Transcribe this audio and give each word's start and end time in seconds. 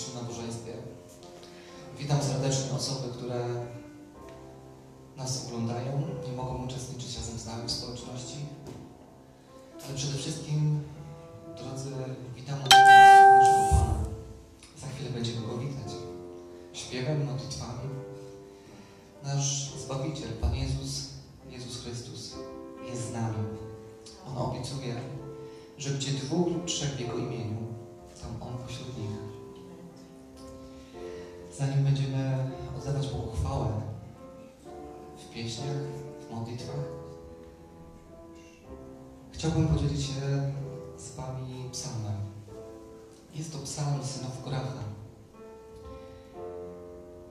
naszym 0.00 0.22
nabożeństwie. 0.22 0.72
Witam 1.98 2.22
serdecznie 2.22 2.72
osoby, 2.76 3.12
które 3.12 3.66
nas 5.16 5.46
oglądają, 5.46 6.08
nie 6.26 6.32
mogą 6.32 6.64
uczestniczyć 6.64 7.16
razem 7.16 7.38
z 7.38 7.46
nami 7.46 7.68
w 7.68 7.70
społeczności. 7.70 8.36
Ale 9.84 9.94
przede 9.94 10.18
wszystkim, 10.18 10.82
drodzy, 11.56 11.90
witam 12.36 12.58
naszego 12.58 12.84
Pana. 13.70 14.04
Za 14.80 14.86
chwilę 14.86 15.10
będziemy 15.10 15.46
Go 15.46 15.58
witać. 15.58 15.92
Śpiewem, 16.72 17.26
modlitwami. 17.26 17.88
Nasz 19.24 19.74
Zbawiciel, 19.74 20.32
Pan 20.32 20.54
Jezus, 20.54 21.08
Jezus 21.50 21.82
Chrystus 21.82 22.34
jest 22.90 23.08
z 23.08 23.12
nami. 23.12 23.36
On 24.28 24.38
obiecuje, 24.38 24.94
że 25.78 25.90
gdzie 25.90 26.12
dwóch 26.12 26.48
lub 26.48 26.66
trzech 26.66 26.90
w 26.90 27.00
Jego 27.00 27.18
imieniu, 27.18 27.58
tam 28.20 28.48
On 28.48 28.58
pośród 28.58 28.98
nich. 28.98 29.29
Zanim 31.58 31.84
będziemy 31.84 32.48
oddawać 32.78 33.08
Bogu 33.08 33.32
chwałę 33.32 33.66
w 35.16 35.34
pieśniach, 35.34 35.76
w 36.28 36.30
modlitwach, 36.30 36.84
chciałbym 39.32 39.68
podzielić 39.68 40.06
się 40.06 40.52
z 40.96 41.14
Wami 41.16 41.70
psalmem. 41.72 42.16
Jest 43.34 43.52
to 43.52 43.58
psalm 43.58 44.04
synów 44.04 44.44
Koracha. 44.44 44.84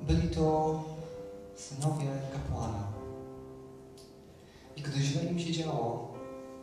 Byli 0.02 0.30
to 0.30 0.84
synowie 1.56 2.08
kapłana. 2.34 2.88
I 4.76 4.82
gdy 4.82 5.02
źle 5.02 5.24
im 5.24 5.40
się 5.40 5.52
działo, 5.52 6.14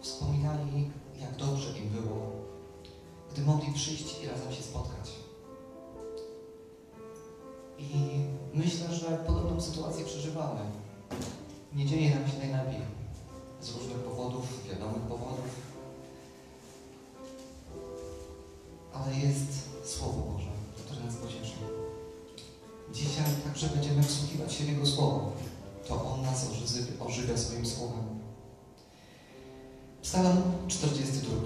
wspominali, 0.00 0.90
jak 1.20 1.36
dobrze 1.36 1.78
im 1.78 1.88
było, 1.88 2.32
gdy 3.32 3.42
mogli 3.42 3.72
przyjść 3.72 4.22
i 4.22 4.28
razem 4.28 4.52
się 4.52 4.62
spotkać. 4.62 5.25
I 7.78 8.20
myślę, 8.54 8.94
że 8.94 9.06
podobną 9.26 9.60
sytuację 9.60 10.04
przeżywamy. 10.04 10.60
Nie 11.74 11.86
dzieje 11.86 12.14
nam 12.14 12.28
się 12.28 12.38
najlepiej. 12.38 12.80
Z 13.60 13.70
różnych 13.76 13.98
powodów, 13.98 14.68
wiadomych 14.68 15.02
powodów. 15.02 15.66
Ale 18.92 19.14
jest 19.16 19.66
Słowo 19.84 20.32
Boże, 20.32 20.48
które 20.84 21.00
nas 21.04 21.16
pocieszy. 21.16 21.56
Dzisiaj 22.92 23.24
także 23.44 23.68
będziemy 23.68 24.02
wsłuchiwać 24.02 24.52
się 24.52 24.64
w 24.64 24.68
Jego 24.68 24.86
Słowo. 24.86 25.32
To 25.88 26.12
On 26.12 26.22
nas 26.22 26.50
ożywia, 26.50 27.04
ożywia 27.04 27.36
swoim 27.36 27.66
Słowem. 27.66 28.04
Psalm 30.02 30.42
42. 30.68 31.36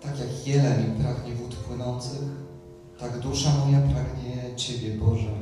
Tak 0.00 0.18
jak 0.18 0.46
jeleń 0.46 1.02
pragnie 1.02 1.34
wód 1.34 1.54
płynących, 1.54 2.20
tak 3.00 3.18
dusza 3.18 3.50
moja 3.50 3.80
pragnie 3.80 4.56
Ciebie, 4.56 4.94
Boże. 4.94 5.32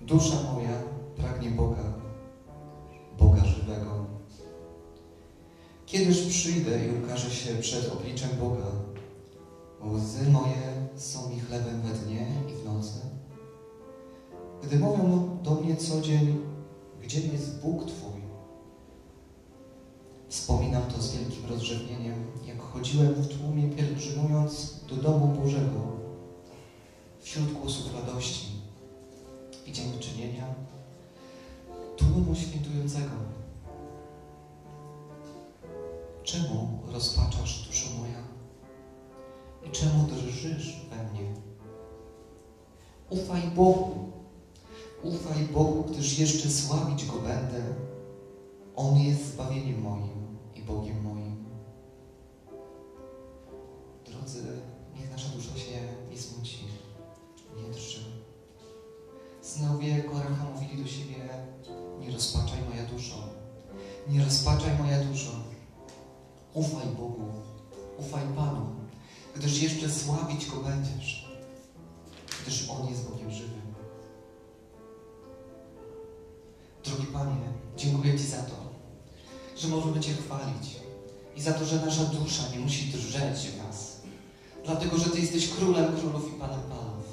Dusza 0.00 0.36
moja 0.52 0.82
pragnie 1.16 1.50
Boga, 1.50 1.92
Boga 3.18 3.44
żywego. 3.44 4.06
Kiedyż 5.86 6.26
przyjdę 6.26 6.86
i 6.86 7.04
ukażę 7.04 7.30
się 7.30 7.54
przed 7.54 7.92
obliczem 7.92 8.30
Boga, 8.40 8.66
łzy 9.84 10.30
moje 10.30 10.88
są 10.96 11.30
mi 11.30 11.40
chlebem 11.40 11.82
we 11.82 11.94
dnie 11.94 12.26
i 12.48 12.54
w 12.54 12.64
nocy. 12.64 13.00
Gdy 14.62 14.78
mówią 14.78 15.38
do 15.42 15.54
mnie 15.54 15.76
co 15.76 16.00
dzień, 16.00 16.38
gdzie 17.02 17.20
jest 17.20 17.60
Bóg 17.60 17.84
Twój? 17.84 18.20
Wspominam 20.28 20.82
to 20.82 21.02
z 21.02 21.16
wielkim 21.16 21.46
rozrzewnieniem, 21.46 22.26
jak 22.46 22.57
chodziłem 22.72 23.14
w 23.14 23.38
tłumie 23.38 23.68
pielgrzymując 23.68 24.80
do 24.88 24.96
domu 24.96 25.40
Bożego, 25.42 25.80
wśród 27.20 27.52
głosów 27.52 27.94
radości 27.94 28.46
i 29.66 29.72
dziękczynienia, 29.72 30.44
tłumu 31.96 32.34
świętującego. 32.34 33.10
Czemu 36.22 36.78
rozpaczasz, 36.92 37.66
duszo 37.66 37.86
moja? 37.98 38.22
I 39.66 39.70
czemu 39.70 40.06
drżysz 40.06 40.76
we 40.90 40.96
mnie? 40.96 41.34
Ufaj 43.10 43.42
Bogu, 43.56 44.12
ufaj 45.02 45.44
Bogu, 45.44 45.84
gdyż 45.84 46.18
jeszcze 46.18 46.50
sławić 46.50 47.06
Go 47.06 47.18
będę. 47.18 47.62
On 48.76 48.98
jest 48.98 49.32
zbawieniem 49.32 49.82
moim 49.82 50.38
i 50.54 50.62
Bogiem 50.62 51.02
moim. 51.02 51.17
Drodzy, 54.28 54.60
niech 54.94 55.10
nasza 55.10 55.28
dusza 55.28 55.58
się 55.58 55.80
nie 56.10 56.18
smuci, 56.18 56.58
nie 57.56 57.72
drży. 57.72 58.00
Synowie 59.42 60.02
Koracha 60.02 60.44
mówili 60.44 60.82
do 60.82 60.88
siebie, 60.88 61.28
nie 62.00 62.10
rozpaczaj 62.10 62.58
moja 62.68 62.86
duszo, 62.86 63.28
nie 64.08 64.24
rozpaczaj 64.24 64.78
moja 64.78 65.04
duszo. 65.04 65.30
Ufaj 66.54 66.86
Bogu, 66.86 67.32
ufaj 67.98 68.22
Panu, 68.36 68.66
gdyż 69.36 69.62
jeszcze 69.62 69.90
sławić 69.90 70.46
Go 70.46 70.56
będziesz, 70.56 71.28
gdyż 72.42 72.70
On 72.70 72.88
jest 72.88 73.10
Bogiem 73.10 73.30
żywym. 73.30 73.74
Drogi 76.84 77.06
Panie, 77.06 77.52
dziękuję 77.76 78.18
Ci 78.18 78.26
za 78.26 78.42
to, 78.42 78.56
że 79.56 79.68
możemy 79.68 80.00
Cię 80.00 80.12
chwalić 80.14 80.76
i 81.36 81.42
za 81.42 81.52
to, 81.52 81.64
że 81.64 81.86
nasza 81.86 82.04
dusza 82.04 82.42
nie 82.52 82.58
musi 82.58 82.92
drżeć 82.92 83.38
w 83.38 83.58
nas, 83.64 83.97
dlatego, 84.68 84.98
że 84.98 85.10
Ty 85.10 85.20
jesteś 85.20 85.48
Królem 85.48 85.96
Królów 85.96 86.28
i 86.28 86.40
Panem 86.40 86.60
Panów. 86.60 87.06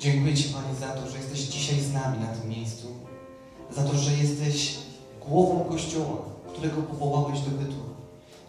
Dziękuję 0.00 0.34
Ci, 0.34 0.44
Panie, 0.44 0.74
za 0.80 0.88
to, 0.88 1.10
że 1.10 1.18
jesteś 1.18 1.40
dzisiaj 1.40 1.80
z 1.80 1.92
nami 1.92 2.20
na 2.20 2.26
tym 2.26 2.48
miejscu, 2.50 2.86
za 3.70 3.82
to, 3.82 3.98
że 3.98 4.12
jesteś 4.12 4.74
głową 5.28 5.64
Kościoła, 5.64 6.16
którego 6.52 6.82
powołałeś 6.82 7.40
do 7.40 7.50
bytu. 7.50 7.76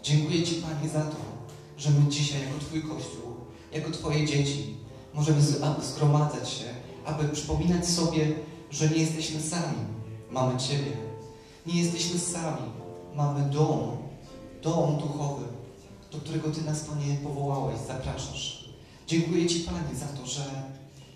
Dziękuję 0.02 0.42
Ci, 0.42 0.54
Panie, 0.54 0.88
za 0.88 1.00
to, 1.00 1.16
że 1.78 1.90
my 1.90 2.10
dzisiaj, 2.10 2.40
jako 2.40 2.58
Twój 2.58 2.82
Kościół, 2.82 3.22
jako 3.72 3.90
Twoje 3.90 4.26
dzieci, 4.26 4.74
możemy 5.14 5.40
zgromadzać 5.82 6.50
się, 6.50 6.64
aby 7.04 7.28
przypominać 7.28 7.86
sobie, 7.86 8.32
że 8.70 8.88
nie 8.88 8.96
jesteśmy 8.96 9.40
sami. 9.40 9.78
Mamy 10.30 10.58
Ciebie. 10.58 10.92
Nie 11.66 11.82
jesteśmy 11.82 12.18
sami. 12.18 12.70
Mamy 13.14 13.50
dom, 13.50 13.96
dom 14.62 14.96
duchowy, 14.96 15.44
do 16.12 16.18
którego 16.18 16.50
Ty 16.50 16.62
nas, 16.62 16.80
Panie, 16.80 17.16
powołałeś, 17.22 17.80
zapraszasz. 17.86 18.70
Dziękuję 19.06 19.46
Ci, 19.46 19.60
Panie, 19.60 19.96
za 19.98 20.06
to, 20.06 20.26
że 20.26 20.62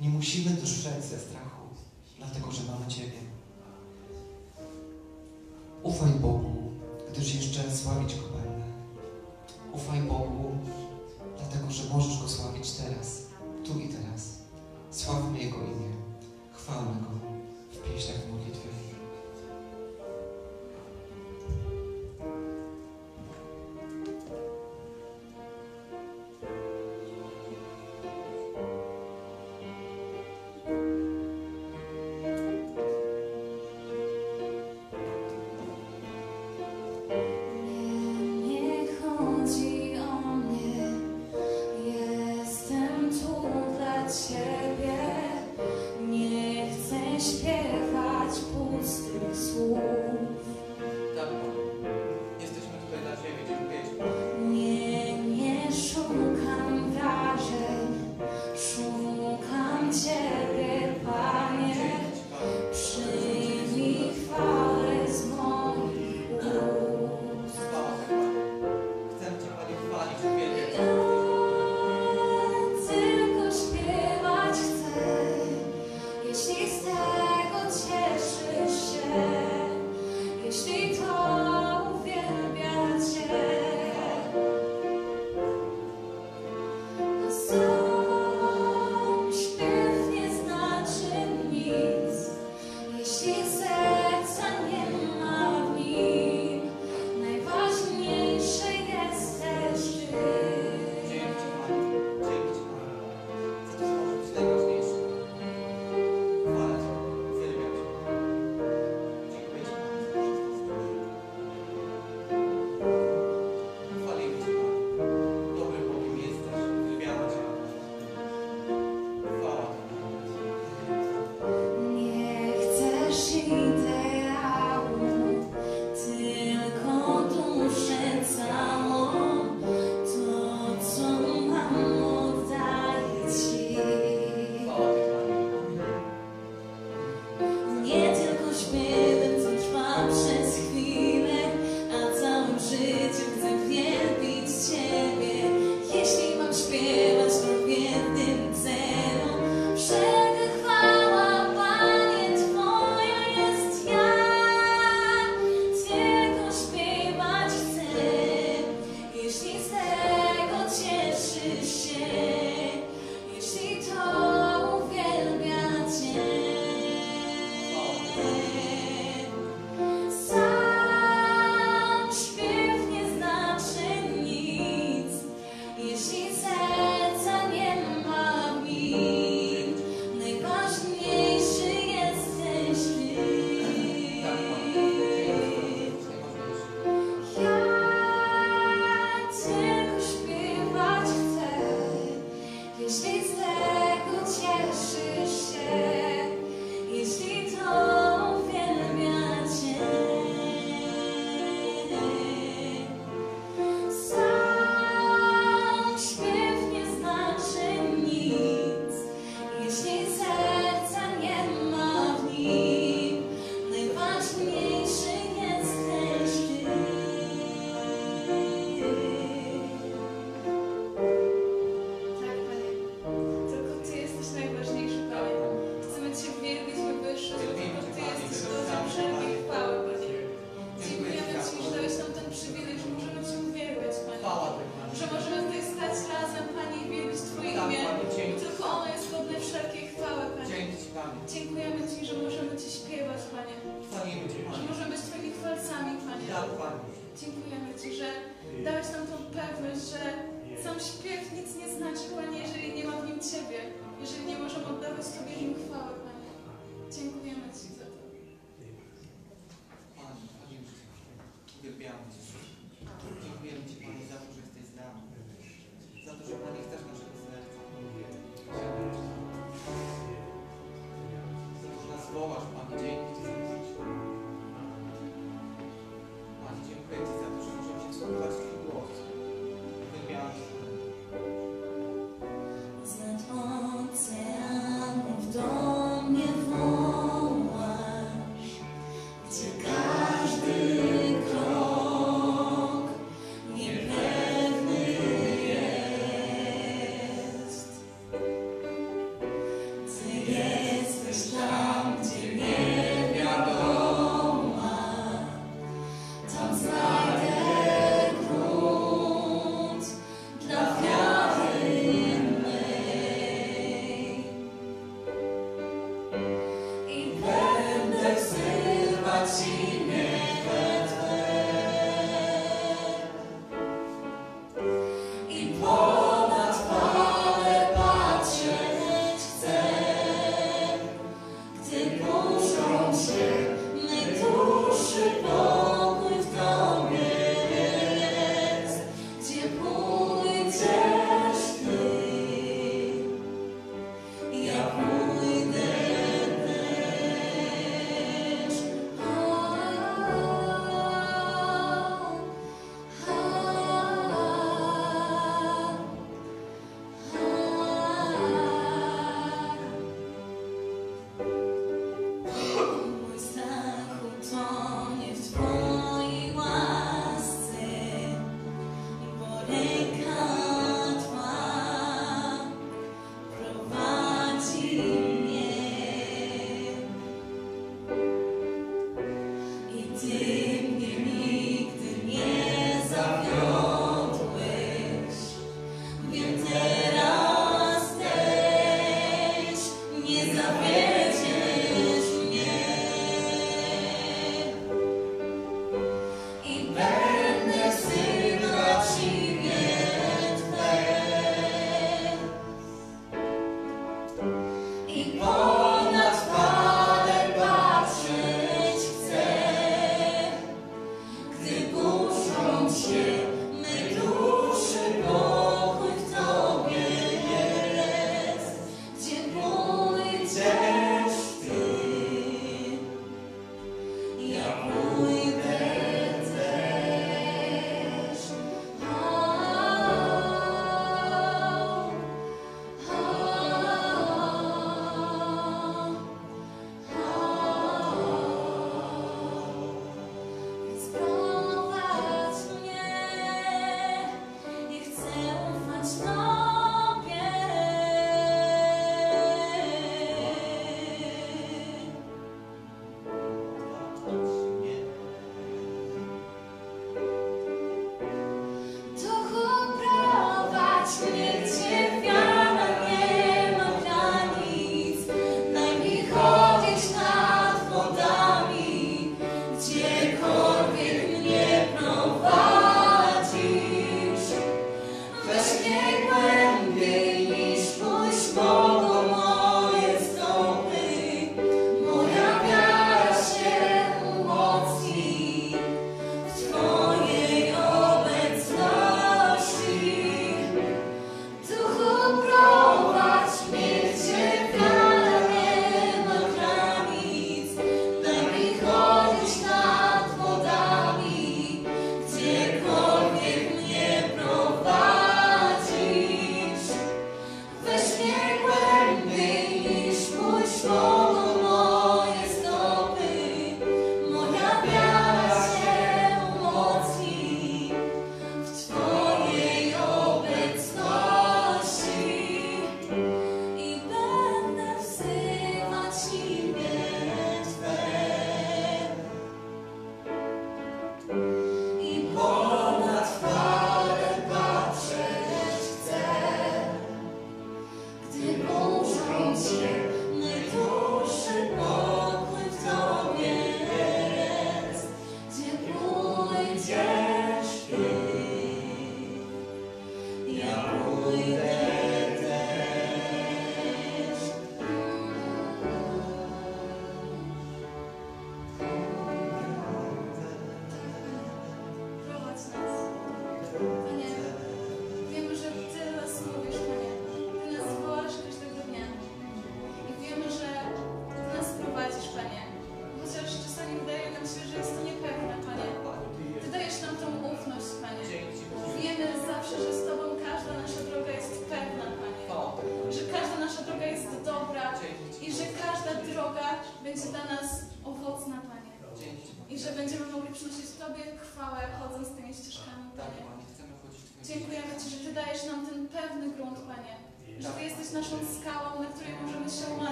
nie 0.00 0.08
musimy 0.08 0.50
drżeć 0.50 1.04
ze 1.04 1.18
strachu, 1.18 1.66
dlatego, 2.18 2.52
że 2.52 2.60
mamy 2.72 2.86
Ciebie. 2.86 3.18
Ufaj 5.82 6.10
Bogu, 6.10 6.70
gdyż 7.12 7.34
jeszcze 7.34 7.76
sławić 7.76 8.14
Go 8.14 8.22
będę. 8.22 8.64
Ufaj 9.72 10.02
Bogu, 10.02 10.52
dlatego, 11.38 11.70
że 11.70 11.94
możesz 11.94 12.22
Go 12.22 12.28
sławić 12.28 12.70
teraz, 12.70 13.22
tu 13.64 13.80
i 13.80 13.88
teraz. 13.88 14.38
Sławmy 14.90 15.38
Jego 15.38 15.56
imię, 15.56 15.92
chwalmy 16.52 17.00
Go 17.00 17.10
w 17.72 17.92
pieśniach 17.92 18.16
w 18.16 18.32
modlitwie. 18.32 18.83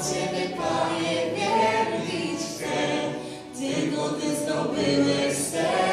Ciebie, 0.00 0.56
Panie, 0.56 1.14
wielbić 1.36 2.40
chcę, 2.40 3.12
Ty 3.54 3.90
zdobyłeś 4.36 5.36
serce 5.36 5.89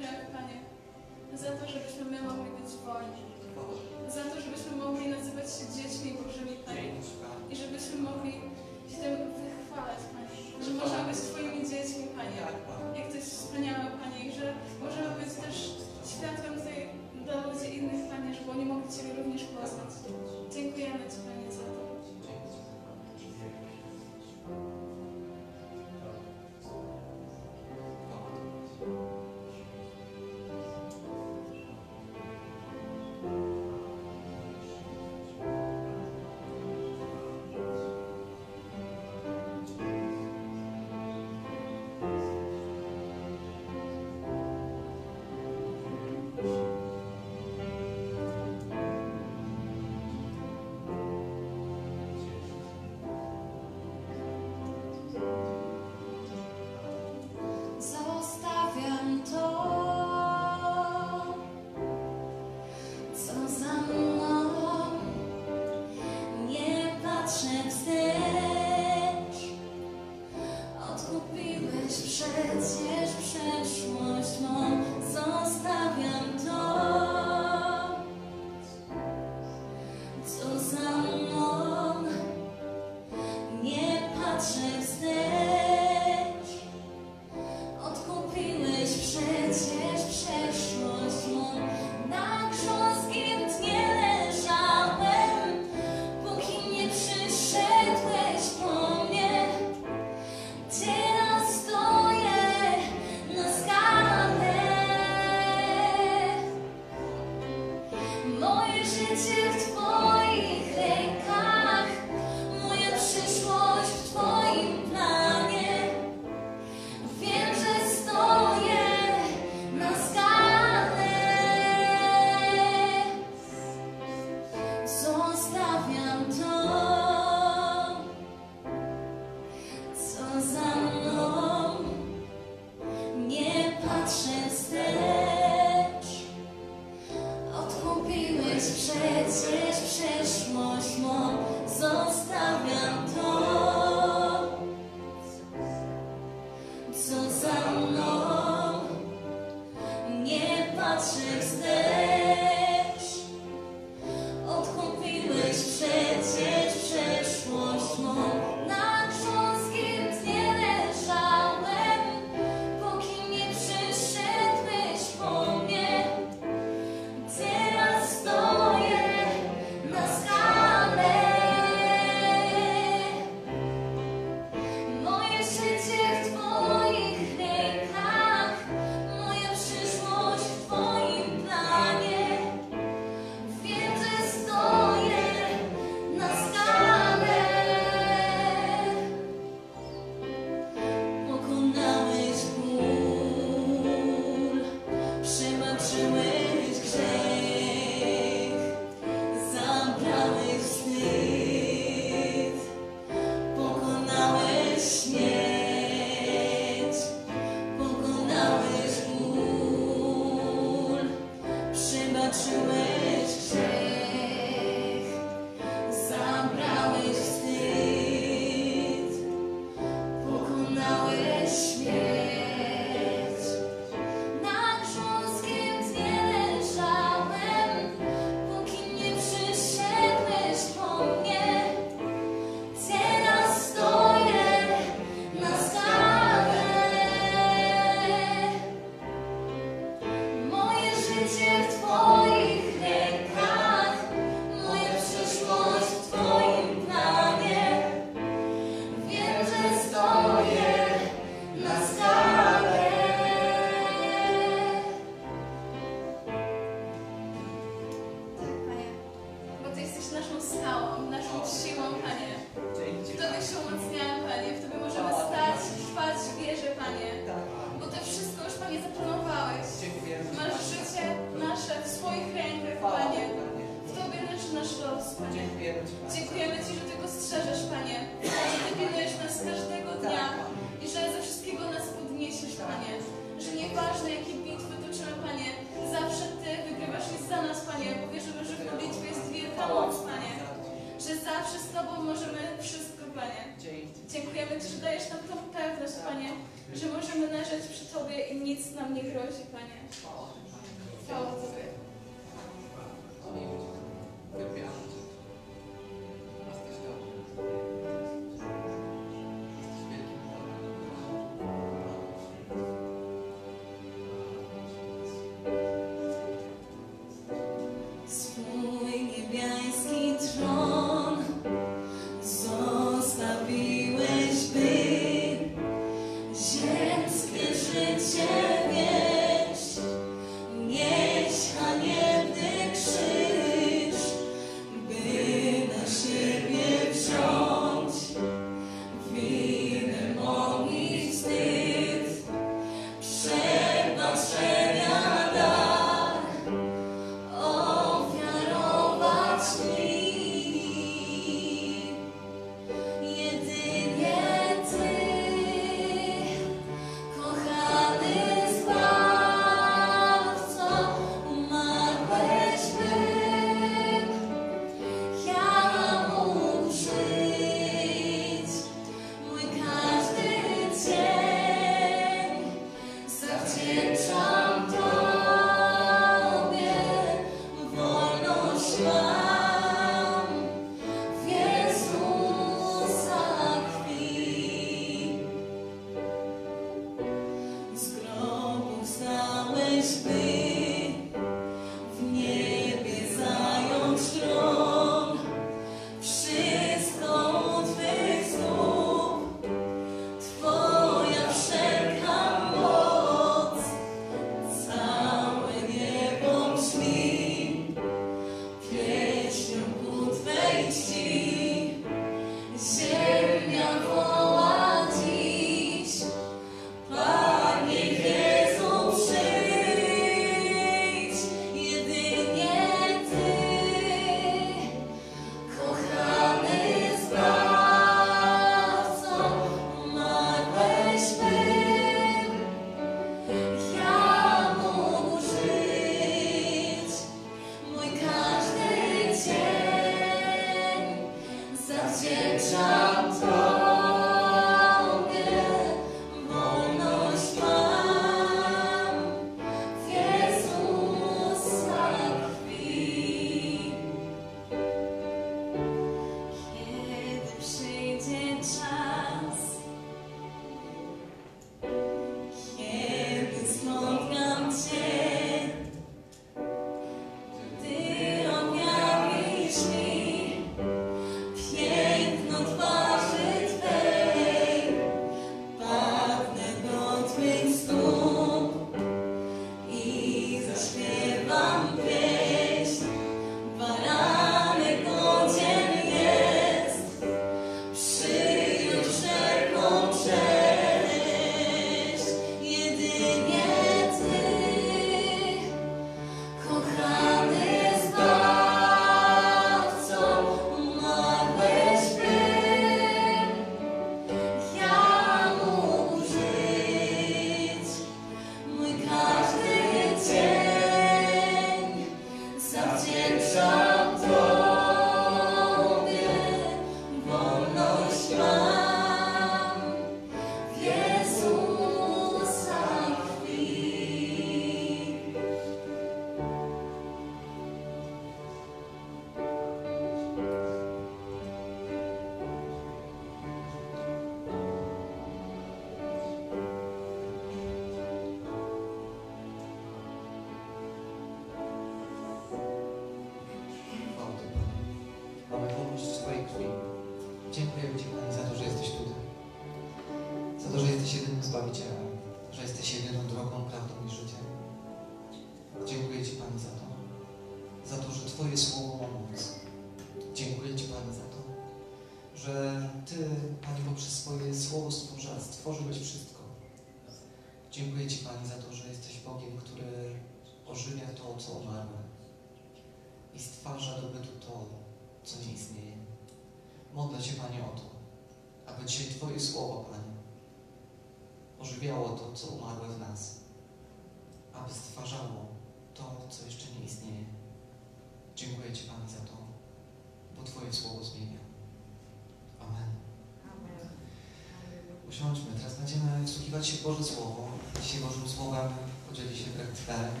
się 596.52 596.62
Boże 596.62 596.84
Słowo. 596.84 597.28
Dzisiaj 597.62 597.80
Bożym 597.80 598.08
Słowem 598.08 598.48
podzieli 598.88 599.18
się 599.18 599.30
brak 599.30 599.54
czterech. 599.54 600.00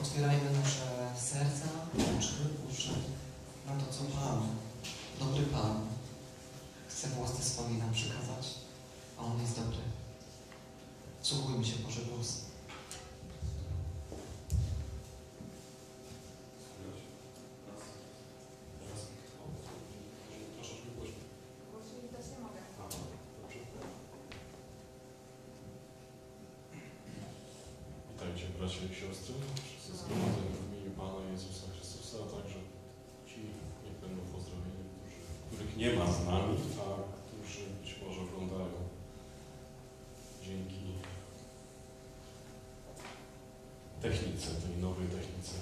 Otwierajmy 0.00 0.50
nasze 0.52 0.86
serca, 1.20 1.68
oczy, 1.94 2.34
uszy 2.70 2.92
na 3.66 3.72
to, 3.84 3.92
co 3.92 4.04
Pan, 4.04 4.40
dobry 5.18 5.46
Pan, 5.46 5.80
chce 6.88 7.08
w 7.08 7.20
łasce 7.20 7.42
swojej 7.42 7.78
nam 7.78 7.92
przekazać, 7.92 8.54
a 9.18 9.22
On 9.22 9.40
jest 9.40 9.56
dobry. 9.56 9.78
Wsłuchujmy 11.22 11.64
się 11.64 11.72
w 11.76 11.82
Boże 11.82 12.00
głos. 12.00 12.28
Troszeczkę 20.56 20.88
głośniej. 20.96 21.28
A, 22.78 22.82
dobrze. 22.82 23.08
Witajcie 28.12 28.47
bracia 28.58 28.84
i 28.92 28.94
siostry, 29.00 29.34
wszyscy 29.66 29.92
zgromadzeni 29.96 30.50
w 30.56 30.60
imieniu 30.66 30.90
Pana 30.90 31.20
Jezusa 31.32 31.66
Chrystusa, 31.74 32.16
a 32.24 32.26
także 32.34 32.60
ci, 33.28 33.40
niech 33.84 33.96
będą 34.04 34.20
pozdrowieni, 34.34 34.84
którzy, 34.94 35.20
których 35.50 35.76
nie 35.76 35.90
ma 35.98 36.06
z 36.12 36.20
nami, 36.30 36.54
a 36.86 36.88
którzy 37.20 37.62
być 37.80 37.90
może 38.02 38.20
oglądają 38.20 38.78
dzięki 40.46 40.84
technice, 44.02 44.48
tej 44.62 44.76
nowej 44.86 45.06
technice. 45.06 45.56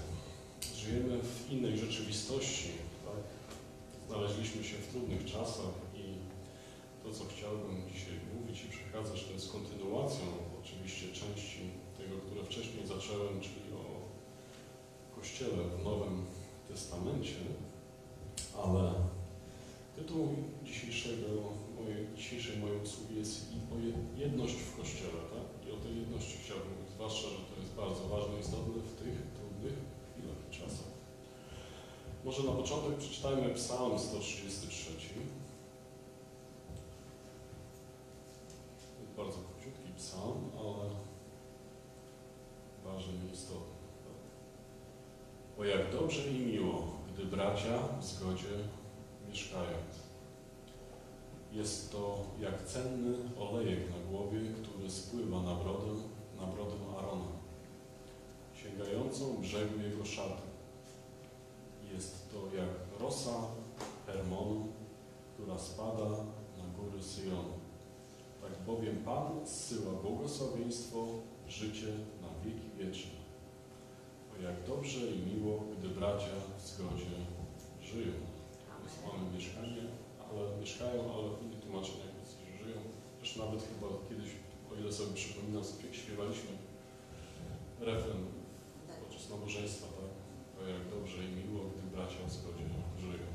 Żyjemy 0.77 1.19
w 1.23 1.53
innej 1.53 1.79
rzeczywistości, 1.79 2.71
tak? 3.07 3.25
Znaleźliśmy 4.09 4.65
się 4.65 4.77
w 4.77 4.89
trudnych 4.89 5.25
czasach 5.25 5.75
i 5.95 6.05
to, 7.03 7.13
co 7.19 7.25
chciałbym 7.25 7.83
dzisiaj 7.93 8.17
mówić 8.35 8.65
i 8.65 8.69
przekazać, 8.69 9.25
to 9.25 9.33
jest 9.33 9.53
kontynuacją 9.53 10.27
oczywiście 10.67 11.07
części 11.13 11.61
tego, 11.99 12.17
które 12.27 12.45
wcześniej 12.45 12.87
zacząłem, 12.87 13.41
czyli 13.41 13.73
o 13.75 13.85
Kościele 15.17 15.63
w 15.79 15.85
Nowym 15.85 16.25
Testamencie, 16.69 17.41
ale 18.65 18.93
tytuł 19.97 20.29
dzisiejszego, 20.65 21.27
mojej, 21.81 22.07
dzisiejszej 22.17 22.57
mojej 22.59 22.81
usługi 22.83 23.17
jest 23.17 23.45
o 23.75 23.79
je- 23.79 24.25
jedność 24.25 24.55
w 24.55 24.77
Kościele, 24.77 25.21
tak? 25.35 25.69
I 25.69 25.73
o 25.73 25.77
tej 25.77 25.97
jedności 26.01 26.39
chciałbym 26.45 26.69
mówić, 26.79 26.93
zwłaszcza, 26.95 27.29
że 27.29 27.37
to 27.55 27.61
jest 27.61 27.75
bardzo 27.75 28.09
ważne 28.09 28.37
i 28.37 28.41
istotne 28.41 28.83
w 28.83 28.95
tych 29.03 29.17
trudnych 29.37 29.77
chwilach 30.13 30.41
i 30.49 30.55
czasach. 30.59 30.91
Może 32.25 32.43
na 32.43 32.53
początek 32.53 32.99
przeczytajmy 32.99 33.55
Psalm 33.55 33.99
133. 33.99 34.91
To 38.95 39.01
jest 39.03 39.13
bardzo 39.17 39.39
króciutki 39.49 39.91
psalm, 39.97 40.41
ale 40.59 40.91
ważny 42.85 43.13
i 43.29 43.33
istotny. 43.35 43.77
O 45.59 45.65
jak 45.65 45.93
dobrze 45.93 46.29
i 46.29 46.39
miło, 46.39 46.87
gdy 47.15 47.25
bracia 47.57 47.79
w 48.01 48.05
zgodzie 48.05 48.49
mieszkają. 49.29 49.77
Jest 51.53 51.93
to 51.93 52.19
jak 52.41 52.65
cenny 52.65 53.17
olejek 53.39 53.81
na 53.91 54.11
głowie, 54.11 54.41
który 54.63 54.91
spływa 54.91 55.43
na 55.43 55.55
brodę, 55.55 55.93
na 56.41 56.47
brodę 56.47 56.75
Arona, 56.99 57.33
sięgającą 58.55 59.37
brzegu 59.41 59.81
jego 59.81 60.05
szaty. 60.05 60.43
Jest 61.93 62.33
to 62.33 62.57
jak 62.57 63.01
rosa 63.01 63.41
Hermonu, 64.07 64.67
która 65.35 65.59
spada 65.59 66.09
na 66.59 66.65
góry 66.79 67.03
Syjonu. 67.03 67.55
Tak 68.43 68.65
bowiem 68.67 68.97
Pan 68.97 69.47
zsyła 69.47 69.93
błogosławieństwo, 69.93 71.07
życie 71.49 71.87
na 72.23 72.29
wieki 72.45 72.71
wieczne. 72.79 73.17
O 74.39 74.43
jak 74.43 74.67
dobrze 74.67 75.01
i 75.07 75.19
miło, 75.19 75.61
gdy 75.79 75.89
bracia 75.89 76.33
w 76.59 76.67
zgodzie 76.67 77.36
żyją. 77.97 78.15
Mamy 79.07 79.25
mieszkanie, 79.37 79.83
ale 80.27 80.41
mieszkają, 80.61 81.01
ale 81.15 81.27
innych 81.43 81.61
tłumaczeniach 81.65 82.15
jest, 82.21 82.33
że 82.41 82.65
żyją. 82.65 82.79
Też 83.21 83.37
nawet 83.37 83.61
chyba 83.71 83.89
kiedyś, 84.09 84.31
o 84.71 84.75
ile 84.81 84.93
sobie 84.93 85.15
przypominam, 85.15 85.63
śpiewaliśmy 85.93 86.53
refren 87.81 88.21
podczas 89.01 89.31
nabożeństwa, 89.31 89.87
tak? 89.99 90.13
O 90.59 90.69
jak 90.75 90.83
dobrze 90.95 91.19
i 91.25 91.31
miło, 91.39 91.61
gdy 91.71 91.97
bracia 91.97 92.21
w 92.27 92.33
zgodzie 92.33 92.65
żyją. 93.01 93.29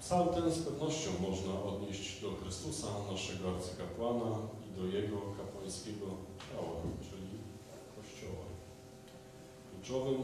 Psalm 0.00 0.28
ten 0.34 0.52
z 0.52 0.58
pewnością 0.58 1.10
można 1.28 1.62
odnieść 1.62 2.22
do 2.22 2.30
Chrystusa, 2.30 2.86
naszego 3.12 3.50
arcykapłana 3.54 4.30
i 4.66 4.78
do 4.78 4.86
Jego 4.86 5.16
kapłańskiego 5.38 6.06
ciała, 6.44 6.76
czyli 7.06 7.28
Kościoła. 7.96 8.44
Kluczowym 9.70 10.18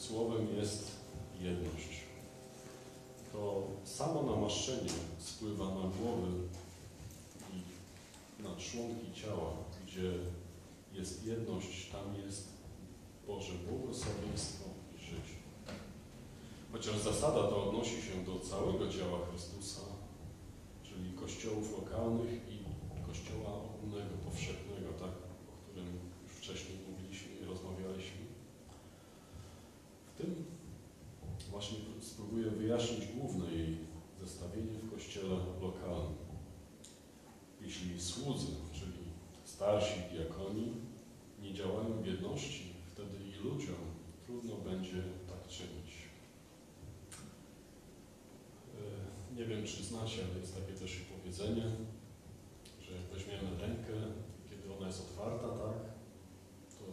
słowem 0.00 0.56
jest 0.56 0.90
jedność. 1.40 2.00
To 3.32 3.66
samo 3.84 4.22
namaszczenie 4.22 4.90
spływa 5.18 5.64
na 5.64 5.74
głowy 5.80 6.32
i 7.52 7.62
na 8.42 8.56
członki 8.56 9.20
ciała, 9.22 9.52
gdzie 9.86 10.12
jest 10.92 11.26
jedność, 11.26 11.90
tam 11.90 12.22
jest 12.26 12.48
Boże 13.26 13.52
błogosławieństwo 13.52 14.64
i 14.96 15.00
życie. 15.04 15.36
Chociaż 16.72 16.98
zasada 16.98 17.42
ta 17.42 17.56
odnosi 17.56 18.02
się 18.02 18.24
do 18.26 18.40
całego 18.40 18.92
ciała 18.92 19.18
Chrystusa, 19.30 19.80
czyli 20.82 21.12
kościołów 21.12 21.72
lokalnych 21.72 22.32
i 22.32 22.58
kościoła 23.06 23.50
ogólnego, 23.74 24.14
powszechnego, 24.24 24.92
tak, 25.00 25.14
o 25.50 25.52
którym 25.62 25.98
już 26.22 26.32
wcześniej 26.32 26.78
mówiliśmy 26.88 27.34
i 27.42 27.44
rozmawialiśmy. 27.44 28.20
W 30.14 30.22
tym 30.22 30.44
właśnie 31.60 31.78
spróbuję 32.00 32.50
wyjaśnić 32.50 33.06
główne 33.06 33.52
jej 33.52 33.78
zestawienie 34.20 34.72
w 34.72 34.90
kościele 34.94 35.36
lokalnym. 35.60 36.16
Jeśli 37.60 38.00
słudzy, 38.00 38.52
czyli 38.72 39.04
starsi 39.44 40.00
diakoni, 40.12 40.72
nie 41.42 41.54
działają 41.54 42.02
w 42.02 42.06
jedności, 42.06 42.72
wtedy 42.86 43.16
i 43.24 43.44
ludziom 43.44 43.76
trudno 44.26 44.56
będzie 44.56 45.02
tak 45.28 45.48
czynić. 45.48 45.90
E, 48.74 49.34
Nie 49.36 49.44
wiem, 49.44 49.64
czy 49.66 49.84
znacie, 49.84 50.24
ale 50.30 50.40
jest 50.40 50.54
takie 50.54 50.72
też 50.72 50.96
powiedzenie, 50.96 51.64
że 52.80 52.92
jak 52.92 53.04
weźmiemy 53.12 53.58
rękę, 53.60 53.92
kiedy 54.50 54.74
ona 54.74 54.86
jest 54.86 55.00
otwarta, 55.00 55.48
tak, 55.48 55.76
to 56.78 56.84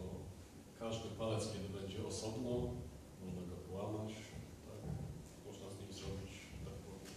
każdy 0.78 1.08
palec, 1.08 1.52
kiedy 1.52 1.68
będzie 1.80 2.06
osobno, 2.06 2.50
można 3.24 3.42
go 3.50 3.56
połamać, 3.68 4.12
tak, 4.66 4.80
można 5.46 5.70
z 5.70 5.78
nim 5.80 5.92
zrobić, 5.92 6.32
tak 6.64 6.74
powiem. 6.74 7.12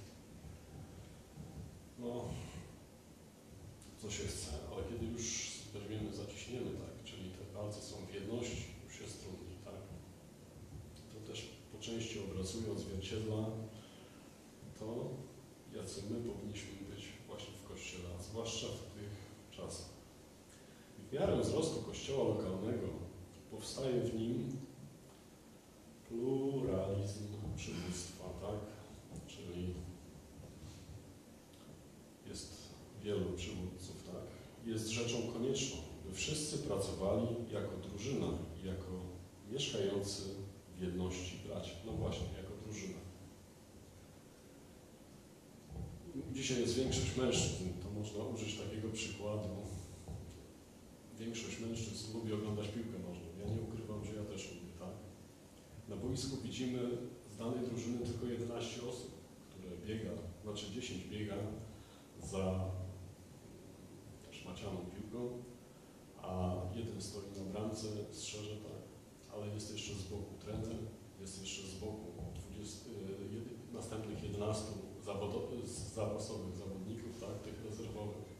No, 2.01 2.25
co 3.97 4.11
się 4.11 4.23
chce, 4.23 4.51
ale 4.71 4.83
kiedy 4.83 5.05
już 5.05 5.51
weźmiemy, 5.73 6.13
zaciśniemy, 6.13 6.65
tak, 6.65 7.03
czyli 7.03 7.29
te 7.29 7.43
palce 7.57 7.81
są 7.81 7.95
w 8.05 8.13
jedności, 8.13 8.65
już 8.85 9.01
jest 9.01 9.21
trudniej, 9.23 9.57
tak. 9.65 9.81
To 11.13 11.31
też 11.31 11.49
po 11.71 11.79
części 11.79 12.19
obrazuje, 12.19 12.71
odzwierciedla 12.71 13.45
to, 14.79 15.09
jacy 15.75 16.01
my 16.09 16.31
powinniśmy 16.31 16.71
być 16.95 17.07
właśnie 17.27 17.53
w 17.53 17.69
Kościele, 17.69 18.09
a 18.19 18.21
zwłaszcza 18.21 18.67
w 18.67 18.93
tych 18.99 19.11
czasach. 19.51 19.89
W 21.09 21.13
miarę 21.13 21.41
wzrostu 21.41 21.81
Kościoła 21.81 22.23
lokalnego 22.23 22.87
powstaje 23.51 24.01
w 24.01 24.15
nim 24.19 24.57
pluralizm 26.07 27.27
przywództwa, 27.55 28.25
tak? 28.41 28.59
Czyli 29.27 29.73
jest 32.29 32.53
wielu 33.03 33.33
przywódców, 33.33 34.03
tak? 34.03 34.21
Jest 34.65 34.87
rzeczą 34.87 35.17
konieczną, 35.33 35.77
by 36.05 36.13
wszyscy 36.13 36.57
pracowali 36.57 37.27
jako 37.51 37.77
drużyna, 37.89 38.27
jako 38.63 38.91
mieszkający 39.51 40.21
w 40.77 40.81
jedności 40.81 41.47
braci. 41.47 41.71
No 41.85 41.91
właśnie, 41.91 42.27
jako 42.37 42.53
drużyna. 42.65 42.97
Dzisiaj 46.33 46.61
jest 46.61 46.75
większość 46.75 47.17
mężczyzn, 47.17 47.65
to 47.83 47.99
można 47.99 48.23
użyć 48.23 48.57
takiego 48.57 48.89
przykładu. 48.89 49.49
Większość 51.19 51.59
mężczyzn 51.59 52.13
lubi 52.13 52.33
oglądać 52.33 52.67
piłkę 52.67 52.99
nożną. 52.99 53.25
Ja 53.39 53.53
nie 53.55 53.61
ukrywam, 53.61 54.05
że 54.05 54.15
ja 54.15 54.23
też 54.23 54.51
lubię, 54.51 54.73
tak? 54.79 54.95
Na 55.89 55.95
boisku 55.95 56.37
widzimy 56.37 56.79
z 57.33 57.37
danej 57.37 57.59
drużyny 57.69 57.99
tylko 57.99 58.25
11 58.25 58.81
osób, 58.89 59.11
które 59.49 59.77
biega, 59.87 60.11
znaczy 60.43 60.65
10 60.71 61.03
biega 61.07 61.35
za 62.23 62.71
szmacianą 64.51 64.77
piłką, 64.95 65.43
a 66.21 66.53
jeden 66.75 67.01
stoi 67.01 67.23
na 67.37 67.43
bramce, 67.51 67.87
strzeże 68.11 68.55
tak, 68.55 68.81
ale 69.33 69.47
jest 69.47 69.71
jeszcze 69.73 69.93
z 69.95 70.03
boku 70.03 70.33
trener, 70.39 70.77
jest 71.21 71.41
jeszcze 71.41 71.67
z 71.67 71.75
boku 71.75 72.05
20, 72.49 72.89
y, 72.89 73.33
jedy- 73.33 73.73
następnych 73.73 74.23
11 74.23 74.71
zawodo- 75.05 75.65
zapasowych 75.95 76.55
zawodników, 76.55 77.19
tak, 77.19 77.39
tych 77.43 77.65
rezerwowych. 77.65 78.31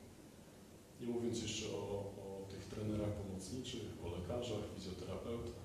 Nie 1.01 1.07
mówiąc 1.07 1.41
jeszcze 1.41 1.65
o, 1.77 1.81
o 2.25 2.45
tych 2.49 2.65
trenerach 2.65 3.13
pomocniczych, 3.13 3.81
o 4.05 4.09
lekarzach, 4.17 4.63
fizjoterapeutach. 4.75 5.61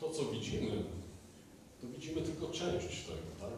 To, 0.00 0.10
co 0.10 0.24
widzimy, 0.24 0.82
to 1.80 1.86
widzimy 1.86 2.22
tylko 2.22 2.46
część 2.48 3.06
tego, 3.06 3.30
tak? 3.40 3.52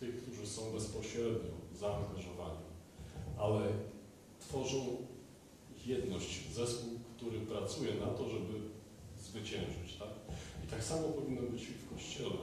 Tych, 0.00 0.22
którzy 0.22 0.46
są 0.46 0.72
bezpośrednio 0.72 1.50
zaangażowani, 1.74 2.64
ale 3.38 3.60
tworzą 4.48 4.96
jedność, 5.86 6.52
zespół, 6.52 6.90
który 7.16 7.40
pracuje 7.40 7.94
na 7.94 8.06
to, 8.06 8.28
żeby 8.28 8.54
zwyciężyć, 9.18 9.96
tak? 9.98 10.08
I 10.64 10.70
tak 10.70 10.84
samo 10.84 11.08
powinno 11.08 11.42
być 11.42 11.64
w 11.64 11.94
Kościele. 11.94 12.42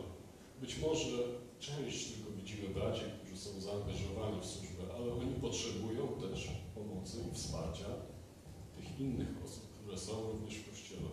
Być 0.61 0.79
może 0.79 1.17
część 1.59 2.11
tylko 2.11 2.31
widzimy 2.31 2.69
braci, 2.69 3.01
którzy 3.17 3.41
są 3.41 3.61
zaangażowani 3.61 4.41
w 4.41 4.45
służbę, 4.45 4.83
ale 4.95 5.13
oni 5.13 5.35
potrzebują 5.41 6.07
też 6.07 6.49
pomocy 6.75 7.17
i 7.31 7.35
wsparcia 7.35 7.85
tych 8.75 8.99
innych 8.99 9.27
osób, 9.45 9.63
które 9.79 9.97
są 9.97 10.31
również 10.31 10.55
w 10.55 10.69
Kościele. 10.69 11.09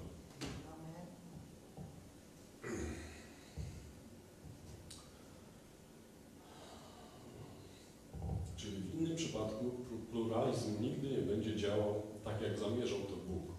Czyli 8.57 8.77
w 8.77 9.01
innym 9.01 9.17
przypadku 9.17 9.65
plu- 9.65 10.07
pluralizm 10.11 10.83
nigdy 10.83 11.09
nie 11.11 11.23
będzie 11.23 11.57
działał 11.57 12.03
tak, 12.25 12.43
jak 12.43 12.59
zamierzał 12.59 12.99
to 12.99 13.17
Bóg. 13.17 13.57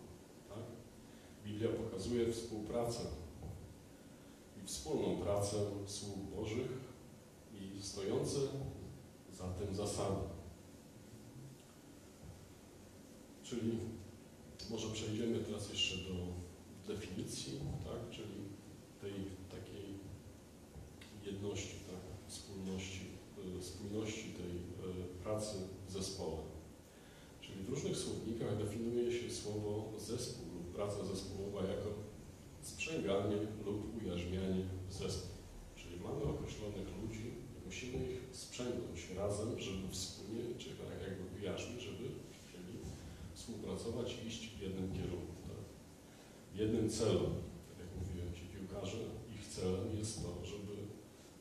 Tak? 0.50 0.64
Biblia 1.46 1.70
pokazuje 1.70 2.26
współpracę 2.88 3.10
i 4.64 4.68
wspólną 4.68 5.22
pracę 5.22 5.58
sług 5.86 6.18
Bożych 6.36 6.72
i 7.54 7.82
stojące 7.82 8.40
za 9.32 9.48
tym 9.48 9.76
zasady. 9.76 10.22
Czyli 13.44 13.80
może 14.70 14.88
przejdziemy 14.88 15.40
teraz 15.40 15.70
jeszcze 15.70 15.96
do 15.98 16.14
definicji, 16.94 17.60
tak? 17.84 18.10
czyli 18.10 18.50
tej 19.02 19.14
takiej 19.50 20.00
jedności, 21.24 21.76
tak? 21.88 22.28
wspólności, 22.28 23.06
y, 23.60 23.64
spójności 23.64 24.34
tej 24.34 24.52
y, 24.52 25.24
pracy 25.24 25.56
w 25.88 25.92
zespole. 25.92 26.38
Czyli 27.42 27.64
w 27.64 27.70
różnych 27.70 27.98
słownikach 27.98 28.58
definiuje 28.58 29.12
się 29.12 29.32
słowo 29.32 29.94
zespół 29.98 30.46
lub 30.54 30.76
praca 30.76 31.06
zespołowa 31.06 31.62
jako 31.62 32.07
sprzęganie 32.68 33.38
lub 33.66 33.80
ujarzmianie 34.02 34.64
w 34.90 34.94
zespół. 34.94 35.38
Czyli 35.76 35.96
mamy 36.00 36.24
określonych 36.24 36.88
ludzi 37.02 37.28
i 37.56 37.66
musimy 37.66 37.98
ich 38.14 38.22
sprzęgnąć 38.32 39.00
razem, 39.18 39.60
żeby 39.60 39.88
wspólnie, 39.92 40.44
czy 40.58 40.70
tak 40.70 40.90
jakby 41.08 41.24
ujarzmić, 41.38 41.82
żeby 41.82 42.06
chcieli 42.36 42.74
współpracować 43.34 44.08
i 44.18 44.28
iść 44.28 44.42
w 44.48 44.62
jednym 44.62 44.94
kierunku. 44.94 45.34
Tak? 45.50 45.62
W 46.54 46.58
jednym 46.58 46.90
celu, 46.90 47.26
tak 47.70 47.78
jak 47.84 47.90
mówiłem, 48.00 48.34
ci 48.34 48.44
piłkarze, 48.54 48.98
ich 49.36 49.48
celem 49.56 49.98
jest 50.00 50.24
to, 50.24 50.46
żeby 50.46 50.74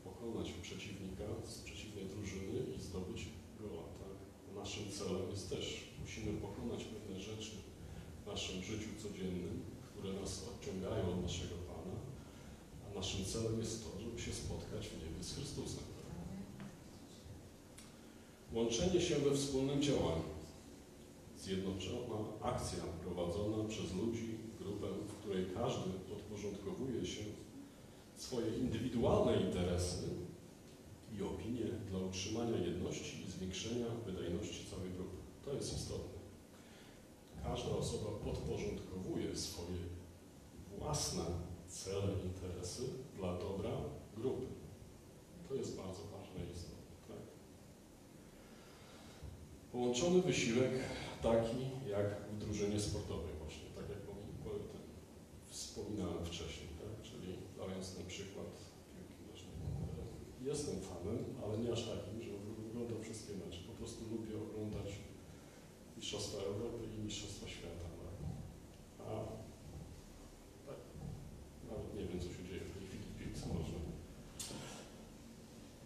pokonać 0.04 0.52
przeciwnika 0.52 1.28
z 1.44 1.58
przeciwnej 1.58 2.04
drużyny 2.12 2.58
i 2.76 2.82
zdobyć 2.82 3.20
gola. 3.60 3.86
Tak? 4.02 4.16
Naszym 4.56 4.90
celem 4.98 5.30
jest 5.30 5.50
też, 5.50 5.66
musimy 6.00 6.40
pokonać 6.40 6.84
pewne 6.84 7.20
rzeczy 7.20 7.52
w 8.22 8.26
naszym 8.26 8.62
życiu 8.62 8.90
codziennym, 9.02 9.75
które 10.06 10.20
nas 10.20 10.44
odciągają 10.48 11.10
od 11.10 11.22
naszego 11.22 11.54
Pana, 11.54 11.96
a 12.86 12.94
naszym 12.94 13.24
celem 13.24 13.58
jest 13.60 13.84
to, 13.84 14.00
żeby 14.00 14.20
się 14.20 14.32
spotkać 14.32 14.88
w 14.88 14.92
niebie 14.92 15.24
z 15.24 15.34
Chrystusem. 15.34 15.84
Łączenie 18.52 19.00
się 19.00 19.16
we 19.18 19.36
wspólnym 19.36 19.82
działaniu. 19.82 20.22
Zjednoczona 21.38 22.18
akcja 22.42 22.78
prowadzona 23.04 23.68
przez 23.68 23.94
ludzi, 23.94 24.28
grupę, 24.58 24.86
w 25.08 25.12
której 25.12 25.46
każdy 25.54 25.90
podporządkowuje 25.90 27.06
się 27.06 27.24
swoje 28.16 28.58
indywidualne 28.58 29.40
interesy 29.40 30.08
i 31.18 31.22
opinie 31.22 31.66
dla 31.90 31.98
utrzymania 31.98 32.58
jedności 32.58 33.22
i 33.22 33.30
zwiększenia 33.30 33.86
wydajności 34.06 34.70
całej 34.70 34.90
grupy. 34.90 35.16
To 35.44 35.54
jest 35.54 35.76
istotne. 35.76 36.16
Każda 37.42 37.70
osoba 37.70 38.10
podporządkowuje 38.24 39.36
swoje 39.36 39.95
własne 40.78 41.24
cele, 41.68 42.12
interesy 42.24 42.82
dla 43.16 43.38
dobra 43.38 43.70
grupy. 44.16 44.46
To 45.48 45.54
jest 45.54 45.76
bardzo 45.76 46.02
ważne 46.02 46.46
i 46.46 46.52
istotne. 46.52 46.96
Tak? 47.08 47.16
Połączony 49.72 50.22
wysiłek 50.22 50.72
taki 51.22 51.60
jak 51.90 52.06
w 52.32 52.38
drużynie 52.38 52.80
sportowej 52.80 53.32
właśnie, 53.42 53.68
tak 53.76 53.88
jak 53.88 54.06
wspominałem 55.56 56.24
wcześniej, 56.24 56.68
tak? 56.80 57.02
czyli 57.02 57.28
dając 57.58 57.94
ten 57.94 58.06
przykład 58.06 58.50
piłki 58.92 59.20
nożnej. 59.30 59.56
Jestem 60.50 60.74
fanem, 60.80 61.18
ale 61.42 61.58
nie 61.58 61.72
aż 61.72 61.82
takim, 61.92 62.22
że 62.22 62.30
oglądam 62.70 63.02
wszystkie 63.02 63.32
mecze. 63.34 63.60
Po 63.70 63.74
prostu 63.78 64.00
lubię 64.12 64.34
oglądać 64.46 64.88
Mistrzostwa 65.96 66.38
Europy 66.42 66.84
i 66.94 67.04
Mistrzostwa 67.04 67.48
Świata. 67.48 67.86
Tak? 68.02 68.16
A 69.06 69.10
tak, 70.66 70.80
nawet 71.70 71.94
nie 71.94 72.04
wiem, 72.06 72.20
co 72.20 72.28
się 72.34 72.42
dzieje 72.48 72.60
w 72.60 72.72
tej 72.74 72.82
chwili 72.86 73.04
w 73.10 73.18
piłce 73.18 73.46
nożnej. 73.54 73.86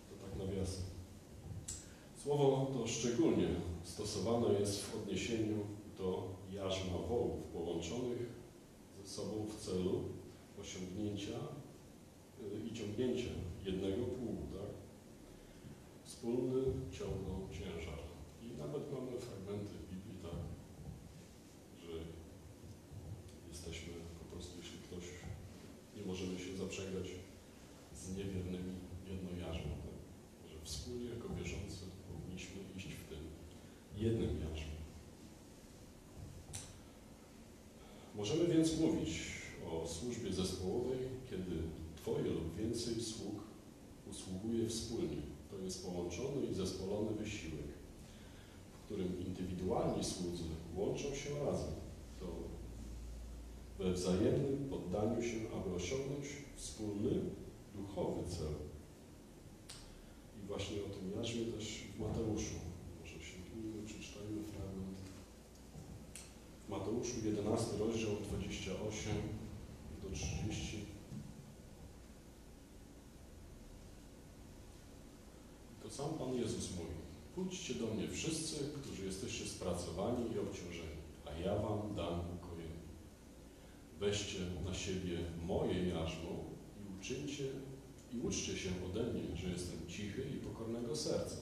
To 0.08 0.14
tak 0.22 0.32
nawiasem. 0.38 0.84
Słowo 2.30 2.70
to 2.74 2.86
szczególnie 2.86 3.48
stosowane 3.84 4.60
jest 4.60 4.82
w 4.82 4.94
odniesieniu 4.94 5.56
do 5.98 6.28
jarzma 6.52 6.98
wołów 7.08 7.42
połączonych 7.52 8.18
ze 9.02 9.08
sobą 9.08 9.46
w 9.46 9.56
celu 9.56 10.02
osiągnięcia 10.60 11.38
y, 12.40 12.68
i 12.68 12.74
ciągnięcia 12.74 13.30
jednego 13.64 14.04
pługu, 14.04 14.42
tak? 14.52 14.70
Wspólny 16.04 16.62
ciągną 16.90 17.48
ciężar. 17.52 18.00
I 18.42 18.58
nawet 18.58 18.92
mamy 18.92 19.20
fragmenty 19.20 19.74
w 19.74 19.90
Biblii, 19.90 20.22
tak, 20.22 20.40
że 21.82 21.92
jesteśmy 23.48 23.92
po 24.18 24.24
prostu, 24.32 24.58
jeśli 24.58 24.78
ktoś, 24.78 25.04
nie 25.96 26.02
możemy 26.02 26.38
się 26.38 26.56
zaprzęgać 26.56 27.08
z 27.94 28.16
niewiernymi 28.16 28.74
jedno 29.10 29.30
jarzmo, 29.46 29.74
tak? 29.84 29.98
że 30.50 30.56
wspólnie 30.64 31.04
jako 31.04 31.28
wierzący 31.28 31.90
powinniśmy 32.30 32.60
iść 32.76 32.94
w 32.94 33.08
tym 33.08 33.18
jednym. 34.12 34.50
Możemy 38.20 38.46
więc 38.46 38.80
mówić 38.80 39.10
o 39.70 39.88
służbie 39.88 40.32
zespołowej, 40.32 40.98
kiedy 41.30 41.56
Twoje 41.96 42.30
lub 42.30 42.56
więcej 42.56 43.00
sług 43.00 43.42
usługuje 44.10 44.68
wspólnie. 44.68 45.22
To 45.50 45.58
jest 45.58 45.86
połączony 45.86 46.46
i 46.50 46.54
zespolony 46.54 47.10
wysiłek, 47.10 47.68
w 48.72 48.84
którym 48.84 49.26
indywidualni 49.26 50.04
słudzy 50.04 50.44
łączą 50.76 51.14
się 51.14 51.30
razem. 51.46 51.74
To 52.20 52.26
we 53.78 53.92
wzajemnym 53.92 54.68
poddaniu 54.70 55.22
się, 55.22 55.36
aby 55.56 55.74
osiągnąć 55.74 56.26
wspólny 56.56 57.10
duchowy 57.74 58.30
cel. 58.30 58.54
I 60.42 60.46
właśnie 60.46 60.76
o 60.76 60.88
tym 60.94 61.12
jarzmie 61.16 61.44
też 61.44 61.84
w 61.96 62.00
Mateuszu. 62.00 62.54
Może 63.00 63.24
sięgnijmy, 63.24 63.86
przeczytajmy 63.86 64.42
fragment. 64.44 64.98
W 66.66 66.68
Mateuszu 67.20 67.36
11 67.36 67.78
rozdział 67.78 68.10
28 68.22 69.12
do 70.02 70.16
30. 70.16 70.84
To 75.82 75.90
sam 75.90 76.14
Pan 76.18 76.34
Jezus 76.34 76.70
mówi. 76.70 76.94
Pójdźcie 77.34 77.74
do 77.74 77.86
mnie 77.86 78.08
wszyscy, 78.08 78.64
którzy 78.82 79.04
jesteście 79.04 79.46
spracowani 79.46 80.34
i 80.34 80.38
obciążeni, 80.38 81.00
a 81.26 81.38
ja 81.38 81.54
wam 81.56 81.94
dam 81.96 82.20
ukojenie. 82.36 82.80
Weźcie 84.00 84.38
na 84.64 84.74
siebie 84.74 85.18
moje 85.46 85.88
jarzmo 85.88 86.30
uczyńcie 86.98 87.44
i 88.12 88.18
uczcie 88.18 88.56
się 88.58 88.70
ode 88.86 89.02
mnie, 89.02 89.36
że 89.36 89.48
jestem 89.48 89.88
cichy 89.88 90.22
i 90.22 90.36
pokornego 90.36 90.96
serca, 90.96 91.36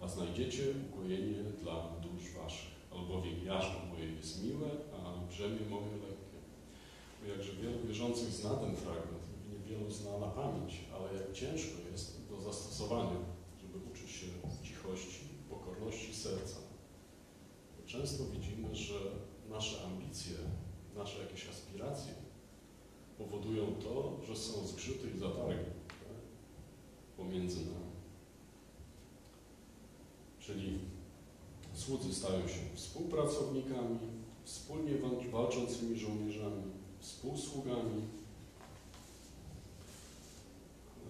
a 0.00 0.08
znajdziecie 0.08 0.62
ukojenie 0.90 1.42
dla 1.62 1.74
dusz 2.02 2.32
waszych, 2.32 2.77
albowiem 2.90 3.44
jarzmo 3.44 3.80
moje 3.90 4.12
jest 4.12 4.44
miłe, 4.44 4.68
a 4.92 5.26
brzemię 5.28 5.60
moje 5.70 5.92
lekkie. 5.92 6.38
Bo 7.20 7.28
jakże 7.28 7.52
wielu 7.52 7.86
wierzących 7.86 8.28
zna 8.28 8.50
ten 8.50 8.76
fragment, 8.76 9.24
niewielu 9.52 9.90
zna 9.90 10.18
na 10.18 10.26
pamięć, 10.26 10.80
ale 10.94 11.20
jak 11.20 11.32
ciężko 11.32 11.78
jest 11.92 12.28
do 12.28 12.40
zastosowania, 12.40 13.18
żeby 13.62 13.78
uczyć 13.90 14.10
się 14.10 14.26
cichości, 14.62 15.20
pokorności 15.50 16.14
serca. 16.14 16.56
Bo 17.76 17.86
często 17.86 18.24
widzimy, 18.24 18.76
że 18.76 18.94
nasze 19.48 19.84
ambicje, 19.84 20.34
nasze 20.96 21.22
jakieś 21.22 21.48
aspiracje 21.48 22.12
powodują 23.18 23.74
to, 23.74 24.20
że 24.26 24.36
są 24.36 24.66
zgrzyty 24.66 25.10
i 25.10 25.18
zatargi 25.18 25.64
tak? 25.88 26.18
pomiędzy 27.16 27.60
nami. 27.60 27.98
Czyli 30.40 30.78
słudzy 31.88 32.14
stają 32.14 32.48
się 32.48 32.60
współpracownikami, 32.74 33.98
wspólnie 34.44 34.94
wal- 34.98 35.30
walczącymi 35.30 35.98
żołnierzami, 35.98 36.62
współsługami, 37.00 38.02
e, 41.06 41.08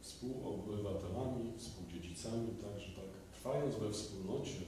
współobywatelami, 0.00 1.52
współdziedzicami, 1.58 2.48
także 2.48 2.86
tak, 2.96 3.10
trwając 3.32 3.74
we 3.76 3.92
wspólnocie 3.92 4.60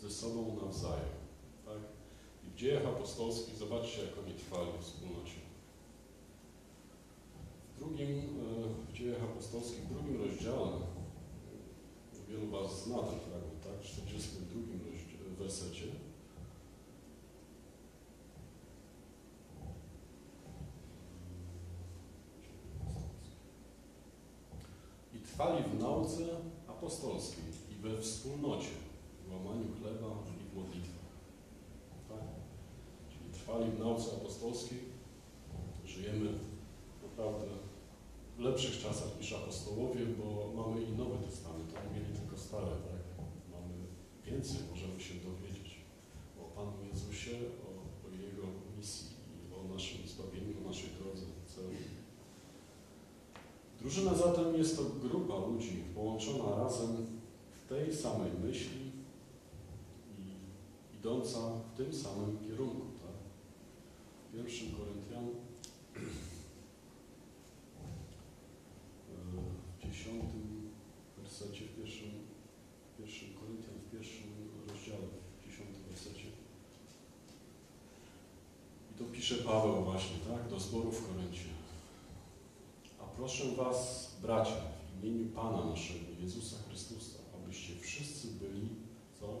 ze 0.00 0.10
sobą 0.10 0.56
nawzajem. 0.64 1.14
Tak? 1.66 1.78
I 2.44 2.50
w 2.50 2.54
dziejach 2.54 2.86
apostolskich 2.86 3.56
zobaczcie, 3.56 4.04
jak 4.04 4.18
oni 4.18 4.34
trwali 4.34 4.70
w 4.78 4.84
wspólnocie. 4.84 5.40
W 7.76 7.78
drugim, 7.78 8.08
e, 8.08 8.22
w 8.90 8.92
dziejach 8.92 9.22
apostolskich, 9.22 9.80
w 9.80 9.92
drugim 9.92 10.24
rozdziale, 10.24 10.91
wielu 12.32 12.46
Was 12.50 12.84
zna 12.84 12.98
ten 12.98 13.20
fragment, 13.20 13.62
tak? 13.64 13.80
W 13.80 13.84
42 13.84 14.60
rozdziale, 14.90 15.30
wersecie. 15.38 15.86
I 25.14 25.18
trwali 25.18 25.64
w 25.64 25.80
nauce 25.80 26.24
apostolskiej 26.68 27.44
i 27.70 27.74
we 27.82 28.02
wspólnocie, 28.02 28.74
w 29.26 29.32
łamaniu 29.32 29.66
chleba 29.80 30.06
i 30.06 30.50
w 30.50 30.56
modlitwach. 30.56 31.12
Tak? 32.08 32.22
Czyli 33.10 33.32
trwali 33.32 33.70
w 33.70 33.78
nauce 33.78 34.16
apostolskiej. 34.16 34.78
Żyjemy 35.86 36.30
naprawdę 37.02 37.46
w 38.36 38.40
lepszych 38.40 38.82
czasach 38.82 39.08
niż 39.20 39.32
apostołowie, 39.32 40.06
bo 40.06 40.52
mamy 40.62 40.82
i 40.82 40.92
Nowy 40.92 41.26
Testament, 41.26 41.74
oni 41.78 42.00
mieli 42.00 42.21
stare, 42.52 42.76
tak? 42.88 43.02
Mamy 43.52 43.74
więcej, 44.24 44.56
możemy 44.70 45.00
się 45.00 45.14
dowiedzieć 45.14 45.80
o 46.40 46.44
Panu 46.56 46.84
Jezusie, 46.92 47.30
o, 47.66 47.68
o 48.06 48.10
Jego 48.10 48.46
misji 48.76 49.16
i 49.36 49.54
o 49.54 49.74
naszym 49.74 50.08
zbawieniu, 50.08 50.58
o 50.64 50.68
naszej 50.68 50.90
drodze. 51.00 51.26
Drużyna 53.80 54.14
zatem 54.14 54.54
jest 54.54 54.76
to 54.76 54.82
grupa 55.08 55.46
ludzi 55.46 55.84
połączona 55.94 56.56
razem 56.56 57.06
w 57.52 57.68
tej 57.68 57.94
samej 57.94 58.30
myśli 58.44 58.90
i 60.18 60.96
idąca 60.96 61.38
w 61.38 61.76
tym 61.76 61.94
samym 61.94 62.38
kierunku. 62.38 62.86
Tak? 63.02 63.16
W 64.28 64.36
pierwszym 64.36 64.68
w 69.78 69.88
dziesiątym 69.88 70.70
wersecie, 71.18 71.64
w 71.64 71.76
pierwszym, 71.76 72.10
w 72.94 72.98
pierwszym 72.98 73.28
Koryntian, 73.34 73.74
w 73.86 73.90
pierwszym 73.92 74.28
rozdziale, 74.68 75.08
w 75.40 75.44
dziesiątym 75.46 75.82
wersecie. 75.88 76.28
I 78.90 78.98
to 78.98 79.04
pisze 79.22 79.34
Paweł 79.34 79.84
właśnie, 79.84 80.16
tak, 80.28 80.50
do 80.50 80.60
zboru 80.60 80.92
w 80.92 81.08
Koryncie. 81.08 81.44
A 83.00 83.04
proszę 83.16 83.44
Was, 83.56 84.10
bracia, 84.22 84.56
w 85.00 85.04
imieniu 85.04 85.30
Pana 85.30 85.64
naszego, 85.64 86.04
Jezusa 86.20 86.56
Chrystusa, 86.68 87.18
abyście 87.34 87.74
wszyscy 87.80 88.28
byli, 88.28 88.68
co? 89.20 89.40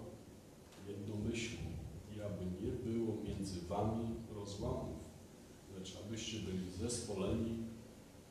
Jednomyślni 0.88 1.72
i 2.16 2.20
aby 2.20 2.44
nie 2.44 2.72
było 2.72 3.16
między 3.24 3.60
Wami 3.60 4.14
rozłamów, 4.34 4.98
lecz 5.78 5.98
abyście 6.06 6.38
byli 6.38 6.70
zespoleni 6.70 7.58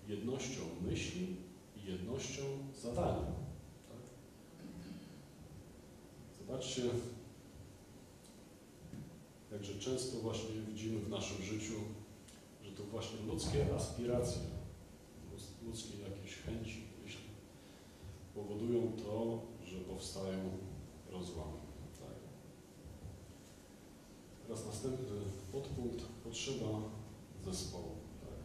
jednością 0.08 0.62
myśli 0.82 1.36
i 1.76 1.91
jednością 1.91 2.41
zadania. 2.82 3.32
Tak? 3.89 4.02
Zobaczcie, 6.39 6.82
jakże 9.62 9.80
często 9.80 10.18
właśnie 10.18 10.49
widzimy 10.68 10.99
w 10.99 11.09
naszym 11.09 11.41
życiu, 11.41 11.74
że 12.64 12.72
to 12.72 12.84
właśnie 12.84 13.20
ludzkie 13.28 13.76
aspiracje, 13.76 14.41
ludzkie 15.66 15.97
jakieś 15.97 16.36
chęci, 16.36 16.84
myśli 17.03 17.24
powodują 18.36 18.91
to, 18.91 19.41
że 19.66 19.78
powstają 19.78 20.49
rozłamy. 21.12 21.57
Tak? 21.99 22.16
Teraz 24.43 24.66
następny 24.66 25.05
podpunkt, 25.51 26.05
potrzeba 26.24 26.68
zespołu. 27.45 27.95
Tak? 28.22 28.39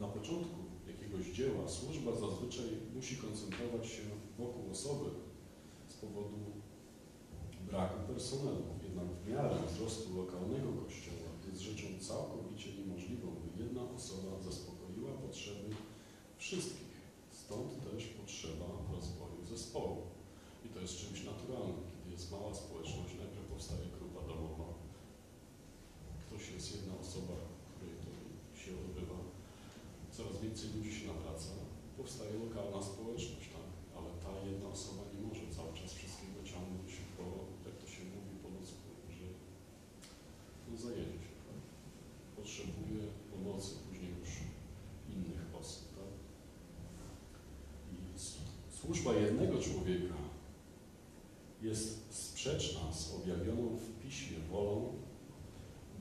Na 0.00 0.08
początku 0.08 0.56
jakiegoś 0.88 1.26
dzieła 1.26 1.68
służba 1.68 2.12
zazwyczaj 2.12 2.66
musi 2.94 3.16
koncentrować 3.16 3.86
się 3.86 4.02
wokół 4.38 4.70
osoby 4.70 5.10
z 5.86 5.94
powodu 5.94 6.38
braku 7.70 8.12
personelu. 8.12 8.77
W 9.24 9.28
miarę 9.30 9.56
wzrostu 9.66 10.16
lokalnego 10.22 10.68
kościoła 10.84 11.28
jest 11.46 11.60
rzeczą 11.62 11.86
całkowicie 12.08 12.68
niemożliwą, 12.78 13.26
by 13.42 13.62
jedna 13.64 13.82
osoba 13.96 14.32
zaspokoiła 14.48 15.10
potrzeby 15.26 15.68
wszystkich. 16.38 16.88
Stąd 17.32 17.68
też 17.84 18.04
potrzeba 18.20 18.66
rozwoju 18.94 19.40
zespołu. 19.52 20.02
I 20.64 20.68
to 20.68 20.80
jest 20.80 20.96
czymś 21.02 21.18
naturalnym. 21.24 21.76
Kiedy 21.90 22.10
jest 22.16 22.30
mała 22.32 22.54
społeczność, 22.54 23.12
najpierw 23.22 23.46
powstaje 23.54 23.86
grupa 23.98 24.20
domowa. 24.32 24.68
Ktoś 26.26 26.42
jest 26.56 26.68
jedna 26.76 26.94
osoba, 27.04 27.34
której 27.74 27.96
to 28.04 28.10
się 28.60 28.70
odbywa. 28.84 29.18
Coraz 30.16 30.34
więcej 30.44 30.68
ludzi 30.74 30.92
się 30.96 31.06
nawraca. 31.12 31.50
Powstaje 32.00 32.32
lokalna 32.44 32.80
społeczność, 32.90 33.46
tak? 33.56 33.68
Ale 33.96 34.08
ta 34.24 34.30
jedna 34.50 34.68
osoba 34.76 35.02
nie 35.14 35.20
może 35.28 35.44
cały 35.56 35.72
czas 35.78 35.90
wszystkiego 35.98 36.38
ciągnąć, 36.50 36.90
bo 37.16 37.24
jak 37.66 37.76
to 37.82 37.86
się 37.94 38.02
mówi 38.14 38.34
po 38.42 38.48
ludzku, 38.54 38.88
że 39.16 39.26
no 40.68 40.72
zajedzie 40.86 41.18
się, 41.26 41.34
tak? 41.48 41.60
Potrzebuje 42.38 43.00
pomocy 43.32 43.70
później 43.84 44.12
już 44.20 44.30
innych 45.14 45.42
osób, 45.60 45.84
tak? 45.98 46.12
I 47.92 47.96
s- 48.22 48.38
człowieka 49.60 50.14
jest 51.62 52.14
sprzeczna 52.14 52.92
z 52.92 53.14
objawioną 53.14 53.76
w 53.76 54.02
Piśmie 54.02 54.38
wolą 54.50 54.92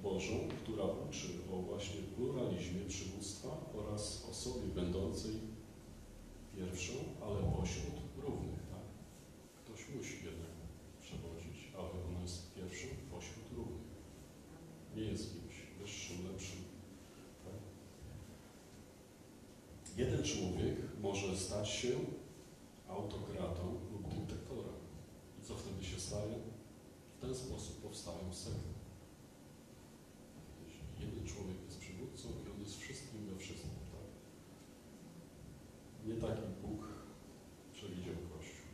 Bożą, 0.03 0.33
która 0.63 0.83
uczy 0.83 1.27
o 1.53 1.61
właśnie 1.61 2.01
pluralizmie 2.15 2.81
przywództwa 2.87 3.49
oraz 3.73 4.27
osobie 4.31 4.67
będącej 4.75 5.31
pierwszą, 6.55 6.93
ale 7.21 7.51
pośród 7.51 7.95
równych. 8.17 8.59
Tak? 8.71 8.85
Ktoś 9.65 9.95
musi 9.95 10.15
jednak 10.25 10.53
przewodzić, 11.01 11.71
ale 11.77 12.05
ona 12.05 12.21
jest 12.21 12.53
pierwszą 12.55 12.87
pośród 13.11 13.45
równych. 13.55 13.87
Nie 14.95 15.03
jest 15.03 15.33
kimś 15.33 15.55
wyższym, 15.79 16.17
lepszym. 16.31 16.61
Tak? 17.45 17.59
Jeden 19.97 20.23
człowiek 20.23 20.75
może 21.01 21.37
stać 21.37 21.69
się 21.69 21.89
autokratą 22.97 23.63
lub 23.91 24.03
dyktatorem. 24.13 24.79
I 25.39 25.45
co 25.45 25.55
wtedy 25.55 25.85
się 25.85 25.99
staje? 25.99 26.35
W 27.17 27.21
ten 27.21 27.35
sposób 27.35 27.81
powstają 27.81 28.33
sekty. 28.33 28.77
Jeden 30.99 31.25
człowiek 31.27 31.57
jest 31.65 31.79
przywódcą 31.79 32.27
i 32.29 32.51
on 32.55 32.59
jest 32.61 32.77
wszystkim 32.79 33.25
we 33.25 33.37
wszystkim. 33.39 33.71
Tak? 33.91 34.07
Nie 36.07 36.15
taki 36.21 36.47
Bóg 36.61 36.87
przewidział 37.73 38.15
Kościół. 38.15 38.67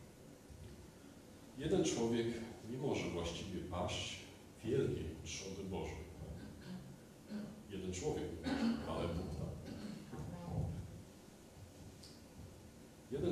Jeden 1.58 1.84
człowiek 1.84 2.28
nie 2.72 2.78
może 2.78 3.10
właściwie 3.10 3.60
paść 3.60 4.20
wielkiej 4.64 5.16
trzody 5.24 5.64
Bożej. 5.64 6.04
Tak? 7.30 7.38
Jeden 7.70 7.94
człowiek, 7.94 8.30
ale 8.90 9.08
Bóg 9.08 9.43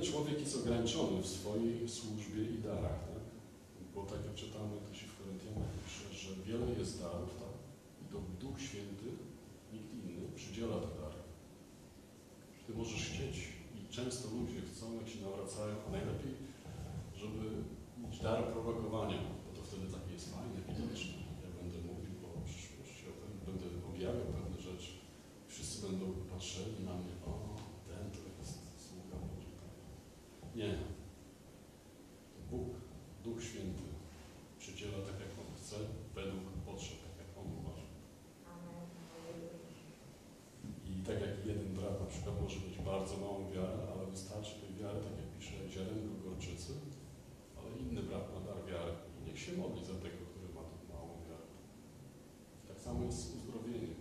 człowiek 0.02 0.40
jest 0.40 0.58
ograniczony 0.58 1.22
w 1.22 1.28
swojej 1.28 1.90
służbie 1.90 2.44
i 2.44 2.58
darach, 2.58 3.00
tak? 3.10 3.24
Bo 3.96 4.04
tak 4.04 4.26
jak 4.26 4.36
czytamy 4.36 4.76
i 4.92 5.08
w 5.08 5.18
Koryntianach 5.18 5.82
że 6.22 6.30
wiele 6.48 6.80
jest 6.80 7.00
darów, 7.02 7.32
tak? 7.42 7.56
to 8.12 8.18
Duch 8.42 8.62
Święty, 8.62 9.10
nikt 9.74 9.94
inny, 9.94 10.32
przydziela 10.36 10.76
te 10.76 10.92
dary. 11.02 11.22
Ty 12.68 12.74
możesz 12.74 13.04
chcieć 13.10 13.36
i 13.78 13.94
często 13.96 14.24
ludzie 14.38 14.62
chcą, 14.62 14.86
jak 15.00 15.08
się 15.10 15.20
nawracają, 15.22 15.76
a 15.88 15.92
najlepiej, 15.92 16.34
żeby 17.22 17.46
mieć 18.02 18.20
dar 18.20 18.44
prorokowania, 18.52 19.20
bo 19.44 19.50
to 19.56 19.62
wtedy 19.68 19.86
takie 19.96 20.14
jest 20.14 20.30
fajne, 20.36 20.60
widoczne. 20.68 21.18
Ja 21.44 21.50
będę 21.60 21.78
mówił 21.90 22.16
o 22.28 22.30
przyszłości, 22.50 23.04
będę 23.48 23.66
objawiał 23.90 24.28
pewne 24.38 24.60
rzeczy. 24.70 24.92
Wszyscy 25.48 25.88
będą 25.88 26.06
patrzyli 26.32 26.80
na 26.90 26.94
mnie, 27.00 27.14
o, 27.26 27.34
ten 27.88 28.04
to 28.16 28.20
jest 28.40 28.54
sługa 28.86 29.18
Boży. 29.28 29.52
Nie. 30.56 30.74
To 32.34 32.40
Bóg, 32.52 32.70
Duch 33.24 33.44
Święty 33.44 33.92
przydziela 34.62 34.98
tak, 35.08 35.18
jak 35.26 35.34
On 35.42 35.50
chce, 35.58 35.76
według 36.16 36.46
potrzeb, 36.66 36.98
tak 37.06 37.16
jak 37.22 37.30
On 37.40 37.48
uważa. 37.60 37.88
I 40.90 40.94
tak 41.08 41.18
jak 41.26 41.34
jeden 41.52 41.70
brat 41.78 42.00
na 42.04 42.08
przykład 42.12 42.36
może 42.42 42.58
mieć 42.66 42.78
bardzo 42.92 43.14
małą 43.18 43.40
wiarę, 43.56 43.78
ale 43.92 44.04
wystarczy 44.12 44.54
tej 44.62 44.74
wiary, 44.80 45.00
tak 45.08 45.16
jak 45.22 45.30
pisze, 45.36 45.70
ziarenko 45.74 46.14
gorczycy, 46.26 46.74
ale 47.58 47.68
inny 47.82 48.02
brat 48.04 48.26
ma 48.34 48.40
dar 48.48 48.60
wiary 48.70 48.94
i 49.18 49.20
niech 49.28 49.40
się 49.44 49.52
modli 49.62 49.86
za 49.86 49.96
tego, 50.04 50.20
który 50.32 50.48
ma 50.56 50.64
tą 50.70 50.78
małą 50.94 51.12
wiarę. 51.28 51.48
Tak 52.68 52.80
samo 52.86 53.06
jest 53.06 53.20
z 53.24 53.36
uzdrowieniem. 53.36 53.96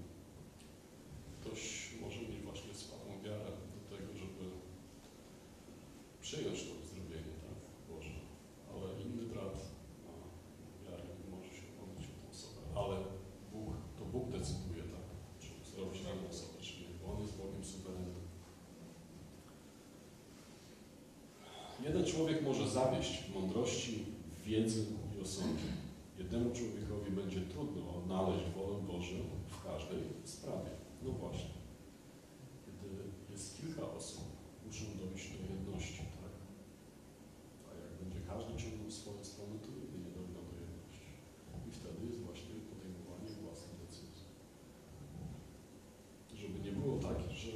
Ktoś 1.41 1.61
może 2.03 2.21
mieć 2.21 2.41
właśnie 2.49 2.75
słabą 2.75 3.11
wiarę 3.25 3.51
do 3.75 3.97
tego, 3.97 4.11
żeby 4.23 4.45
przyjąć 6.31 6.63
to 6.63 6.73
uzdrowienie, 6.83 7.35
tak, 7.45 7.59
Boże, 7.89 8.15
ale 8.73 9.03
inny 9.03 9.23
brat 9.33 9.57
ma 10.05 10.15
wiarę 10.85 11.05
i 11.21 11.31
może 11.31 11.51
się 11.57 11.67
modlić 11.79 12.05
o 12.11 12.15
tę 12.17 12.31
osobę, 12.31 12.61
ale 12.81 12.97
Bóg, 13.53 13.69
to 13.99 14.05
Bóg 14.05 14.31
decyduje, 14.31 14.83
tak, 14.83 15.07
czy 15.41 15.49
uzdrowić 15.63 16.03
daną 16.03 16.29
osobę, 16.29 16.57
czy 16.61 16.81
nie, 16.81 16.89
bo 17.01 17.13
On 17.13 17.23
jest 17.23 17.37
Bogiem 17.39 17.65
suwerennym. 17.65 18.25
Jeden 21.85 22.05
człowiek 22.05 22.43
może 22.43 22.69
zawieść 22.69 23.23
w 23.23 23.35
mądrości, 23.35 24.05
w 24.37 24.45
wiedzy 24.45 24.87
i 25.17 25.21
osądzie. 25.21 25.71
Jednemu 26.19 26.51
człowiekowi 26.55 27.11
będzie 27.11 27.41
trudno 27.41 27.97
odnaleźć 27.97 28.51
wolę 28.51 28.77
Bożą 28.83 29.17
w 29.47 29.65
każdej 29.65 30.03
sprawie. 30.25 30.71
No 31.03 31.11
właśnie. 31.13 31.55
Kiedy 32.65 32.89
jest 33.31 33.61
kilka 33.61 33.93
osób, 33.93 34.25
muszą 34.67 34.85
dojść 35.03 35.31
do 35.31 35.55
jedności, 35.55 36.03
tak? 36.21 36.35
A 37.69 37.71
jak 37.83 37.93
będzie 38.03 38.21
każdy 38.31 38.53
ciągnął 38.63 38.89
w 38.91 38.95
swoją 38.95 39.25
stronę, 39.25 39.55
to 39.65 39.69
nigdy 39.79 39.99
nie 40.05 40.11
dojdą 40.19 40.41
do 40.51 40.55
jedności. 40.65 41.11
I 41.69 41.71
wtedy 41.79 42.01
jest 42.07 42.21
właśnie 42.27 42.55
podejmowanie 42.71 43.29
własnych 43.43 43.79
decyzji. 43.85 44.25
Żeby 46.41 46.59
nie 46.67 46.73
było 46.73 46.95
tak, 47.07 47.19
że 47.43 47.53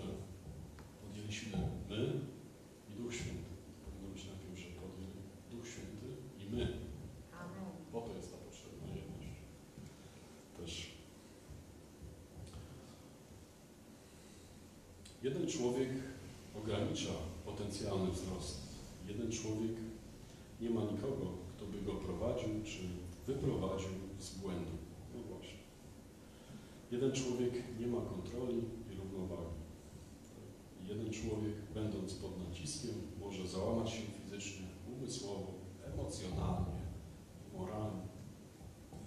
podjęliśmy 1.03 1.59
my 1.91 2.01
i 2.91 2.93
Duch 2.99 3.14
Święty. 3.14 3.53
Powinno 3.85 4.09
być 4.14 4.22
najpierw, 4.31 4.59
że 4.59 4.68
podjęli 4.81 5.20
Duch 5.51 5.66
Święty 5.72 6.09
i 6.43 6.45
my. 6.55 6.64
Po 7.93 8.01
to 8.01 8.14
jest 8.16 8.31
ta 8.33 8.39
potrzebna 8.39 8.89
jedność. 8.95 9.29
Też. 10.57 10.95
Jeden 15.25 15.47
człowiek 15.47 15.89
ogranicza 16.55 17.12
potencjalny 17.45 18.11
wzrost. 18.11 18.61
Jeden 19.09 19.33
człowiek 19.33 19.77
nie 20.61 20.70
ma 20.70 20.81
nikogo, 20.81 21.27
kto 21.57 21.66
by 21.66 21.83
go 21.83 21.93
prowadził 21.93 22.49
czy 22.64 22.81
wyprowadził 23.27 23.89
z 24.18 24.35
błędu. 24.35 24.70
No 25.14 25.22
właśnie. 25.22 25.59
Jeden 26.91 27.12
człowiek 27.12 27.53
nie 27.81 27.87
ma 27.87 28.01
kontroli 28.01 28.62
i 28.93 28.97
równowagi. 28.97 29.55
Jeden 30.89 31.12
człowiek, 31.12 31.55
będąc 31.75 32.14
pod 32.14 32.49
naciskiem, 32.49 32.95
może 33.20 33.49
załamać 33.49 33.91
się 33.91 34.03
fizycznie, 34.22 34.66
umysłowo, 34.97 35.53
emocjonalnie, 35.95 36.83
moralnie, 37.59 38.07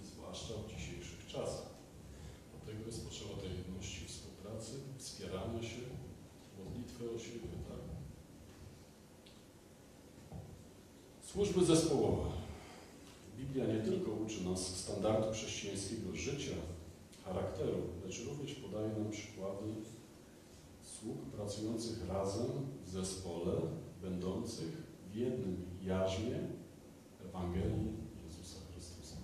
i 0.02 0.06
zwłaszcza 0.06 0.54
w 0.54 0.70
dzisiejszych 0.76 1.28
czasach. 1.28 1.70
Dlatego 2.52 2.86
jest 2.86 3.06
potrzeba 3.06 3.42
tej 3.42 3.50
jedności, 3.50 4.06
współpracy, 4.06 4.72
wspierania 4.98 5.64
się, 5.64 5.82
modlitwy 6.66 7.12
o 7.16 7.20
siebie, 7.20 7.58
tak? 7.70 7.80
Służby 11.38 11.66
zespołowe. 11.66 12.30
Biblia 13.38 13.66
nie 13.66 13.80
tylko 13.80 14.12
uczy 14.12 14.44
nas 14.44 14.78
standardu 14.78 15.32
chrześcijańskiego 15.34 16.16
życia, 16.16 16.56
charakteru, 17.26 17.78
lecz 18.06 18.26
również 18.26 18.54
podaje 18.56 18.88
nam 18.88 19.12
przykłady 19.12 19.66
sług 20.84 21.18
pracujących 21.18 22.08
razem 22.08 22.48
w 22.86 22.90
zespole, 22.90 23.54
będących 24.02 24.72
w 25.12 25.16
jednym 25.16 25.66
jarzmie 25.84 26.40
Ewangelii 27.30 27.94
Jezusa 28.26 28.60
Chrystusa. 28.72 29.18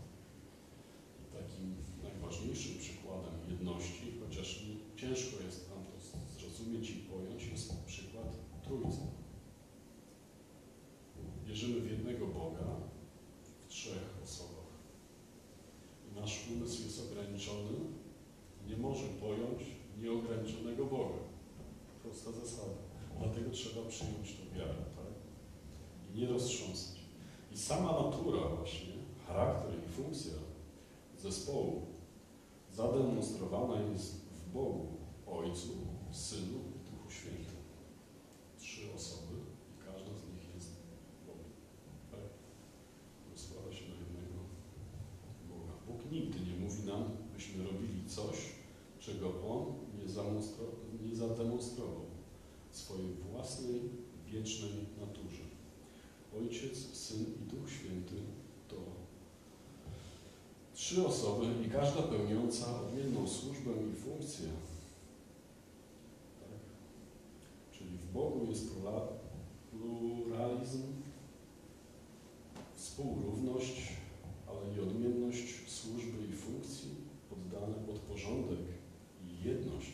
I 1.22 1.38
takim 1.38 1.76
najważniejszym 2.03 2.78
przykładem 2.80 3.34
jedności, 3.49 4.14
chociaż 4.24 4.64
nie- 4.64 5.01
ciężko 5.01 5.43
jest 5.43 5.70
nam 5.70 5.80
to 5.86 6.39
zrozumieć 6.39 6.89
i 6.89 6.93
pojąć, 6.93 7.45
jest 7.47 7.84
przykład 7.86 8.28
Trójcy. 8.64 8.99
Wierzymy 11.47 11.80
w 11.82 11.91
jednego 11.91 12.28
Boga 12.28 12.66
w 13.66 13.68
trzech 13.68 14.18
osobach. 14.24 14.74
I 16.11 16.20
nasz 16.20 16.47
umysł 16.55 16.84
jest 16.84 17.11
ograniczony, 17.11 17.70
nie 18.68 18.78
może 18.78 19.03
pojąć 19.07 19.61
nieograniczonego 20.01 20.86
Boga. 20.86 21.20
Prosta 22.03 22.32
zasada. 22.32 22.74
Dlatego 23.20 23.51
trzeba 23.51 23.88
przyjąć 23.89 24.34
tę 24.34 24.59
wiarę, 24.59 24.76
tak? 24.95 25.14
I 26.14 26.20
nie 26.20 26.28
roztrząsać. 26.28 26.99
I 27.51 27.57
sama 27.57 27.91
natura 27.91 28.47
właśnie, 28.57 28.93
charakter 29.28 29.72
i 29.86 29.91
funkcja 29.91 30.34
zespołu 31.20 31.82
zademonstrowana 32.72 33.82
jest 33.82 34.16
w 34.16 34.51
Bogu, 34.53 34.88
Ojcu, 35.28 35.70
Synu 36.11 36.59
i 36.76 36.91
Duchu 36.91 37.11
Świętym. 37.11 37.64
Trzy 38.57 38.82
osoby 38.95 39.36
i 39.72 39.86
każda 39.86 40.11
z 40.18 40.24
nich 40.34 40.55
jest 40.55 40.72
Bogiem. 41.28 41.51
Tak? 42.11 42.20
Rozkłada 43.32 43.72
się 43.74 43.84
na 43.89 43.95
jednego 43.95 44.39
Boga. 45.49 45.74
Bóg 45.88 46.11
nigdy 46.11 46.39
nie 46.39 46.55
mówi 46.66 46.84
nam, 46.88 47.03
byśmy 47.34 47.64
robili 47.64 48.03
coś, 48.16 48.38
czego 48.99 49.28
On 49.49 49.66
nie, 49.97 50.05
nie 51.09 51.16
zademonstrował 51.16 52.05
w 52.72 52.78
swojej 52.78 53.14
własnej, 53.14 53.82
wiecznej 54.26 54.72
naturze. 54.99 55.43
Ojciec, 56.38 56.78
Syn 56.78 57.22
i 57.22 57.51
Duch 57.51 57.70
Święty 57.72 58.16
to 58.68 58.76
trzy 60.74 61.07
osoby 61.07 61.45
i 61.66 61.70
każda 61.70 62.01
pełniąca 62.01 62.82
odmienną 62.82 63.28
służbę 63.28 63.72
i 63.93 63.95
funkcję. 63.95 64.47
Tak? 66.39 66.59
Czyli 67.72 67.97
w 67.97 68.11
Bogu 68.14 68.45
jest 68.49 68.70
plura- 68.70 69.07
pluralizm, 69.72 70.84
współrówność, 72.76 73.93
ale 74.47 74.76
i 74.76 74.80
odmienność 74.80 75.72
służby 75.72 76.28
i 76.34 76.36
funkcji 76.36 76.89
poddane 77.30 77.74
pod 77.74 77.99
porządek 78.14 78.59
i 79.22 79.47
jedność. 79.47 79.91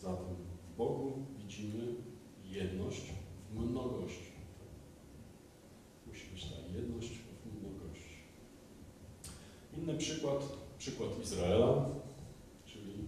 Zatem 0.00 0.36
w 0.72 0.76
Bogu 0.76 1.12
widzimy 1.38 1.94
jedność 2.44 3.02
w 3.50 3.54
mnogości. 3.54 4.32
Musi 6.06 6.30
być 6.30 6.44
ta 6.44 6.76
jedność 6.76 7.10
w 7.18 7.62
mnogości. 7.62 8.14
Inny 9.76 9.94
przykład, 9.94 10.44
przykład 10.78 11.20
Izraela, 11.22 11.88
czyli 12.66 13.04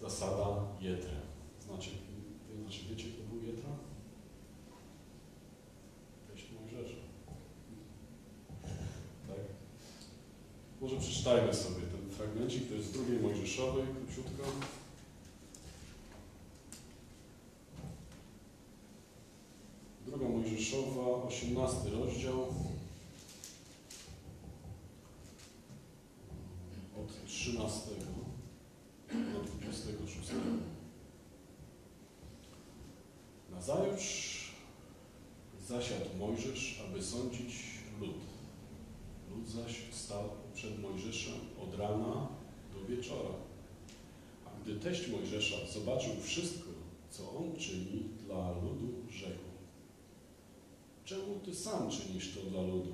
zasada 0.00 0.46
Jetry. 0.80 1.16
Znaczy, 1.60 1.90
wy 2.48 2.62
znaczy 2.62 2.80
wiecie, 2.90 3.08
kto 3.08 3.34
był 3.34 3.46
Jetra? 3.46 3.70
Teść 6.32 6.46
Mojżesza. 6.52 7.00
Tak? 9.28 9.38
Może 10.80 10.96
przeczytajmy 10.96 11.54
sobie 11.54 11.85
fragmencik, 12.36 12.68
to 12.68 12.74
jest 12.74 12.88
z 12.88 12.92
drugiej 12.92 13.20
Mojżeszowej, 13.20 13.84
króciutko. 13.84 14.42
Druga 20.06 20.28
Mojżeszowa, 20.28 21.22
18 21.26 21.90
rozdział. 21.90 22.40
Od 26.96 27.26
13 27.26 27.90
do 29.32 29.44
26. 29.60 30.30
Nazajutrz 33.50 34.50
zasiadł 35.68 36.16
Mojżesz, 36.18 36.84
aby 36.88 37.02
sądzić 37.02 37.54
lud. 38.00 38.25
Zaś 39.46 39.82
stał 39.90 40.24
przed 40.54 40.82
Mojżeszem 40.82 41.34
od 41.62 41.78
rana 41.78 42.28
do 42.74 42.88
wieczora. 42.88 43.30
Gdy 44.62 44.80
teść 44.80 45.08
Mojżesza 45.08 45.56
zobaczył 45.72 46.12
wszystko, 46.22 46.70
co 47.10 47.30
on 47.30 47.56
czyni 47.56 48.02
dla 48.26 48.50
ludu, 48.50 48.88
rzekł: 49.10 49.44
Czemu 51.04 51.40
ty 51.44 51.54
sam 51.54 51.90
czynisz 51.90 52.34
to 52.34 52.50
dla 52.50 52.62
ludu? 52.62 52.92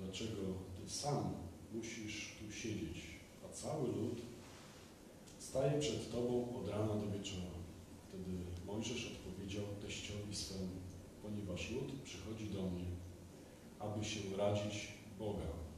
Dlaczego 0.00 0.42
ty 0.76 0.90
sam 0.90 1.34
musisz 1.74 2.32
tu 2.38 2.52
siedzieć, 2.52 2.98
a 3.44 3.52
cały 3.52 3.88
lud 3.88 4.20
staje 5.38 5.80
przed 5.80 6.12
tobą 6.12 6.56
od 6.58 6.68
rana 6.68 6.94
do 6.94 7.18
wieczora? 7.18 7.50
Wtedy 8.08 8.30
Mojżesz 8.66 9.12
odpowiedział 9.12 9.64
teściowi 9.82 10.36
swemu: 10.36 10.76
Ponieważ 11.22 11.70
lud 11.70 11.92
przychodzi 12.04 12.46
do 12.46 12.62
mnie, 12.62 12.84
aby 13.78 14.04
się 14.04 14.20
radzić 14.36 14.88
Boga. 15.18 15.69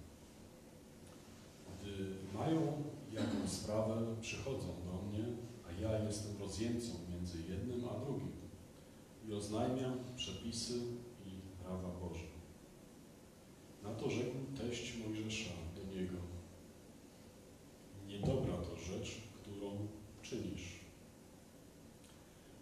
Gdy 1.82 1.92
mają 2.38 2.82
jakąś 3.12 3.50
sprawę, 3.50 4.16
przychodzą 4.20 4.66
do 4.66 5.02
mnie, 5.08 5.24
a 5.68 5.80
ja 5.82 6.04
jestem 6.04 6.36
rozjemcą 6.40 6.92
między 7.10 7.38
jednym 7.48 7.84
a 7.88 8.04
drugim 8.04 8.32
i 9.28 9.32
oznajmiam 9.32 9.98
przepisy 10.16 10.74
i 11.26 11.62
prawa 11.64 11.88
Boże. 12.00 12.26
Na 13.82 13.94
to 13.94 14.10
rzekł 14.10 14.36
teść 14.58 14.94
Mojżesza 14.96 15.50
do 15.76 15.94
niego. 15.94 16.16
Niedobra 18.08 18.56
to 18.56 18.76
rzecz, 18.76 19.22
którą 19.42 19.70
czynisz. 20.22 20.80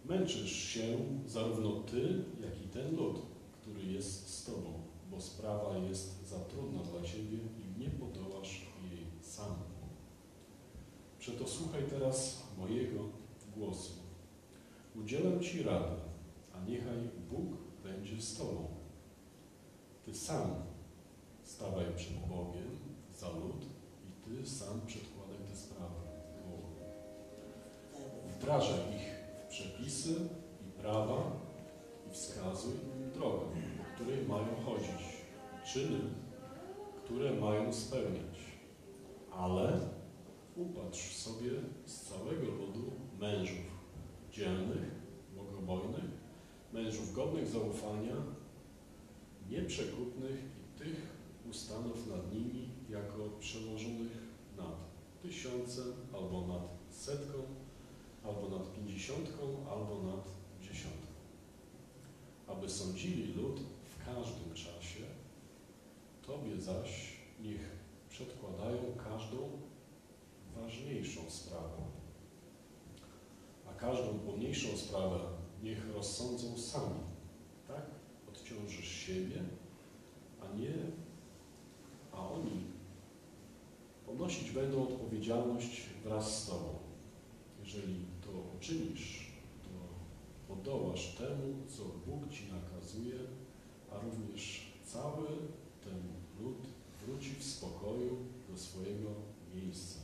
Męczysz 0.05 0.51
się 0.51 0.97
zarówno 1.27 1.71
ty, 1.71 2.23
jak 2.41 2.65
i 2.65 2.67
ten 2.67 2.95
lud, 2.95 3.21
który 3.61 3.93
jest 3.93 4.29
z 4.29 4.45
tobą, 4.45 4.73
bo 5.11 5.21
sprawa 5.21 5.77
jest 5.77 6.27
za 6.27 6.39
trudna 6.39 6.83
dla 6.83 7.01
ciebie 7.01 7.37
i 7.37 7.79
nie 7.79 7.89
podołasz 7.89 8.60
sam. 9.41 9.55
Przeto 11.19 11.47
słuchaj 11.47 11.83
teraz 11.89 12.43
mojego 12.57 12.99
głosu. 13.55 13.93
Udzielę 14.95 15.39
ci 15.39 15.63
rady, 15.63 15.95
a 16.53 16.69
niechaj 16.69 17.09
Bóg 17.31 17.45
będzie 17.83 18.21
z 18.21 18.37
tobą. 18.37 18.67
Ty 20.05 20.15
sam 20.15 20.49
stawaj 21.43 21.85
przed 21.95 22.13
Bogiem 22.13 22.79
za 23.19 23.29
lud 23.29 23.65
i 24.07 24.11
ty 24.25 24.49
sam 24.49 24.81
przedkładaj 24.85 25.37
te 25.49 25.55
sprawy 25.55 26.01
Bogu. 26.45 26.71
Wdrażaj 28.35 28.95
ich 28.95 29.07
w 29.45 29.49
przepisy 29.49 30.15
i 30.67 30.81
prawa 30.81 31.31
i 32.09 32.13
wskazuj 32.13 32.73
drogę, 33.13 33.45
po 33.77 33.95
której 33.95 34.25
mają 34.27 34.55
chodzić, 34.65 35.01
czyny, 35.73 35.99
które 37.03 37.33
mają 37.33 37.73
spełniać. 37.73 38.30
Ale 39.31 39.79
upatrz 40.55 41.15
sobie 41.15 41.51
z 41.85 42.01
całego 42.01 42.45
ludu 42.45 42.91
mężów 43.19 43.65
dzielnych, 44.31 44.91
bogobojnych, 45.35 46.11
mężów 46.73 47.13
godnych 47.13 47.47
zaufania, 47.47 48.15
nieprzekupnych 49.49 50.39
i 50.39 50.79
tych 50.79 51.11
ustanów 51.49 52.07
nad 52.07 52.33
nimi 52.33 52.69
jako 52.89 53.29
przełożonych 53.39 54.31
nad 54.57 54.91
tysiącem, 55.21 55.93
albo 56.13 56.47
nad 56.47 56.95
setką, 56.95 57.37
albo 58.23 58.57
nad 58.57 58.73
pięćdziesiątką, 58.73 59.43
albo 59.69 60.03
nad 60.03 60.27
dziesiątką. 60.61 61.11
Aby 62.47 62.69
sądzili 62.69 63.33
lud 63.33 63.59
w 63.83 64.05
każdym 64.05 64.53
czasie, 64.53 65.03
Tobie 66.27 66.61
zaś 66.61 67.17
niech 67.43 67.80
przedkładają 68.21 68.77
każdą 69.09 69.37
ważniejszą 70.55 71.21
sprawę, 71.29 71.77
a 73.69 73.73
każdą 73.73 74.19
pomniejszą 74.19 74.77
sprawę 74.77 75.19
niech 75.63 75.93
rozsądzą 75.93 76.57
sami. 76.57 76.99
Tak 77.67 77.85
odciążysz 78.29 78.87
siebie, 78.87 79.43
a 80.41 80.57
nie, 80.57 80.73
a 82.11 82.29
oni 82.29 82.63
ponosić 84.05 84.51
będą 84.51 84.83
odpowiedzialność 84.83 85.81
wraz 86.03 86.43
z 86.43 86.47
Tobą. 86.47 86.79
Jeżeli 87.59 88.05
to 88.21 88.29
uczynisz, 88.57 89.31
to 89.63 89.69
podołasz 90.55 91.15
temu, 91.15 91.53
co 91.67 91.83
Bóg 91.83 92.29
Ci 92.29 92.43
nakazuje, 92.51 93.15
a 93.91 93.99
również 93.99 94.71
cały 94.85 95.27
ten 95.83 96.01
lud 96.39 96.70
wróci 97.05 97.29
w 97.39 97.43
spokoju 97.43 98.17
do 98.49 98.57
swojego 98.57 99.09
miejsca. 99.55 99.99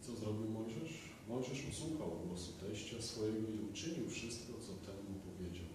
Co 0.00 0.16
zrobił 0.16 0.50
Mojżesz? 0.50 0.94
Mojżesz 1.28 1.68
usłuchał 1.70 2.10
głosu 2.26 2.52
teścia 2.60 3.02
swojego 3.02 3.48
i 3.48 3.70
uczynił 3.70 4.10
wszystko, 4.10 4.52
co 4.66 4.72
temu 4.86 5.14
powiedział. 5.28 5.70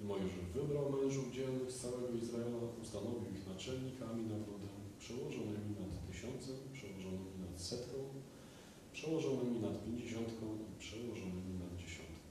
I 0.00 0.02
Mojżesz 0.04 0.46
wybrał 0.54 0.92
mężów 0.92 1.32
dzielnych 1.32 1.72
z 1.72 1.80
całego 1.80 2.08
Izraela, 2.22 2.58
ustanowił 2.82 3.30
ich 3.34 3.46
naczelnikami 3.48 4.22
ludem, 4.22 4.76
przełożonymi 4.98 5.72
nad 5.80 5.92
tysiącem, 6.08 6.56
przełożonymi 6.72 7.34
nad 7.46 7.60
setką, 7.60 7.98
przełożonymi 8.92 9.60
nad 9.60 9.84
pięćdziesiątką 9.84 10.44
i 10.70 10.78
przełożonymi 10.78 11.54
nad 11.62 11.72
dziesiątką. 11.82 12.30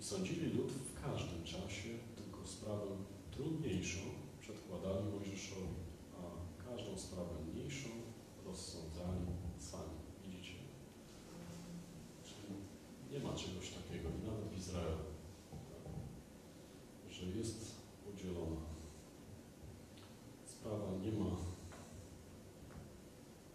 I 0.00 0.02
sądzili 0.02 0.46
lud 0.56 0.72
w 0.72 1.02
każdym 1.02 1.44
czasie, 1.44 1.88
tylko 2.16 2.46
sprawę 2.46 2.86
trudniejszą 3.30 4.15
przedkładali 4.66 5.08
Mojżeszowi, 5.08 5.74
a 6.16 6.22
każdą 6.64 6.98
sprawę 6.98 7.30
mniejszą 7.52 7.88
rozsądzali 8.46 9.26
sami. 9.58 9.96
Widzicie? 10.24 10.54
Czyli 12.24 12.54
nie 13.12 13.18
ma 13.18 13.36
czegoś 13.36 13.70
takiego, 13.70 14.08
i 14.08 14.26
nawet 14.26 14.48
w 14.48 14.58
Izraelu, 14.58 14.98
że 17.10 17.26
jest 17.26 17.74
podzielona. 18.04 18.60
Sprawa 20.46 20.92
nie 21.02 21.12
ma 21.12 21.36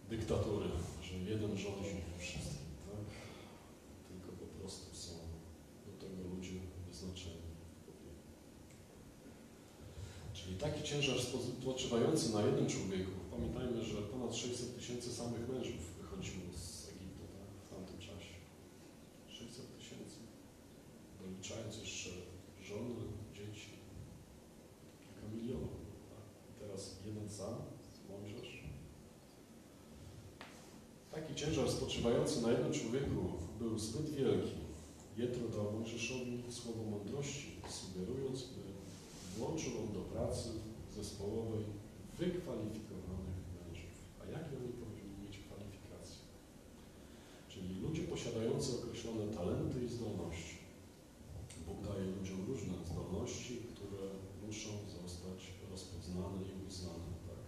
dyktatury, 0.10 0.66
że 1.02 1.18
jeden 1.18 1.58
rządzi 1.58 1.96
wszystkim, 2.20 2.68
tak? 2.86 3.16
Tylko 4.08 4.32
po 4.32 4.46
prostu 4.46 4.96
są 4.96 5.14
do 5.86 5.92
tego 6.08 6.36
ludzie 6.36 6.60
wyznaczeni. 6.88 7.52
Czyli 10.34 10.56
taki 10.58 10.81
ciężar 10.92 11.18
spo- 11.20 11.62
spoczywający 11.62 12.34
na 12.34 12.42
jednym 12.42 12.68
człowieku. 12.68 13.12
Pamiętajmy, 13.32 13.84
że 13.84 14.02
ponad 14.02 14.36
600 14.36 14.76
tysięcy 14.76 15.14
samych 15.14 15.50
mężów 15.50 15.82
wychodziło 16.02 16.44
z 16.56 16.90
Egiptu 16.90 17.24
tak, 17.38 17.50
w 17.66 17.70
tamtym 17.70 17.98
czasie. 18.00 18.34
600 19.28 19.78
tysięcy. 19.78 20.16
Doliczając 21.22 21.78
jeszcze 21.78 22.10
żony, 22.64 22.96
dzieci. 23.34 23.70
Kilka 25.00 25.36
milionów. 25.36 25.70
Tak? 26.10 26.26
Teraz 26.60 26.96
jeden 27.06 27.30
sam, 27.30 27.56
Mojżesz. 28.10 28.64
Taki 31.12 31.36
ciężar 31.36 31.72
spoczywający 31.72 32.42
na 32.42 32.52
jednym 32.52 32.74
człowieku 32.74 33.22
był 33.60 33.80
zbyt 33.80 34.10
wielki. 34.10 34.52
Jetro 35.18 35.48
dał 35.48 35.72
Mojżeszowi 35.72 36.44
słowo 36.50 36.84
mądrości, 36.84 37.52
sugerując, 37.70 38.44
by 38.44 38.62
włączył 39.38 39.72
on 39.82 39.94
do 39.94 40.00
pracy 40.00 40.50
zespołowej 40.96 41.64
wykwalifikowanych 42.20 43.40
mężów. 43.58 43.96
A 44.22 44.26
jakie 44.26 44.58
oni 44.58 44.74
powinni 44.84 45.18
mieć 45.24 45.38
kwalifikacje? 45.38 46.22
Czyli 47.50 47.80
ludzie 47.80 48.04
posiadający 48.04 48.70
określone 48.80 49.34
talenty 49.34 49.86
i 49.86 49.90
zdolności. 49.90 50.58
Bóg 51.68 51.78
daje 51.88 52.06
ludziom 52.06 52.46
różne 52.48 52.74
zdolności, 52.86 53.62
które 53.72 54.04
muszą 54.46 54.70
zostać 55.02 55.40
rozpoznane 55.72 56.42
i 56.50 56.68
uznane. 56.68 57.12
Tak? 57.28 57.42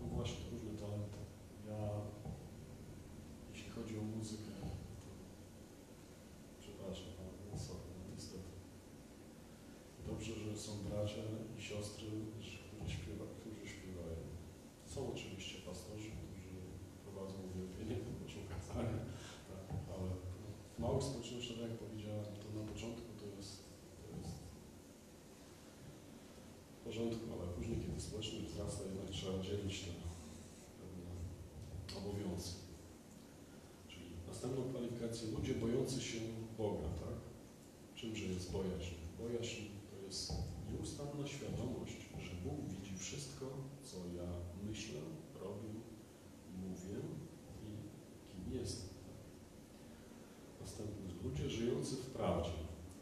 No 0.00 0.06
właśnie, 0.16 0.40
różne 0.52 0.72
talenty. 0.82 1.18
Ja, 1.68 1.90
jeśli 3.52 3.70
chodzi 3.70 3.98
o 3.98 4.02
muzykę, 4.02 4.52
to 5.02 5.08
przepraszam, 6.60 7.10
ale 7.20 7.32
no 7.52 7.58
sorry, 7.58 7.88
no 7.98 8.14
niestety. 8.14 8.52
Dobrze, 10.06 10.32
że 10.34 10.58
są 10.58 10.72
bracia 10.88 11.22
i 11.58 11.62
siostry, 11.62 12.08
którzy, 12.28 12.90
śpiewa, 12.96 13.24
którzy 13.38 13.62
śpiewają. 13.74 14.22
Są 14.86 15.12
oczywiście 15.12 15.56
pastorzy, 15.68 16.10
którzy 16.18 16.54
prowadzą 17.04 17.34
uwielbienie, 17.48 17.96
proszą 18.20 18.40
kazania, 18.54 19.00
tak, 19.50 19.66
ale 19.94 20.08
w 20.76 20.78
małych 20.78 21.02
społecznościach, 21.02 21.58
tak 21.58 21.70
jak 21.70 21.78
powiedziałem, 21.78 22.24
to 22.24 22.60
na 22.60 22.64
początku 22.72 23.08
to 23.20 23.26
jest, 23.36 23.52
to 23.98 24.16
jest 24.18 24.34
w 26.76 26.84
porządku, 26.84 27.24
ale 27.34 27.52
później, 27.56 27.78
kiedy 27.80 28.00
społeczność 28.00 28.46
wzrasta, 28.46 28.84
jednak 28.84 29.10
trzeba 29.10 29.42
dzielić 29.42 29.80
te 29.84 29.92
pewne 30.80 31.10
obowiązki. 31.98 32.62
Czyli 33.88 34.06
następną 34.28 34.62
kwalifikację 34.70 35.28
ludzie 35.36 35.54
bojący 35.92 36.08
się 36.08 36.18
Boga, 36.58 36.88
tak? 36.88 37.18
Czymże 37.94 38.24
jest 38.24 38.52
bojaźń? 38.52 38.94
Bojaźń 39.18 39.62
to 39.90 40.06
jest 40.06 40.32
nieustanna 40.72 41.26
świadomość, 41.26 41.96
że 42.20 42.34
Bóg 42.44 42.60
widzi 42.68 42.98
wszystko, 42.98 43.46
co 43.82 43.96
ja 43.96 44.28
myślę, 44.68 45.00
robię, 45.40 45.68
mówię 46.62 47.00
i 47.62 48.32
kim 48.32 48.52
żyjący 51.50 51.96
w 51.96 52.10
prawdzie, 52.10 52.58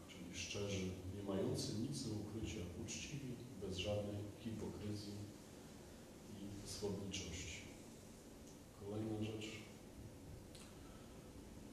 czyli 0.07 0.33
szczerzy, 0.33 0.85
nie 1.15 1.23
mający 1.23 1.73
nic 1.79 2.03
do 2.03 2.13
ukrycia, 2.13 2.59
uczciwi, 2.83 3.35
bez 3.61 3.77
żadnej 3.77 4.17
hipokryzji 4.39 5.13
i 6.35 6.67
swodniczości. 6.67 7.61
Kolejna 8.79 9.23
rzecz. 9.23 9.61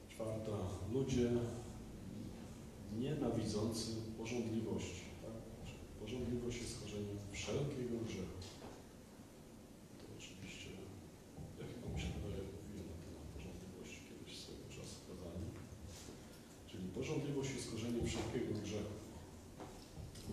Czwarta. 0.09 0.51
Ludzie 0.93 1.31
porządliwości. 4.17 5.03
Tak? 5.21 5.37
Porządliwość 5.99 6.61
jest 6.61 6.81
korzeniem 6.81 7.17
wszelkiego 7.31 7.95
grzechu. 8.05 8.39
To 9.97 10.03
oczywiście, 10.17 10.69
ja 11.59 11.65
chyba 11.71 11.87
mi 11.93 12.01
się 12.01 12.07
wydaje, 12.15 12.43
mówiłem 12.63 12.87
na 12.93 12.97
temat 13.05 13.25
porządliwości 13.35 13.99
kiedyś 14.09 14.39
swego 14.39 14.65
czasu 14.75 14.97
kazania. 15.09 15.49
Czyli 16.67 16.87
porządliwość 16.87 17.51
jest 17.55 17.71
korzeniem 17.71 18.05
wszelkiego 18.07 18.53
grzechu. 18.63 18.95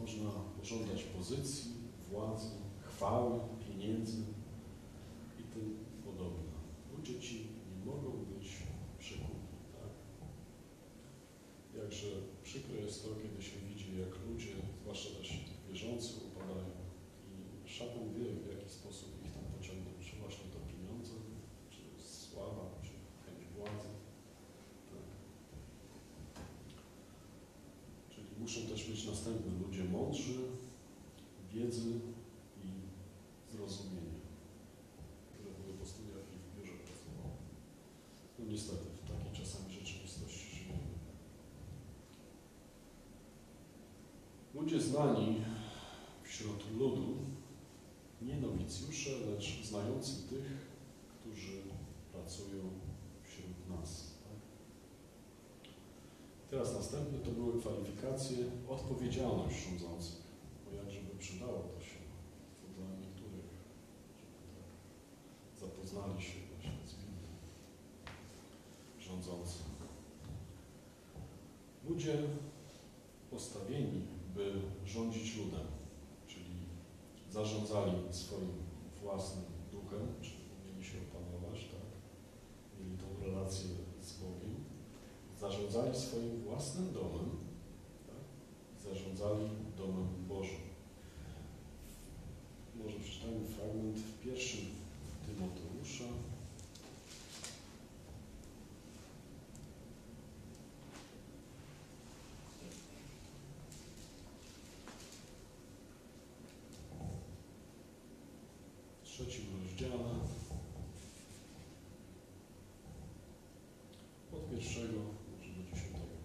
Można 0.01 0.30
pożądać 0.61 1.03
pozycji, 1.03 1.70
władzy, 2.11 2.51
chwały, 2.89 3.41
pieniędzy 3.64 4.22
i 5.41 5.43
tym 5.43 5.84
podobne. 6.05 6.53
Ludzie 6.97 7.20
ci 7.20 7.37
nie 7.70 7.84
mogą 7.93 8.11
być 8.11 8.49
przykupni. 8.99 9.57
Tak? 9.72 9.93
Jakże 11.82 12.09
przykre 12.43 12.76
jest 12.80 13.03
to, 13.05 13.09
kiedy 13.22 13.43
się 13.43 13.57
widzi, 13.68 13.99
jak 13.99 14.12
ludzie, 14.28 14.55
zwłaszcza 14.82 15.11
też 15.18 15.28
wierzący, 15.68 16.11
upadają 16.28 16.70
i 17.30 17.68
szatan 17.68 18.14
wie, 18.14 18.24
w 18.24 18.47
jaki 18.55 18.70
sposób 18.70 19.09
ich 19.24 19.32
tam 19.32 19.45
pociągnąć. 19.57 20.11
Czy 20.11 20.16
właśnie 20.16 20.45
to 20.53 20.59
pieniądze, 20.72 21.14
czy 21.70 21.82
sława, 22.03 22.64
czy 22.82 22.93
chęć 23.24 23.43
władzy. 23.57 23.91
Tak. 24.91 25.07
Czyli 28.11 28.30
muszą 28.47 28.61
też 28.61 28.90
być 28.90 29.07
następni 29.07 29.53
ludzie 29.66 29.84
mądrzy, 29.84 30.34
wiedzy 31.53 32.01
i 32.64 32.68
zrozumienia, 33.53 34.20
które 35.32 35.51
były 35.51 35.78
po 35.78 35.86
studiach 35.86 36.26
i 36.34 36.38
w 36.38 36.57
biurze 36.57 36.72
pracowały. 36.72 37.36
No 38.38 38.44
niestety, 38.44 38.84
w 38.84 39.09
takiej 39.11 39.44
czasami 39.44 39.74
rzeczywistości 39.74 40.57
żyjemy. 40.57 40.88
Ludzie 44.55 44.80
znani 44.80 45.44
wśród 46.22 46.76
ludu, 46.78 47.16
nie 48.22 48.36
nowicjusze, 48.36 49.11
lecz 49.30 49.64
znający 49.64 50.28
tych, 50.28 50.66
którzy 51.20 51.62
pracują 52.12 52.62
wśród 53.22 53.68
nas. 53.80 54.15
Teraz 56.51 56.74
następne 56.74 57.18
to 57.18 57.30
były 57.30 57.61
kwalifikacje, 57.61 58.36
odpowiedzialność 58.68 59.57
rządzących. 59.64 60.22
Bo 60.64 60.76
jak 60.76 60.90
żeby 60.90 61.16
przydało 61.18 61.59
to 61.59 61.80
się 61.80 61.99
to 62.61 62.66
dla 62.76 62.97
niektórych, 62.97 63.51
żeby 64.16 64.36
tak 64.57 64.70
zapoznali 65.61 66.22
się 66.22 66.38
właśnie 66.51 66.86
z 66.86 66.94
Biblią 66.94 67.28
rządzący. 68.99 69.59
Ludzie 71.88 72.22
postawieni, 73.30 74.03
by 74.34 74.53
rządzić 74.84 75.36
ludem, 75.36 75.66
czyli 76.26 76.55
zarządzali 77.30 77.92
swoim 78.11 78.53
własnym 79.03 79.44
duchem, 79.72 80.14
czyli 80.22 80.44
umieli 80.61 80.84
się 80.84 80.99
opanować, 80.99 81.61
tak? 81.61 81.86
mieli 82.80 82.99
tą 82.99 83.24
relację 83.26 83.86
zarządzali 85.47 85.99
swoim 85.99 86.40
własnym 86.40 86.92
domem, 86.92 87.30
tak? 88.07 88.92
zarządzali 88.92 89.49
domem 89.78 90.09
Bożym. 90.28 90.66
Może 92.74 92.99
przeczytajmy 92.99 93.47
fragment 93.47 93.99
w 93.99 94.20
pierwszym 94.24 94.66
Tymoteusza, 95.26 96.05
w 109.03 109.09
trzecim 109.09 109.44
rozdziale 109.62 110.05
od 114.32 114.51
pierwszego 114.51 115.16
może 115.47 115.62
do 115.62 115.70
dziesiątego. 115.70 116.16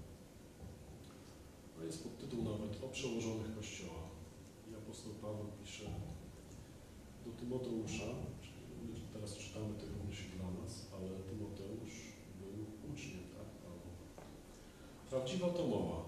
To 1.75 1.83
jest 1.85 2.03
podtytuł 2.03 2.43
nawet 2.43 2.80
o 2.80 2.80
przełożonych 2.91 3.55
Kościoła. 3.55 4.01
I 4.71 4.75
apostoł 4.75 5.13
Paweł 5.13 5.47
pisze 5.63 5.85
do 7.25 7.31
Tymoteusza, 7.31 8.09
teraz 9.13 9.37
czytamy 9.37 9.73
te 9.79 9.85
myśli 10.07 10.29
dla 10.37 10.49
nas, 10.61 10.87
ale 10.95 11.09
Tymoteusz 11.09 11.97
był 12.39 12.53
uczniem, 12.91 13.23
tak? 13.37 13.47
Pawła. 13.63 13.93
Prawdziwa 15.09 15.49
to 15.49 15.67
mowa, 15.67 15.99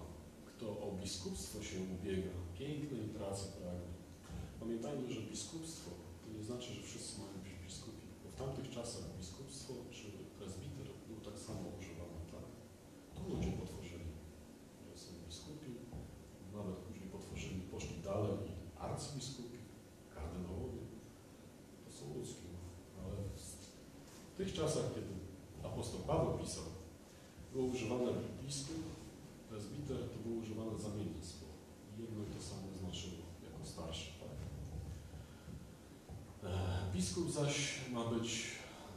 kto 0.46 0.66
o 0.84 0.92
biskupstwo 1.02 1.62
się 1.62 1.78
ubiega, 1.94 2.34
pięknej 2.58 3.08
pracy 3.18 3.44
pragnie. 3.58 3.94
Pamiętajmy, 4.60 5.12
że 5.12 5.20
biskupstwo 5.20 5.90
to 6.22 6.38
nie 6.38 6.44
znaczy, 6.44 6.74
że 6.74 6.82
wszyscy 6.82 7.20
mają 7.20 7.32
być 7.44 7.52
biskupi, 7.64 8.06
bo 8.24 8.30
w 8.30 8.34
tamtych 8.34 8.70
czasach 8.70 9.04
biskupstwo 9.18 9.72
czy 9.90 10.04
prezbiter 10.38 10.86
był 11.08 11.20
tak 11.28 11.38
samo 11.38 11.64
używany, 11.78 12.20
tak? 12.34 12.46
To 13.14 13.20
ludzie 13.28 13.52
potworzyli, 13.52 14.10
że 14.86 14.98
są 15.02 15.10
biskupi, 15.26 15.70
nawet 16.54 16.76
później 16.76 17.08
potworzyli, 17.08 17.60
poszli 17.60 17.96
dalej 18.02 18.36
i 18.50 18.78
arcybiskupi, 18.78 19.58
kardynałowie, 20.14 20.82
to 21.84 21.92
są 21.92 22.14
ludzkie, 22.14 22.48
ale 23.04 23.16
w 24.33 24.33
tych 24.44 24.54
czasach, 24.54 24.94
kiedy 24.94 25.14
apostoł 25.64 26.00
Paweł 26.00 26.38
pisał, 26.38 26.64
było 27.52 27.64
używane 27.64 28.12
biskup, 28.42 28.82
prezbiter, 29.48 29.96
to 29.96 30.28
było 30.28 30.40
używane 30.42 30.78
zamiennictwo. 30.78 31.46
Jedno 31.98 32.22
i 32.24 32.36
to 32.36 32.42
samo 32.42 32.66
znaczyło 32.80 33.22
jako 33.44 33.66
starszy? 33.66 34.10
E, 36.44 36.48
Biskup 36.94 37.30
zaś 37.30 37.80
ma 37.92 38.04
być 38.04 38.50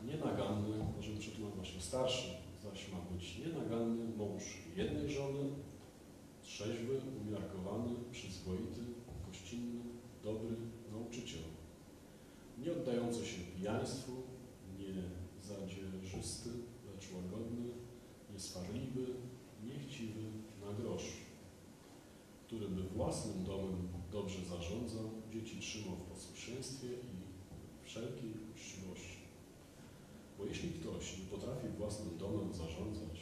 nienaganny, 0.05 0.77
możemy 0.95 1.19
przetłumaczyć 1.19 1.55
właśnie 1.57 1.81
starszy, 1.81 2.29
zaś 2.63 2.91
ma 2.91 2.99
być 3.11 3.37
nienaganny 3.37 4.17
mąż 4.17 4.43
jednej 4.75 5.11
żony, 5.11 5.43
trzeźwy, 6.43 7.01
umiarkowany, 7.21 7.93
przyzwoity, 8.11 8.81
gościnny, 9.27 9.81
dobry 10.23 10.55
nauczyciel, 10.91 11.41
nie 12.57 12.71
oddający 12.71 13.25
się 13.25 13.41
pijaństwu, 13.57 14.11
zadzierzysty, 15.75 16.49
lecz 16.93 17.11
łagodny, 17.13 17.69
nieswarliwy, 18.33 19.05
niechciwy 19.65 20.21
na 20.61 20.73
grosz, 20.73 21.13
który 22.47 22.69
by 22.69 22.83
własnym 22.83 23.43
domem 23.43 23.87
dobrze 24.11 24.45
zarządzał, 24.45 25.09
dzieci 25.33 25.59
trzymał 25.59 25.95
w 25.95 26.01
posłuszeństwie 26.01 26.87
i 26.87 27.17
wszelkiej 27.83 28.33
uczciwości. 28.51 29.17
Bo 30.37 30.45
jeśli 30.45 30.69
ktoś 30.69 31.17
nie 31.17 31.25
potrafi 31.25 31.67
własnym 31.77 32.17
domem 32.17 32.53
zarządzać, 32.53 33.19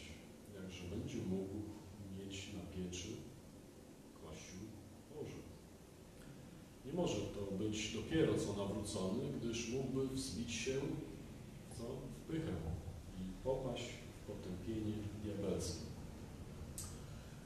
jakże 0.61 0.83
będzie 0.95 1.17
mógł 1.17 1.55
mieć 2.19 2.53
na 2.53 2.59
pieczy 2.59 3.07
Kościół 4.13 4.67
Boży. 5.15 5.41
Nie 6.85 6.93
może 6.93 7.21
to 7.21 7.57
być 7.57 7.93
dopiero 7.93 8.33
co 8.37 8.53
nawrócony, 8.53 9.23
gdyż 9.39 9.69
mógłby 9.69 10.07
wzbić 10.07 10.51
się 10.51 10.81
pychę 12.27 12.53
i 13.17 13.43
popaść 13.43 13.83
w 14.21 14.27
potępienie 14.27 14.93
diabelskie. 15.23 15.85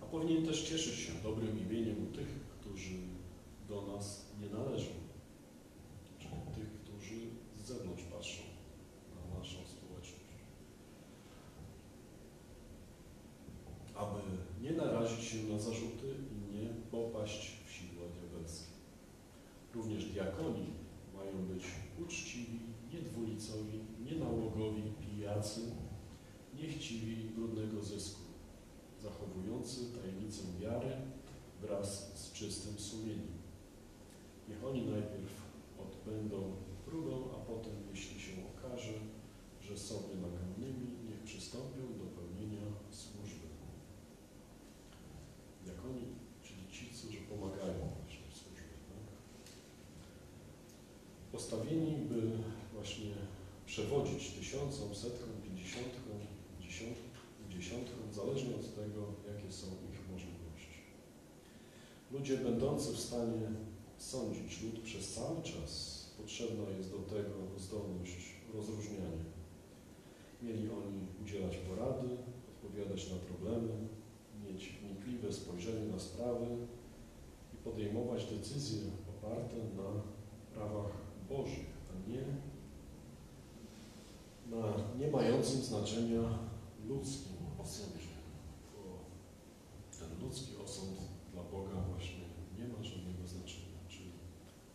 A 0.02 0.06
powinien 0.06 0.46
też 0.46 0.70
cieszyć 0.70 0.96
się 0.96 1.14
dobrym 1.24 1.60
imieniem 1.60 2.08
u 2.08 2.16
tych, 2.16 2.28
którzy 2.60 2.96
do 3.70 3.82
nas 3.82 4.26
nie 4.42 4.50
należą, 4.50 4.92
czyli 6.20 6.34
tych, 6.56 6.82
którzy 6.82 7.16
z 7.56 7.68
zewnątrz 7.68 8.04
patrzą 8.04 8.49
zysku, 27.84 28.22
zachowujący 29.04 29.80
tajemnicę 30.02 30.42
wiary 30.62 30.92
wraz 31.62 32.12
z 32.16 32.32
czystym 32.34 32.80
sumieniem. 32.80 33.40
Niech 34.50 34.66
oni 34.66 34.82
najpierw 34.82 35.34
odbędą 35.80 36.56
próbę, 36.86 37.16
a 37.36 37.46
potem, 37.46 37.74
jeśli 37.92 38.20
się 38.20 38.32
okaże, 38.56 38.94
że 39.62 39.78
są 39.78 39.96
nienagannymi, 40.10 40.88
niech 41.10 41.24
przystąpią 41.24 41.82
do 42.00 42.06
pełnienia 42.06 42.66
służby. 42.92 43.48
Jak 45.68 45.86
oni, 45.86 46.06
czyli 46.44 46.62
ci, 46.72 46.86
którzy 46.86 47.18
pomagają 47.18 47.80
właśnie 47.98 48.26
w 48.32 48.38
służbie. 48.38 48.76
Tak? 48.90 49.06
Postawieni, 51.32 51.96
by 52.10 52.22
właśnie 52.74 53.14
przewodzić 53.66 54.32
tysiącom, 54.32 54.96
setkom, 54.96 55.30
pięćdziesiątkom, 55.44 56.18
dziesiątkom, 56.62 57.09
dziesiątkom, 57.60 58.14
zależnie 58.14 58.56
od 58.56 58.76
tego, 58.76 59.02
jakie 59.28 59.52
są 59.52 59.68
ich 59.68 60.12
możliwości. 60.12 60.80
Ludzie 62.12 62.38
będący 62.38 62.94
w 62.94 63.00
stanie 63.00 63.42
sądzić 63.98 64.62
lud 64.64 64.80
przez 64.80 65.14
cały 65.14 65.42
czas, 65.42 66.06
potrzebna 66.18 66.70
jest 66.78 66.92
do 66.92 66.98
tego 66.98 67.36
zdolność 67.58 68.34
rozróżniania. 68.54 69.26
Mieli 70.42 70.70
oni 70.70 71.08
udzielać 71.24 71.58
porady, 71.58 72.08
odpowiadać 72.50 73.12
na 73.12 73.18
problemy, 73.18 73.74
mieć 74.46 74.74
wnikliwe 74.82 75.34
spojrzenie 75.34 75.86
na 75.92 76.00
sprawy 76.00 76.48
i 77.54 77.58
podejmować 77.58 78.26
decyzje 78.26 78.82
oparte 79.10 79.56
na 79.58 80.02
prawach 80.54 80.92
Bożych, 81.30 81.70
a 81.90 82.10
nie 82.10 82.24
na 84.52 84.74
nie 85.00 85.12
mającym 85.12 85.62
znaczenia 85.62 86.40
ludzkim 86.88 87.39
Bo 88.74 88.82
ten 90.00 90.20
ludzki 90.22 90.56
osąd 90.64 90.98
dla 91.34 91.44
Boga 91.44 91.76
właśnie 91.90 92.26
nie 92.58 92.68
ma 92.68 92.84
żadnego 92.84 93.28
znaczenia. 93.28 93.80
Czyli 93.88 94.12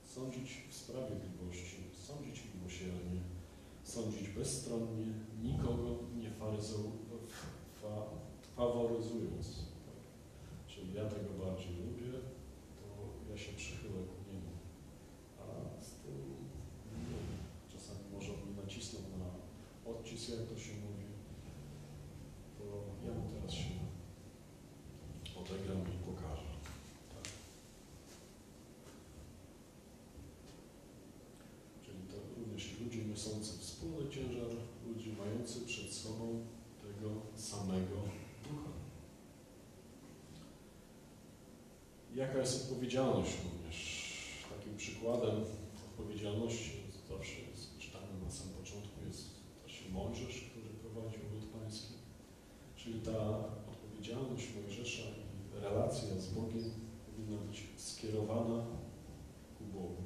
sądzić 0.05 0.49
w 0.70 0.74
sprawiedliwości, 0.74 1.76
sądzić 2.07 2.42
miłosiernie, 2.55 3.20
sądzić 3.82 4.28
bezstronnie, 4.28 5.07
nikogo 5.42 5.99
nie 6.16 6.30
faworyzując. 8.57 9.64
Czyli 10.66 10.95
ja 10.95 11.05
tego 11.05 11.45
bardziej 11.45 11.76
lubię, 11.76 12.12
to 12.78 12.86
ja 13.30 13.36
się 13.36 13.53
przychylę 13.53 14.03
ku 14.11 14.32
niemu. 14.32 14.53
A 15.40 15.42
z 15.82 15.90
tym 15.90 16.16
nie, 17.11 17.22
czasami 17.72 18.01
może 18.12 18.32
on 18.32 18.64
nacisnął 18.64 19.03
na 19.03 19.30
odcisk, 19.92 20.28
jak 20.30 20.49
to 20.49 20.59
się 20.59 20.72
mówi, 20.72 21.05
to 22.59 22.64
ja 23.07 23.14
mu 23.14 23.28
teraz 23.34 23.53
się 23.53 23.74
odegram 25.40 25.78
i 25.78 26.07
pokażę. 26.07 26.51
Tak? 27.14 27.24
Czyli 31.84 31.99
to 32.11 32.16
również 32.38 32.72
i 32.72 32.84
ludzie 32.84 33.05
niosący 33.05 33.59
wspólny 33.59 34.11
ciężar, 34.11 34.51
ludzie 34.86 35.12
mający 35.12 35.61
przed 35.61 35.92
sobą 35.92 36.45
tego 36.82 37.11
samego 37.36 37.97
ducha. 38.45 38.70
Jaka 42.14 42.34
jest 42.45 42.62
odpowiedzialność 42.62 43.32
również? 43.45 43.78
Takim 44.57 44.76
przykładem 44.76 45.36
odpowiedzialności 45.88 46.72
zawsze 47.09 47.40
jest 47.51 47.78
czytane 47.78 48.07
na 48.24 48.30
samym 48.30 48.55
początku 48.55 49.05
jest 49.07 49.24
też 49.62 49.84
Mojżesz, 49.92 50.51
który 50.51 50.68
prowadził 50.82 51.20
lud 51.32 51.45
pański. 51.53 51.95
Czyli 52.76 53.01
ta 53.01 53.18
odpowiedzialność 53.72 54.49
Mojżesza 54.55 55.03
i 55.03 55.61
relacja 55.61 56.09
z 56.18 56.28
Bogiem 56.28 56.70
powinna 57.07 57.38
być 57.38 57.64
skierowana 57.76 58.66
ku 59.59 59.64
Bogu. 59.64 60.03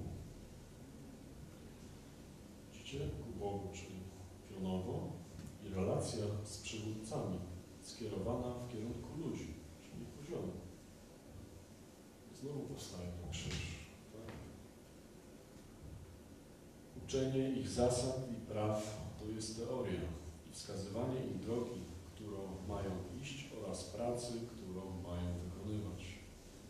Widzicie? 2.73 2.99
Ku 2.99 3.39
Bogu, 3.39 3.69
czyli 3.75 3.99
pionowo 4.49 5.13
i 5.65 5.69
relacja 5.75 6.25
z 6.45 6.59
przywódcami 6.59 7.39
skierowana 7.83 8.55
w 8.55 8.73
kierunku 8.73 9.09
ludzi. 9.19 9.58
Znowu 12.41 12.61
powstaje 12.61 13.09
ten 13.13 13.31
krzyż. 13.31 13.59
Tak? 14.13 14.33
Uczenie 17.05 17.51
ich 17.51 17.69
zasad 17.69 18.17
i 18.33 18.35
praw 18.53 19.09
to 19.19 19.31
jest 19.31 19.57
teoria 19.59 20.01
i 20.51 20.53
wskazywanie 20.53 21.21
im 21.27 21.41
drogi, 21.41 21.81
którą 22.15 22.39
mają 22.69 22.91
iść 23.23 23.51
oraz 23.61 23.85
pracy, 23.85 24.33
którą 24.55 25.03
mają 25.03 25.39
wykonywać. 25.39 26.03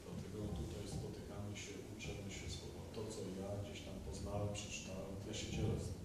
Dlatego 0.05 0.39
tutaj 0.61 0.89
spotykamy 0.89 1.57
się, 1.57 1.73
uczymy 1.97 2.31
się 2.31 2.51
słowa. 2.51 2.81
To, 2.95 3.07
co 3.13 3.21
ja 3.41 3.63
gdzieś 3.63 3.81
tam 3.81 3.95
poznałem, 4.07 4.49
przeczytałem, 4.55 5.17
ja 5.29 5.35
się 5.35 5.53
dzielę 5.53 5.81
z 5.81 5.85
tym. 5.85 5.99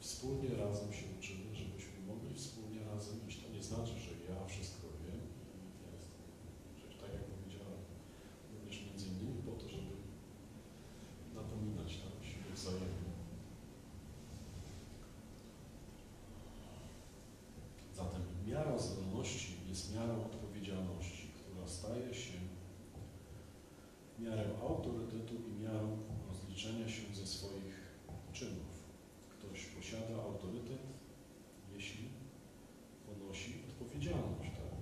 Wspólnie 0.00 0.48
razem 0.56 0.92
się 0.92 1.06
uczymy, 1.18 1.54
żebyśmy 1.54 1.98
mogli 2.06 2.34
wspólnie 2.34 2.80
razem 2.84 3.16
iść. 3.28 3.42
To 3.42 3.48
nie 3.52 3.62
znaczy, 3.62 3.94
że 4.04 4.10
ja 4.28 4.46
wszystko 4.46 4.86
wiem 5.04 5.20
i 5.20 5.92
jestem. 5.92 6.20
Przecież 6.76 6.96
tak 7.00 7.12
jak 7.12 7.24
powiedziałem, 7.24 7.80
również 8.54 8.86
między 8.86 9.06
innymi 9.08 9.42
po 9.42 9.52
to, 9.52 9.68
żeby 9.68 9.94
napominać 11.34 11.90
tak, 11.96 12.24
siebie 12.30 12.52
wzajemnie. 12.54 13.12
Zatem 17.94 18.22
miara 18.46 18.78
zdolności 18.78 19.52
jest 19.68 19.94
miarą 19.94 20.24
odpowiedzialności, 20.24 21.28
która 21.34 21.66
staje 21.66 22.14
się 22.14 22.38
miarą 24.18 24.68
autorytetu 24.68 25.34
i 25.48 25.62
miarą 25.62 25.98
rozliczenia 26.28 26.88
się 26.88 27.14
ze 27.14 27.26
swoich 27.26 27.76
czynów. 28.32 28.72
Ktoś 29.38 29.66
posiada 29.66 30.22
autorytet, 30.22 30.82
jeśli 31.74 32.08
ponosi 33.06 33.54
odpowiedzialność. 33.68 34.50
Tak? 34.50 34.72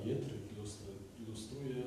Zasada 0.00 0.12
Jetry 0.12 0.38
ilustru- 0.56 1.22
ilustruje 1.22 1.82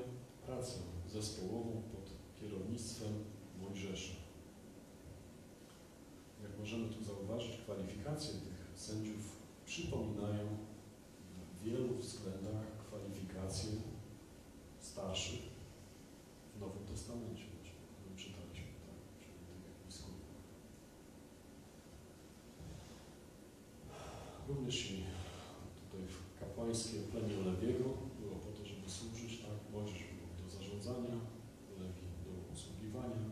pracę 0.45 0.79
zespołową 1.07 1.81
pod 1.91 2.09
kierownictwem 2.39 3.13
Mojżesza. 3.61 4.13
Jak 6.43 6.59
możemy 6.59 6.89
tu 6.89 7.03
zauważyć, 7.03 7.57
kwalifikacje 7.57 8.33
tych 8.33 8.71
sędziów 8.75 9.37
przypominają 9.65 10.47
w 11.61 11.63
wielu 11.63 11.97
względach 11.97 12.63
kwalifikacje 12.87 13.69
starszych 14.79 15.41
w 16.55 16.59
Nowym 16.59 16.85
Testamencie, 16.85 17.43
tak? 17.43 18.17
czyli. 18.17 18.33
Również 24.47 24.91
i 24.91 25.03
tutaj 25.85 26.07
kapłańskie 26.39 26.99
plemię 26.99 27.35
Lewiego 27.45 27.83
było 28.19 28.35
po 28.35 28.51
to, 28.59 28.65
żeby 28.65 28.82
służyć, 28.93 29.41
tak? 29.41 29.57
Był 29.71 29.81
do 30.43 30.49
zarządzania, 30.49 31.15
Lewi 31.79 32.07
do 32.25 32.31
usługiwania. 32.53 33.25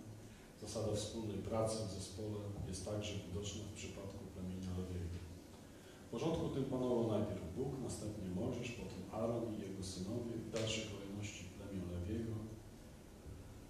Zasada 0.62 0.95
wspólnej 0.95 1.38
pracy 1.38 1.78
w 1.88 1.91
zespole 1.91 2.39
jest 2.68 2.86
także 2.86 3.14
widoczna 3.28 3.62
w 3.64 3.78
przypadku 3.80 4.26
plemienia 4.34 4.72
Lewiego. 4.78 5.18
W 6.07 6.09
porządku 6.12 6.49
tym 6.49 6.66
panował 6.66 7.07
najpierw 7.07 7.55
Bóg, 7.57 7.72
następnie 7.84 8.30
Mojżesz, 8.30 8.72
potem 8.72 9.01
Aaron 9.12 9.53
i 9.53 9.62
jego 9.62 9.84
synowie, 9.84 10.34
w 10.38 10.51
dalszej 10.51 10.84
kolejności 10.93 11.45
plemię 11.57 11.82
Lewiego. 11.95 12.36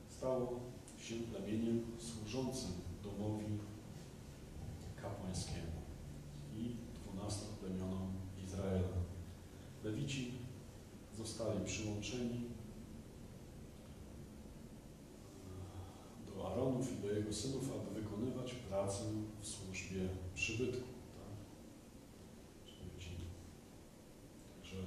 Stało 0.09 0.59
się 1.03 1.15
plemieniem 1.15 1.81
służącym 1.99 2.71
domowi 3.03 3.45
kapłańskiemu 5.01 5.77
i 6.53 6.75
dwunastu 6.95 7.45
plemionom 7.59 8.13
Izraela. 8.45 8.97
Lewici 9.83 10.31
zostali 11.17 11.65
przyłączeni 11.65 12.49
do 16.25 16.47
Aaronów 16.47 16.93
i 16.93 17.01
do 17.01 17.11
jego 17.11 17.33
synów, 17.33 17.71
aby 17.71 18.01
wykonywać 18.01 18.53
pracę 18.53 19.03
w 19.41 19.47
służbie 19.47 20.09
przybytku. 20.35 20.87
Tak? 21.17 21.33
Czyli 22.65 22.89
ci. 22.99 23.09
Także 24.55 24.77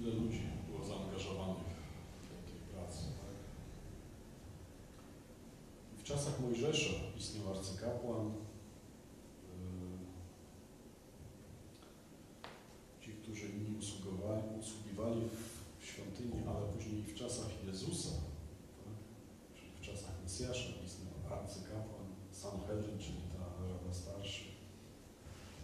ile 0.00 0.14
ludzi 0.14 0.42
było 0.68 0.84
zaangażowanych 0.84 1.76
w 2.22 2.50
tej 2.50 2.60
pracy. 2.74 3.02
Tak? 3.02 3.36
I 5.94 5.96
w 5.98 6.02
czasach 6.36 6.40
Mojżesza 6.40 6.94
istniał 7.18 7.50
arcykapłan. 7.50 8.26
Yy, 8.26 8.34
Ci, 13.00 13.12
którzy 13.12 13.46
inni 13.48 13.78
usługowali, 13.78 14.42
usługiwali 14.60 15.20
w 15.80 15.84
świątyni, 15.86 16.42
ale 16.48 16.72
później 16.72 17.02
w 17.02 17.14
czasach 17.14 17.64
Jezusa, 17.66 18.10
tak? 18.84 18.94
czyli 19.56 19.70
w 19.80 19.80
czasach 19.80 20.22
Mesjasza 20.22 20.72
istniał 20.86 21.38
arcykapłan, 21.38 22.06
Sanhedrin, 22.32 22.98
czyli 22.98 23.20
ta 23.32 23.44
Rada 23.68 23.94
Starszych, 23.94 24.56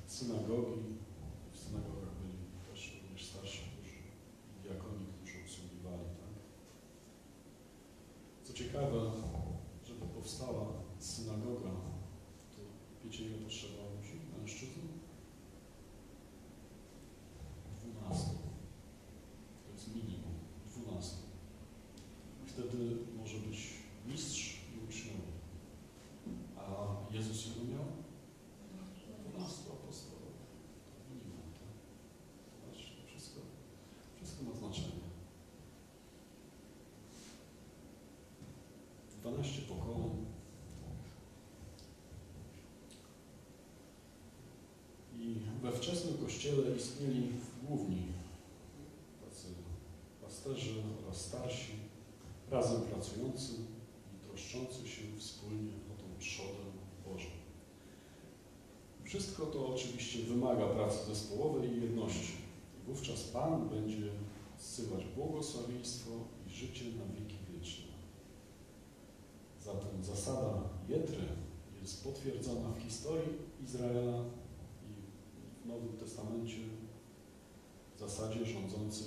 synagogi, 0.07 0.82
wtedy 22.73 22.97
może 23.19 23.39
być 23.39 23.69
mistrz 24.07 24.57
i 24.75 24.89
uczniowie. 24.89 25.33
A 26.57 26.87
Jezus 27.15 27.47
ilu 27.47 27.67
miał? 27.73 27.85
Dwunastu 29.29 29.73
apostołów. 29.73 30.35
Minimum, 31.11 31.53
tak? 31.55 32.77
Wszystko, 33.07 33.41
wszystko 34.17 34.45
ma 34.45 34.55
znaczenie. 34.55 35.03
Dwanaście 39.21 39.63
pokoleń. 39.63 40.27
I 45.19 45.37
we 45.63 45.73
wczesnym 45.73 46.19
kościele 46.19 46.77
istnieli 46.77 47.33
główni 47.69 48.03
tacy 49.25 49.47
pasterzy 50.23 50.83
oraz 51.05 51.21
starsi, 51.21 51.73
razem 52.53 52.81
pracujący 52.83 53.53
i 54.15 54.27
troszczący 54.27 54.89
się 54.89 55.03
wspólnie 55.19 55.73
o 55.73 56.03
tą 56.03 56.19
trzodę 56.19 56.65
Bożą. 57.07 57.31
Wszystko 59.05 59.47
to 59.47 59.75
oczywiście 59.75 60.23
wymaga 60.23 60.67
pracy 60.67 61.07
zespołowej 61.07 61.71
i 61.71 61.83
jedności. 61.83 62.33
I 62.79 62.87
wówczas 62.87 63.23
Pan 63.23 63.69
będzie 63.69 64.09
zsyłać 64.59 65.05
błogosławieństwo 65.17 66.11
i 66.47 66.51
życie 66.51 66.85
na 66.85 67.15
wieki 67.15 67.37
wieczne. 67.53 67.93
Zatem 69.61 70.05
zasada 70.05 70.63
Jetry 70.89 71.25
jest 71.83 72.05
potwierdzona 72.05 72.69
w 72.71 72.83
historii 72.83 73.33
Izraela 73.65 74.25
i 74.83 74.93
w 75.63 75.67
Nowym 75.67 75.97
Testamencie 75.99 76.59
w 77.97 78.01
zasadzie 78.01 78.47
rządzącej 78.47 79.07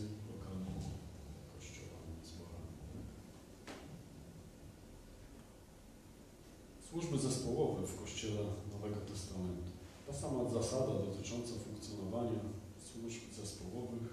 Służby 6.96 7.18
zespołowe 7.18 7.88
w 7.88 8.00
Kościele 8.02 8.42
Nowego 8.72 9.00
Testamentu. 9.12 9.72
Ta 10.08 10.14
sama 10.14 10.50
zasada 10.50 10.94
dotycząca 11.06 11.54
funkcjonowania 11.66 12.40
służb 12.88 13.22
zespołowych 13.42 14.08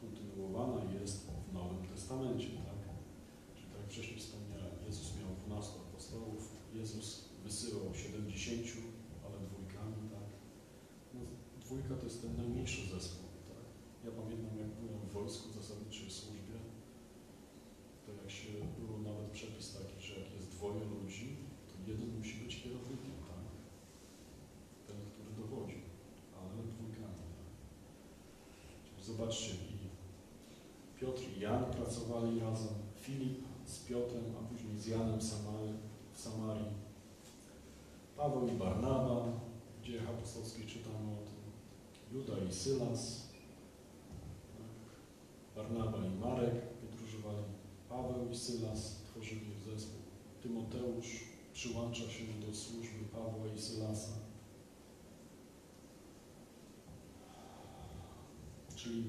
kontynuowana 0.00 0.80
jest 1.00 1.16
w 1.50 1.52
Nowym 1.54 1.86
Testamencie, 1.86 2.48
tak? 2.68 2.80
Czyli 3.54 3.66
tak 3.72 3.80
jak 3.80 3.90
wcześniej 3.90 4.18
wspomniałem, 4.18 4.74
Jezus 4.86 5.08
miał 5.18 5.30
12 5.46 5.72
apostołów, 5.88 6.42
Jezus 6.74 7.06
wysyłał 7.44 7.94
70, 7.94 8.66
ale 9.24 9.36
dwójkami, 9.48 10.02
tak? 10.16 10.28
No, 11.14 11.20
dwójka 11.64 11.94
to 11.96 12.04
jest 12.04 12.22
ten 12.22 12.36
najmniejszy 12.36 12.82
zespół, 12.94 13.28
tak? 13.52 13.64
Ja 14.04 14.10
pamiętam, 14.20 14.58
jak 14.62 14.70
byłem 14.80 15.00
w 15.08 15.12
wojsku 15.12 15.48
w 15.48 15.54
zasadniczej 15.60 16.10
służbie, 16.10 16.56
to 18.06 18.12
jak 18.20 18.30
się 18.30 18.50
było 18.78 18.98
nawet 18.98 19.28
przepis 19.30 19.66
taki, 19.78 19.96
że 20.06 20.20
jak 20.20 20.30
jest 20.34 20.48
dwoje 20.48 20.84
ludzi, 20.84 21.47
jeden 21.88 22.18
musi 22.18 22.34
być 22.44 22.62
kierownikiem, 22.62 23.16
tak? 23.28 23.44
Ten, 24.86 24.96
który 25.10 25.30
dowodzi, 25.40 25.80
ale 26.36 26.50
tak? 27.00 27.16
Czyli 28.84 29.06
Zobaczcie, 29.06 29.54
i 29.54 29.78
Piotr 31.00 31.22
i 31.36 31.40
Jan 31.40 31.64
pracowali 31.64 32.40
razem, 32.40 32.74
Filip 33.00 33.38
z 33.64 33.78
Piotrem, 33.78 34.24
a 34.38 34.48
później 34.48 34.78
z 34.78 34.86
Janem 34.86 35.22
Samary, 35.22 35.72
w 36.12 36.20
Samarii, 36.20 36.72
Paweł 38.16 38.48
i 38.48 38.52
Barnaba, 38.52 39.24
w 39.78 39.86
dziejach 39.86 40.08
apostolskich 40.08 40.66
czytamy 40.66 41.12
o 41.12 41.22
tym, 41.26 41.38
Juda 42.12 42.32
i 42.48 42.52
Sylas, 42.52 43.28
tak? 44.58 44.66
Barnaba 45.56 45.98
i 46.06 46.10
Marek 46.20 46.54
podróżowali, 46.80 47.44
Paweł 47.88 48.30
i 48.30 48.36
Sylas 48.36 49.02
tworzyli 49.02 49.54
zespół, 49.64 50.00
Tymoteusz 50.42 51.27
przyłącza 51.58 52.02
się 52.10 52.24
do 52.46 52.54
służby 52.54 53.04
Pawła 53.12 53.46
i 53.56 53.60
Sylasa. 53.60 54.12
Czyli 58.76 59.04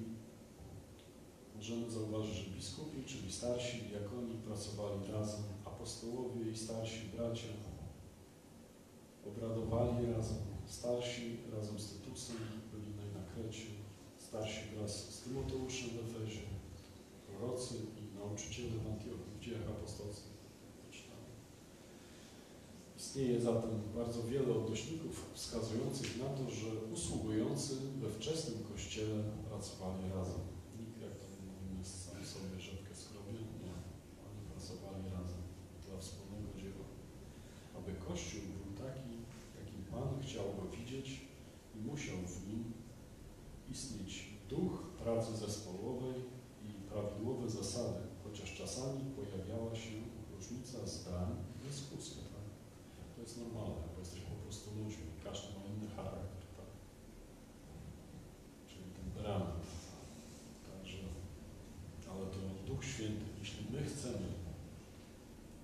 możemy 1.55 1.91
zauważyć, 1.91 2.35
że 2.35 2.51
biskupi, 2.51 3.03
czyli 3.03 3.31
starsi 3.31 3.81
diakoni 3.81 4.35
pracowali 4.35 5.11
razem, 5.11 5.43
apostołowie 5.65 6.51
i 6.51 6.57
starsi 6.57 7.07
bracia 7.17 7.53
obradowali 9.27 10.11
razem, 10.13 10.37
starsi 10.65 11.37
razem 11.55 11.79
z 11.79 11.93
Tytusem 11.93 12.37
byli 12.73 13.13
na 13.13 13.23
Krecie, 13.33 13.67
starsi 14.17 14.75
wraz 14.75 15.13
z 15.13 15.21
Tymoteuszem 15.21 15.89
w 15.89 15.99
Efezie, 15.99 16.41
prorocy 17.27 17.75
i 17.75 18.17
nauczyciele 18.17 18.69
w 18.69 18.87
Antiochii, 18.87 19.35
w 19.39 19.39
dziejach 19.39 19.69
apostolskich. 19.69 20.28
Istnieje 23.09 23.41
zatem 23.41 23.71
bardzo 23.95 24.23
wiele 24.23 24.53
odnośników 24.55 25.13
wskazujących 25.33 26.17
na 26.17 26.29
to, 26.37 26.49
że 26.49 26.69
usługujący 26.93 27.73
we 28.01 28.09
wczesnym 28.09 28.63
kościele 28.71 29.23
pracowali 29.49 30.03
razem. 30.15 30.41
Nikt, 30.79 31.01
jak 31.01 31.15
to 31.21 31.25
mówimy, 31.45 31.85
sam 31.85 32.25
sobie 32.33 32.59
rzepkę 32.67 32.95
skrobie, 32.95 33.33
nie. 33.63 33.75
Oni 34.27 34.41
pracowali 34.51 35.03
razem 35.17 35.43
dla 35.85 35.97
wspólnego 35.97 36.49
dzieła. 36.61 36.85
Aby 37.77 37.91
Kościół 38.07 38.41
był 38.55 38.85
taki, 38.85 39.11
jakim 39.59 39.81
Pan 39.91 40.09
chciał 40.23 40.45
go 40.57 40.77
widzieć 40.77 41.07
i 41.75 41.77
musiał 41.91 42.17
w 42.33 42.47
nim 42.47 42.63
istnieć 43.71 44.13
duch 44.49 44.73
pracy 45.03 45.37
zespołowej 45.37 46.19
i 46.67 46.69
prawidłowe 46.89 47.49
zasady, 47.49 48.03
chociaż 48.23 48.57
czasami 48.61 48.99
pojawiała 49.17 49.75
się 49.75 49.95
różnica 50.35 50.77
zdań 50.87 51.29
i 51.55 51.67
dyskusja. 51.67 52.29
To 53.19 53.23
jest 53.23 53.37
normalne, 53.45 53.83
bo 53.93 53.99
jesteśmy 53.99 54.27
po 54.35 54.41
prostu 54.43 54.67
ludźmi, 54.79 55.07
każdy 55.23 55.47
ma 55.53 55.61
inny 55.71 55.87
charakter. 55.95 56.43
Tak? 56.57 56.69
Czyli 58.69 58.87
ten 58.97 59.07
dramat. 59.17 59.65
Także, 60.69 60.97
ale 62.11 62.25
to 62.33 62.39
Duch 62.67 62.83
Święty, 62.85 63.25
jeśli 63.39 63.61
my 63.73 63.83
chcemy 63.83 64.27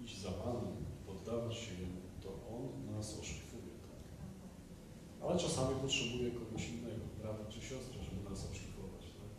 iść 0.03 0.21
za 0.21 0.31
Panem, 0.31 0.75
poddawać 1.07 1.55
się 1.57 1.71
Jemu, 1.79 2.01
to 2.23 2.29
On 2.55 2.63
nas 2.95 3.19
oszlifuje. 3.19 3.73
Tak? 3.89 4.01
Ale 5.23 5.39
czasami 5.39 5.79
potrzebuje 5.81 6.31
kogoś 6.31 6.69
innego, 6.69 7.03
brata 7.21 7.45
czy 7.51 7.61
siostry, 7.61 7.97
żeby 8.03 8.29
nas 8.29 8.51
oszlifować. 8.51 9.03
Tak? 9.19 9.31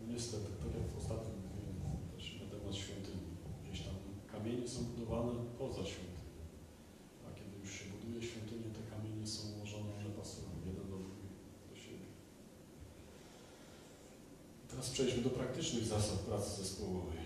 No 0.00 0.12
niestety, 0.12 0.48
tak 0.62 0.70
jak 0.78 0.86
w 0.90 0.98
ostatnim 0.98 1.36
mówiłem 1.46 1.78
też 2.12 2.24
na 2.40 2.46
temat 2.58 2.74
świątyni, 2.76 3.26
gdzieś 3.64 3.80
tam 3.86 3.94
kamienie 4.32 4.68
są 4.68 4.84
budowane 4.84 5.32
poza 5.58 5.84
świątynią. 5.84 6.16
A 7.26 7.34
kiedy 7.38 7.56
już 7.58 7.70
się 7.78 7.84
buduje 7.84 8.22
świątynię, 8.22 8.68
te 8.76 8.82
kamienie 8.96 9.26
są 9.26 9.42
ułożone, 9.56 10.02
że 10.02 10.10
pasują 10.10 10.48
jeden 10.66 10.90
do 10.90 10.96
drugiego, 10.96 11.36
do 11.70 11.76
siebie. 11.76 12.06
Przejdźmy 14.92 15.22
do 15.22 15.30
praktycznych 15.30 15.84
zasad 15.84 16.18
pracy 16.18 16.62
zespołowej. 16.62 17.18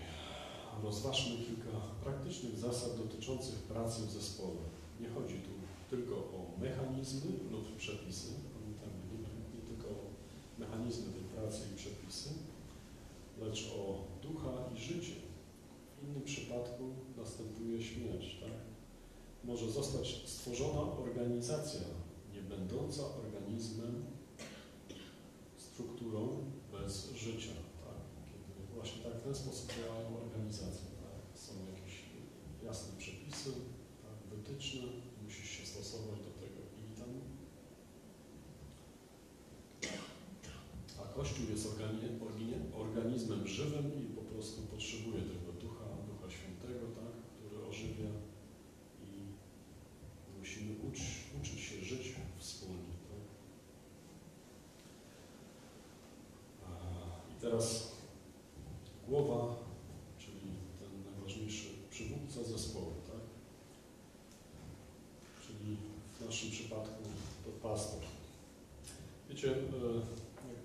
Rozważmy 0.83 1.37
kilka 1.37 1.77
praktycznych 2.03 2.57
zasad 2.57 2.97
dotyczących 2.97 3.55
pracy 3.55 4.01
w 4.01 4.11
zespole. 4.11 4.61
Nie 5.01 5.09
chodzi 5.09 5.33
tu 5.33 5.49
tylko 5.89 6.15
o 6.15 6.51
mechanizmy 6.61 7.31
lub 7.51 7.75
przepisy, 7.77 8.27
pamiętajmy, 8.53 9.03
nie, 9.11 9.59
nie 9.59 9.67
tylko 9.67 9.87
o 9.89 10.03
mechanizmy 10.57 11.13
tej 11.13 11.23
pracy 11.23 11.59
i 11.73 11.77
przepisy, 11.77 12.29
lecz 13.41 13.71
o 13.75 14.03
ducha 14.23 14.51
i 14.75 14.79
życie. 14.79 15.15
W 16.01 16.07
innym 16.07 16.23
przypadku 16.23 16.83
następuje 17.17 17.83
śmierć. 17.83 18.37
Tak? 18.41 18.51
Może 19.43 19.71
zostać 19.71 20.21
stworzona 20.25 20.81
organizacja, 20.81 21.81
nie 22.33 22.41
będąca 22.41 23.03
organizmem, 23.25 24.05
strukturą 25.57 26.40
bez 26.91 27.13
życia. 27.15 27.55
Tak? 27.85 27.99
Kiedy 28.27 28.73
właśnie 28.75 29.03
tak 29.03 29.13
w 29.13 29.23
ten 29.23 29.35
sposób 29.35 29.73
działają 29.77 30.07
organizacje. 30.25 30.85
Tak? 31.03 31.39
Są 31.43 31.51
jakieś 31.73 31.95
jasne 32.65 32.97
przepisy, 32.97 33.51
tak? 34.03 34.15
wytyczne, 34.37 34.81
musisz 35.23 35.49
się 35.49 35.65
stosować 35.65 36.19
do 36.19 36.31
tego 36.41 36.59
i 36.79 36.81
tam. 36.99 37.09
A 41.01 41.13
Kościół 41.15 41.45
jest 41.49 41.67
organi- 41.67 42.19
organi- 42.29 42.75
organizmem 42.85 43.47
żywym 43.47 43.87
i 44.01 44.15
po 44.15 44.21
prostu 44.21 44.61
potrzebuje 44.61 45.21
tego 45.21 45.51
ducha, 45.61 45.85
ducha 46.09 46.29
świętego, 46.29 46.85
tak? 46.99 47.13
który 47.35 47.65
ożywia 47.69 48.11
i 49.07 49.09
musimy 50.39 50.71
ucz, 50.89 51.01
uczyć 51.41 51.59
się 51.59 51.75
żyć 51.85 52.15
wspólnie. 52.37 52.93
Tak? 53.09 53.21
A, 56.65 56.71
I 57.31 57.41
teraz 57.41 57.91
głowa, 59.07 59.55
czyli 60.19 60.41
ten 60.79 61.13
najważniejszy 61.13 61.67
przywódca 61.89 62.43
zespołu, 62.43 62.93
tak? 63.07 63.21
czyli 65.41 65.77
w 66.19 66.25
naszym 66.25 66.51
przypadku 66.51 67.03
to 67.45 67.67
pastor. 67.69 67.99
Wiecie, 69.29 69.51
e, 69.51 69.55
jak 69.55 70.55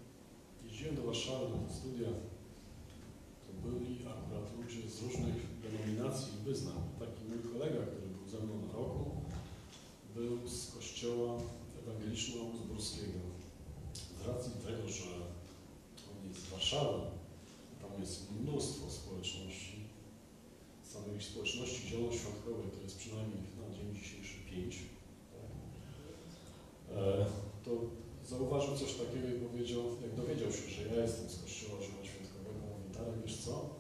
jeździłem 0.65 0.97
do 0.97 1.03
Warszawy 1.03 1.45
na 1.67 1.75
studia, 1.75 2.09
to 3.47 3.69
byli 3.69 3.99
akurat 4.07 4.57
ludzie 4.57 4.91
z 4.91 5.03
różnych 5.03 5.37
denominacji 6.47 6.53
i 6.53 6.53
wyznań. 6.53 6.83
Taki 6.99 7.25
mój 7.25 7.53
kolega, 7.53 7.87
który 7.87 8.07
był 8.07 8.29
ze 8.29 8.39
mną 8.39 8.67
na 8.67 8.73
roku, 8.73 9.11
był 10.15 10.49
z 10.49 10.71
kościoła 10.75 11.39
ewangeliczno-augsburskiego. 11.83 13.21
Z 14.23 14.27
racji 14.27 14.53
tego, 14.67 14.89
że 14.89 15.11
on 16.11 16.29
jest 16.29 16.41
z 16.41 16.51
Warszawy, 16.51 17.01
tam 17.81 18.01
jest 18.01 18.31
mnóstwo 18.33 18.91
społeczności, 18.91 19.77
samej 20.83 21.23
społeczności 21.23 21.89
zielonoświątkowej 21.89 22.71
to 22.77 22.83
jest 22.83 22.99
przynajmniej 22.99 23.43
na 23.61 23.75
dzień 23.75 23.95
dzisiejszy 23.95 24.39
pięć, 24.51 24.79
tak? 25.33 25.51
e, 26.97 27.27
to 27.65 27.71
zauważył 28.25 28.77
coś 28.77 28.95
takiego 28.95 29.29
i 29.29 29.49
powiedział, 29.49 29.83
jak 30.03 30.15
dowiedział 30.15 30.53
się, 30.53 30.69
że 30.71 30.83
ja 30.89 31.03
jestem 31.03 31.29
z 31.29 31.43
kościoła 31.43 31.83
zielonoświątkowego, 31.83 32.61
mówi, 32.71 32.95
Darek, 32.95 33.23
wiesz 33.25 33.37
co? 33.37 33.71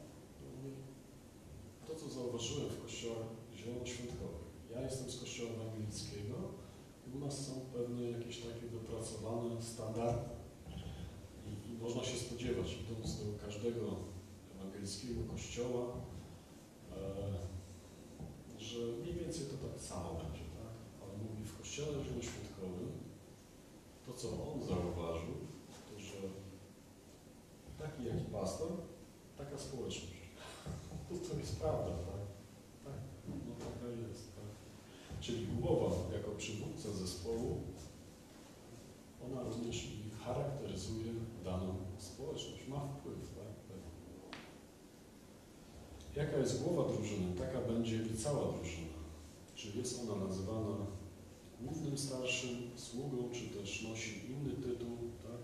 Mówi, 0.54 0.70
to, 1.86 1.94
co 1.94 2.08
zauważyłem 2.08 2.68
w 2.68 2.82
kościołach 2.82 3.26
zielonoświątkowych, 3.56 4.46
ja 4.74 4.82
jestem 4.82 5.10
z 5.10 5.20
kościoła 5.20 5.50
ewangelickiego 5.50 6.36
i 7.06 7.16
u 7.16 7.18
nas 7.18 7.46
są 7.46 7.52
pewne 7.74 8.10
jakieś 8.10 8.38
takie 8.38 8.66
wypracowane 8.66 9.62
standardy. 9.62 10.30
I, 11.46 11.70
I 11.70 11.78
można 11.78 12.04
się 12.04 12.18
spodziewać, 12.18 12.78
idąc 12.82 13.16
do 13.16 13.46
każdego 13.46 13.96
ewangelickiego 14.54 15.20
kościoła, 15.32 15.84
e, 16.92 18.58
że 18.58 18.78
mniej 18.78 19.14
więcej 19.14 19.46
to 19.46 19.68
tak 19.68 19.80
samo 19.80 20.14
będzie, 20.14 20.44
tak? 20.58 20.74
Ale 21.02 21.18
mówi, 21.18 21.44
w 21.44 21.58
kościele 21.58 21.86
zielonoświątkowym 21.86 22.92
to, 24.05 24.05
co 24.16 24.28
on 24.28 24.62
zauważył, 24.62 25.34
to, 25.88 26.00
że 26.00 26.18
taki 27.78 28.04
jaki 28.04 28.24
pastor, 28.24 28.68
taka 29.38 29.58
społeczność. 29.58 30.26
To 31.28 31.38
jest 31.38 31.60
prawda, 31.60 31.90
tak? 31.90 32.22
Tak, 32.84 33.00
no 33.28 33.54
taka 33.58 33.88
jest, 34.08 34.34
tak? 34.36 34.50
Czyli 35.20 35.46
głowa 35.46 35.96
jako 36.12 36.30
przywódca 36.30 36.90
zespołu, 36.90 37.60
ona 39.26 39.42
również 39.42 39.88
charakteryzuje 40.24 41.12
daną 41.44 41.74
społeczność, 41.98 42.68
ma 42.68 42.80
wpływ, 42.80 43.18
tak? 43.18 43.56
Jaka 46.16 46.36
jest 46.36 46.62
głowa 46.62 46.92
drużyny, 46.92 47.34
taka 47.38 47.60
będzie 47.60 47.96
i 47.96 48.16
cała 48.16 48.52
drużyna. 48.52 48.96
Czy 49.54 49.78
jest 49.78 50.00
ona 50.02 50.24
nazywana 50.24 50.86
głównym 51.60 51.98
starszym, 51.98 52.70
sługą, 52.76 53.30
czy 53.32 53.58
też 53.58 53.82
nosi 53.82 54.20
inny 54.30 54.52
tytuł, 54.52 54.96
tak? 55.22 55.40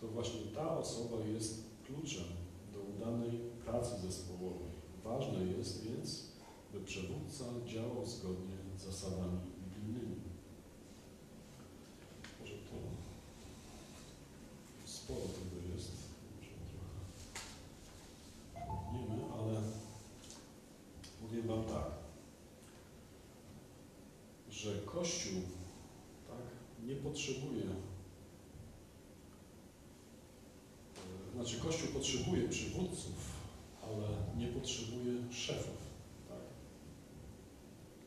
to 0.00 0.08
właśnie 0.08 0.40
ta 0.54 0.78
osoba 0.78 1.16
jest 1.24 1.62
kluczem 1.86 2.24
do 2.72 2.80
udanej 2.80 3.40
pracy 3.64 4.00
zespołowej. 4.00 4.76
Ważne 5.04 5.44
jest 5.58 5.84
więc, 5.84 6.26
by 6.72 6.80
przywódca 6.80 7.44
działał 7.66 8.06
zgodnie 8.06 8.56
z 8.78 8.82
zasadami 8.82 9.38
biblijnymi. 9.64 10.20
Może 12.40 12.52
to 12.54 12.76
sporo 14.84 15.20
tego 15.20 15.74
jest, 15.74 15.90
może 16.36 16.50
trochę 16.70 16.96
wiemy, 18.92 19.22
ale 19.38 19.60
mówię 21.22 21.42
Wam 21.42 21.64
tak, 21.64 21.90
że 24.50 24.78
Kościół 24.96 25.40
tak, 26.28 26.46
nie 26.86 26.94
potrzebuje, 26.94 27.64
e, 30.96 31.32
znaczy 31.34 31.60
Kościół 31.60 31.88
potrzebuje 31.88 32.48
przywódców, 32.48 33.14
ale 33.82 34.08
nie 34.36 34.46
potrzebuje 34.46 35.32
szefów. 35.32 35.76
Tak? 36.28 36.38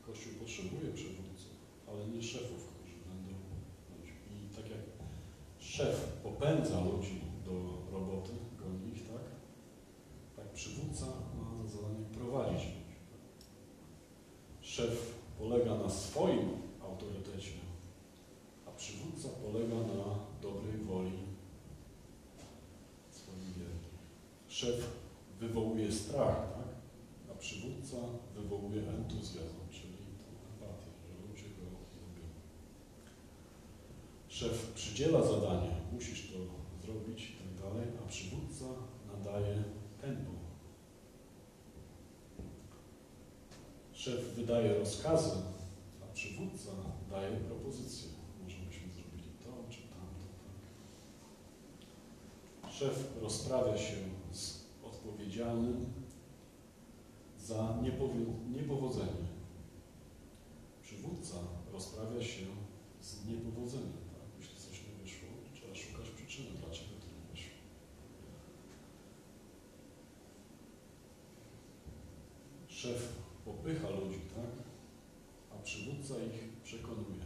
Kościół 0.06 0.32
potrzebuje 0.32 0.92
przywódców, 0.94 1.52
ale 1.88 2.06
nie 2.06 2.22
szefów, 2.22 2.68
którzy 2.68 2.96
będą. 3.08 3.32
I 4.30 4.54
tak 4.56 4.70
jak 4.70 4.80
szef 5.58 6.04
popędza 6.22 6.84
ludzi 6.84 7.20
do 7.44 7.52
roboty, 7.92 8.32
goni 8.58 8.92
ich, 8.92 9.06
tak? 9.08 9.24
Tak 10.36 10.52
przywódca 10.52 11.06
ma 11.06 11.68
za 11.68 11.76
zadanie 11.76 12.04
prowadzić 12.04 12.64
ludzi. 12.64 12.98
Szef 14.60 15.14
polega 15.38 15.74
na 15.74 15.90
swoim 15.90 16.59
autorytecie, 16.90 17.52
a 18.66 18.70
przywódca 18.70 19.28
polega 19.28 19.74
na 19.74 20.04
dobrej 20.42 20.78
woli 20.78 21.12
swoim 23.10 23.52
wiernych. 23.56 23.90
Szef 24.48 24.90
wywołuje 25.40 25.92
strach, 25.92 26.36
tak? 26.36 26.70
a 27.32 27.38
przywódca 27.38 27.96
wywołuje 28.34 28.82
entuzjazm, 28.88 29.60
czyli 29.70 29.94
tą 30.18 30.26
empatię, 30.52 30.90
że 31.06 31.28
ludzie 31.28 31.48
go 31.56 31.64
lubią. 32.00 32.26
Szef 34.28 34.72
przydziela 34.74 35.22
zadanie, 35.22 35.70
musisz 35.92 36.32
to 36.32 36.38
zrobić 36.86 37.30
i 37.30 37.32
tak 37.32 37.62
dalej, 37.62 37.86
a 38.04 38.08
przywódca 38.08 38.64
nadaje 39.06 39.62
tempo. 40.00 40.30
Szef 43.92 44.34
wydaje 44.36 44.78
rozkazy, 44.78 45.30
przywódca 46.20 46.70
daje 47.10 47.36
propozycje. 47.36 48.08
Może 48.42 48.56
byśmy 48.56 48.88
zrobili 48.92 49.30
to 49.44 49.50
czy 49.70 49.80
tamto. 49.82 50.26
Tak? 52.62 52.72
Szef 52.72 53.16
rozprawia 53.22 53.78
się 53.78 53.96
z 54.32 54.64
odpowiedzialnym 54.82 55.92
za 57.38 57.78
niepowodzenie. 58.52 59.26
Przywódca 60.82 61.36
rozprawia 61.72 62.22
się 62.22 62.46
z 63.00 63.26
niepowodzeniem. 63.26 63.92
Tak? 64.12 64.28
Jeśli 64.38 64.56
coś 64.56 64.82
nie 64.86 65.02
wyszło, 65.02 65.28
trzeba 65.54 65.74
szukać 65.74 66.10
przyczyny, 66.10 66.48
dlaczego 66.50 66.90
to 67.00 67.06
nie 67.06 67.30
wyszło. 67.30 67.56
Szef 72.68 73.12
popycha 73.44 73.90
ludzi, 73.90 74.20
tak? 74.34 74.69
Przywódca 75.80 76.14
ich 76.14 76.62
przekonuje. 76.64 77.24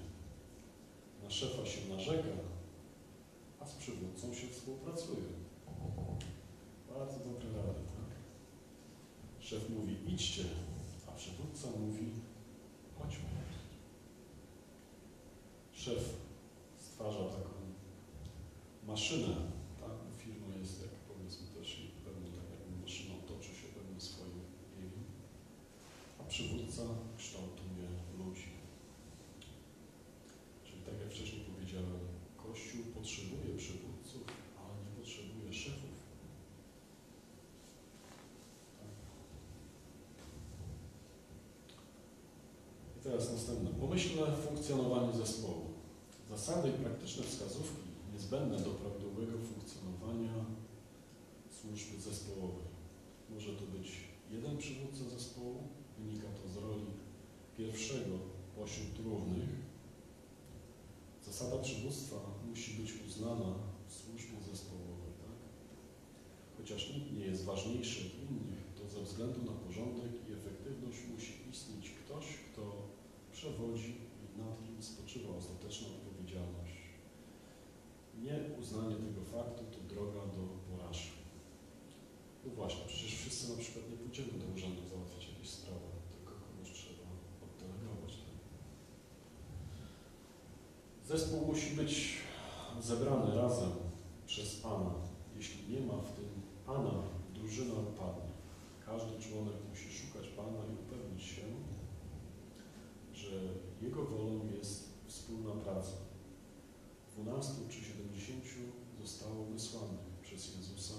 Na 1.23 1.31
szefa 1.31 1.67
się 1.67 1.89
narzeka, 1.89 2.29
a 3.61 3.67
z 3.67 3.75
przywódcą 3.75 4.35
się 4.35 4.47
współpracuje. 4.47 5.25
Bardzo 6.89 7.19
dobre 7.19 7.49
rady, 7.53 7.81
tak? 7.97 8.11
Szef 9.41 9.71
mówi 9.71 9.97
idźcie, 10.07 10.45
a 11.09 11.13
przywódca 11.13 11.69
mówi 11.81 12.13
chodźmy. 12.99 13.29
Szef 15.73 16.15
stwarza 16.79 17.25
taką 17.25 17.55
maszynę, 18.87 19.37
tak? 19.81 19.91
Firma 20.19 20.57
jest 20.57 20.83
jak 20.83 20.91
powiedzmy 20.91 21.47
też 21.47 21.93
pewną 22.05 22.27
tak 22.27 22.51
jakby 22.51 22.83
maszyną 22.83 23.15
toczy 23.29 23.49
się 23.49 23.69
pewnym 23.75 24.01
swoim 24.01 24.41
biegiem, 24.77 25.05
a 26.21 26.25
przywódca 26.25 26.83
kształtuje 27.19 27.89
ludzi. 28.19 28.49
Czyli 30.65 30.83
tak 30.83 30.95
jak 31.01 31.11
wcześniej 31.11 31.45
powiedziałem, 31.45 32.01
Kościół 32.37 32.85
potrzebuje 32.95 33.57
przywódców, 33.57 34.23
ale 34.59 34.75
nie 34.85 34.91
potrzebuje 35.01 35.53
szefów. 35.53 35.95
I 42.97 43.05
teraz 43.25 43.41
następne. 43.41 43.71
Pomyślne 43.81 44.23
funkcjonowanie 44.47 45.13
zespołu. 45.13 45.67
Zasady 46.31 46.69
i 46.69 46.73
praktyczne 46.73 47.25
wskazówki 47.25 47.89
niezbędne 48.13 48.59
do 48.59 48.71
prawidłowego 48.71 49.39
funkcjonowania 49.51 50.35
służby 51.61 52.01
zespołowej. 52.01 52.69
Może 53.31 53.53
to 53.53 53.65
być 53.77 53.89
jeden 54.31 54.57
przywódca 54.59 55.05
zespołu, 55.17 55.59
wynika 55.99 56.29
to 56.39 56.49
z 56.49 56.57
roli 56.57 56.91
pierwszego 57.59 58.15
pośród 58.57 58.95
równych. 59.05 59.51
Zasada 61.27 61.59
przywództwa 61.59 62.17
musi 62.49 62.71
być 62.81 62.91
uznana 63.09 63.51
w 63.89 63.93
służbie 63.93 64.39
zespołowej. 64.51 65.13
Tak? 65.25 65.39
Chociaż 66.57 66.95
nikt 66.95 67.13
nie 67.13 67.25
jest 67.25 67.45
ważniejszy 67.45 68.01
od 68.07 68.15
innych, 68.31 68.63
to 68.77 68.83
ze 68.89 69.03
względu 69.03 69.39
na 69.51 69.53
porządek 69.65 70.13
i 70.29 70.33
efektywność 70.33 70.99
musi 71.15 71.33
istnieć 71.51 71.91
ktoś, 71.91 72.27
kto 72.53 72.95
przewodzi 73.45 73.95
i 74.23 74.39
nad 74.39 74.63
kim 74.65 74.83
spoczywa 74.83 75.37
ostateczna 75.37 75.89
odpowiedzialność. 75.89 76.77
Nie 78.23 78.37
uznanie 78.61 78.97
tego 78.97 79.23
faktu 79.35 79.63
to 79.65 79.95
droga 79.95 80.21
do 80.37 80.43
porażki. 80.69 81.19
No 82.45 82.55
właśnie, 82.55 82.83
przecież 82.87 83.15
wszyscy 83.15 83.53
na 83.53 83.59
przykład 83.59 83.91
nie 83.91 83.97
pójdziemy 83.97 84.33
do 84.33 84.47
urzędu 84.55 84.83
załatwiać 84.89 85.29
jakieś 85.29 85.51
sprawy, 85.51 85.89
tylko 86.13 86.33
kogoś 86.45 86.73
trzeba 86.73 87.07
oddelegować. 87.45 88.13
Tak? 88.17 88.37
Zespół 91.05 91.47
musi 91.47 91.77
być 91.77 92.19
zebrany 92.81 93.35
razem 93.35 93.71
przez 94.27 94.57
Pana. 94.57 94.95
Jeśli 95.37 95.73
nie 95.73 95.81
ma 95.81 95.97
w 95.97 96.13
tym 96.17 96.31
Pana, 96.67 96.95
drużyna 97.35 97.75
upadnie. 97.75 98.33
Każdy 98.87 99.13
członek 99.25 99.57
musi 99.71 99.89
szukać 99.99 100.29
Pana 100.29 100.61
i 100.71 100.73
upewnić 100.85 101.23
się, 101.23 101.43
że 103.25 103.37
Jego 103.83 104.05
wolą 104.05 104.49
jest 104.59 104.89
wspólna 105.07 105.51
praca. 105.51 105.97
12 107.17 107.53
czy 107.69 107.85
70 107.85 108.45
zostało 109.01 109.45
wysłanych 109.45 110.01
przez 110.23 110.57
Jezusa 110.57 110.95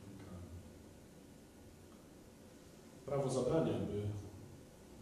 drogami. 0.00 0.48
Prawo 3.06 3.30
zabrania, 3.30 3.72
by 3.72 4.02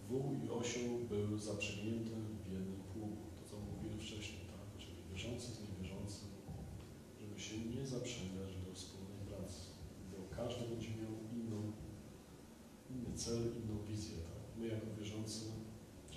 wół 0.09 0.35
i 0.45 0.51
osioł 0.51 0.99
były 1.09 1.39
zaprzęgnięte 1.39 2.11
w 2.45 2.53
jednym 2.53 2.83
pługu. 2.93 3.17
To, 3.37 3.51
co 3.51 3.57
mówiłem 3.61 3.99
wcześniej, 3.99 4.41
tak? 4.47 4.79
Czyli 4.79 4.97
wierzący 5.11 5.47
z 5.53 5.61
niewierzącym 5.61 6.33
zaprzęgać 7.93 8.51
do 8.67 8.75
wspólnej 8.75 9.23
pracy, 9.29 9.61
bo 10.11 10.37
każdy 10.37 10.65
będzie 10.71 10.89
miał 10.89 11.15
inną, 11.37 11.73
inny 12.91 13.17
cel, 13.17 13.43
inną 13.59 13.85
wizję. 13.89 14.17
Tak? 14.17 14.43
My 14.59 14.67
jako 14.67 14.87
wierzący 14.99 15.45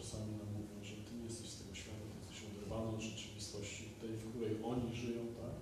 czasami 0.05 0.31
nam 0.41 0.51
mówią, 0.53 0.83
że 0.83 0.95
Ty 1.05 1.11
nie 1.17 1.23
jesteś 1.23 1.49
z 1.49 1.57
tego 1.59 1.75
świata, 1.75 2.05
Ty 2.11 2.17
jesteś 2.19 2.39
oderwany 2.49 2.87
od 2.95 3.01
rzeczywistości, 3.01 3.83
tej, 4.01 4.09
w 4.17 4.29
której 4.29 4.63
oni 4.63 4.95
żyją, 4.95 5.21
tak? 5.41 5.55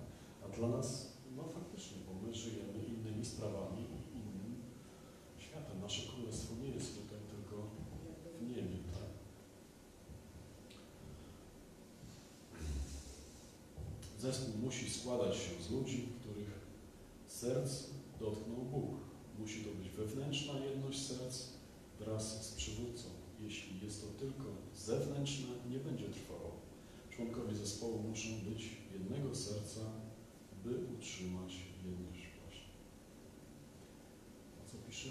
A 0.44 0.56
dla 0.56 0.68
nas, 0.68 0.88
no 1.36 1.42
faktycznie, 1.56 1.96
bo 2.06 2.12
my 2.26 2.34
żyjemy 2.34 2.78
innymi 2.92 3.24
sprawami 3.24 3.82
innym 4.20 4.54
światem. 5.38 5.80
Nasze 5.80 6.02
królestwo 6.12 6.54
nie 6.62 6.68
jest 6.68 6.90
tutaj 7.00 7.20
tylko 7.32 7.56
w 8.38 8.42
niebie, 8.48 8.78
tak? 8.92 9.10
Zespół 14.18 14.54
musi 14.64 14.90
składać 14.90 15.36
się 15.36 15.62
z 15.66 15.70
ludzi, 15.70 16.08
których 16.20 16.52
serc 17.28 17.84
dotknął 18.20 18.62
Bóg. 18.72 18.90
Musi 19.38 19.64
to 19.64 19.70
być 19.70 19.88
wewnętrzna 19.88 20.54
jedność 20.58 21.06
serc 21.06 21.48
wraz 22.00 22.46
z 22.46 22.54
przywódcą. 22.54 23.13
Jeśli 23.40 23.80
jest 23.86 24.00
to 24.02 24.06
tylko 24.20 24.44
zewnętrzne, 24.74 25.46
nie 25.70 25.78
będzie 25.78 26.08
trwało. 26.08 26.50
Członkowie 27.10 27.54
zespołu 27.54 28.02
muszą 28.02 28.28
być 28.50 28.70
jednego 28.92 29.34
serca, 29.34 29.80
by 30.64 30.70
utrzymać 30.98 31.52
jedność 31.86 32.22
właśnie. 32.42 32.74
A 34.60 34.70
co 34.70 34.76
pisze? 34.88 35.10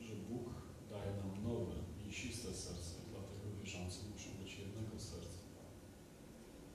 Że 0.00 0.14
Bóg 0.14 0.46
daje 0.90 1.12
nam 1.16 1.44
nowe, 1.44 1.74
mięsiste 2.04 2.54
serce, 2.54 2.94
dlatego 3.10 3.44
wierzący 3.60 3.98
muszą 4.12 4.30
być 4.42 4.58
jednego 4.58 4.98
serca. 5.00 5.38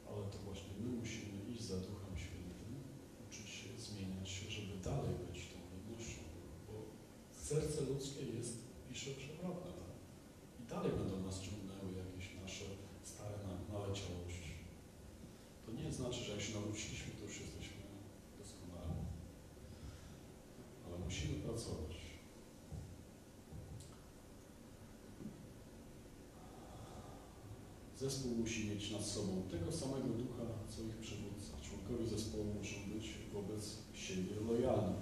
Ale 0.07 0.23
to 0.31 0.37
właśnie 0.45 0.69
my 0.81 0.87
musimy 0.97 1.49
iść 1.53 1.61
za 1.63 1.77
Duchem 1.77 2.17
Świętym, 2.17 2.71
uczyć 3.27 3.49
się, 3.49 3.69
zmieniać 3.79 4.29
się, 4.29 4.51
żeby 4.51 4.77
dalej 4.83 5.15
być 5.27 5.39
tą 5.51 5.57
jednością. 5.77 6.21
Bo 6.67 6.73
serce 7.49 7.81
ludzkie 7.81 8.25
jest, 8.37 8.57
pisze, 8.89 9.11
przewrotne. 9.11 9.71
Tak? 9.71 9.91
I 10.59 10.63
dalej 10.69 10.91
będą 10.99 11.19
nas 11.25 11.41
ciągnęły 11.41 11.89
jakieś 12.03 12.25
nasze 12.41 12.65
stare 13.03 13.37
na- 13.47 13.73
naleciałości. 13.79 14.51
To 15.65 15.71
nie 15.71 15.91
znaczy, 15.91 16.19
że 16.23 16.31
jak 16.31 16.41
się 16.41 16.53
nawróciliśmy, 16.59 17.11
to 17.19 17.23
już 17.25 17.39
jesteśmy 17.41 17.81
doskonali. 18.39 18.99
Ale 20.87 20.99
musimy 21.05 21.33
pracować. 21.39 21.91
Zespół 28.01 28.31
musi 28.35 28.69
mieć 28.69 28.91
nad 28.91 29.05
sobą 29.05 29.41
tego 29.51 29.71
samego 29.71 30.07
ducha, 30.23 30.45
co 30.69 30.83
ich 30.83 30.97
przywódca. 30.97 31.51
Członkowie 31.65 32.07
zespołu 32.09 32.45
muszą 32.59 32.75
być 32.93 33.05
wobec 33.33 33.63
siebie 33.93 34.35
lojalni. 34.47 34.95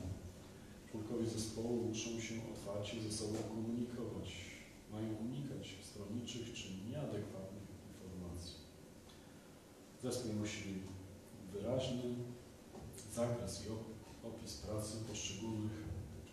Członkowie 0.91 1.26
zespołu 1.27 1.76
muszą 1.88 2.09
się 2.21 2.35
otwarcie 2.53 3.01
ze 3.01 3.11
sobą 3.11 3.38
komunikować. 3.53 4.27
Mają 4.91 5.09
unikać 5.15 5.76
stronniczych 5.89 6.53
czy 6.53 6.67
nieadekwatnych 6.89 7.67
informacji. 7.89 8.55
Zespół 10.03 10.34
musi 10.34 10.69
mieć 10.69 10.84
wyraźny 11.53 12.03
zakres 13.15 13.65
i 13.65 13.69
op- 13.69 14.27
opis 14.30 14.53
pracy 14.57 14.97
poszczególnych 15.09 15.77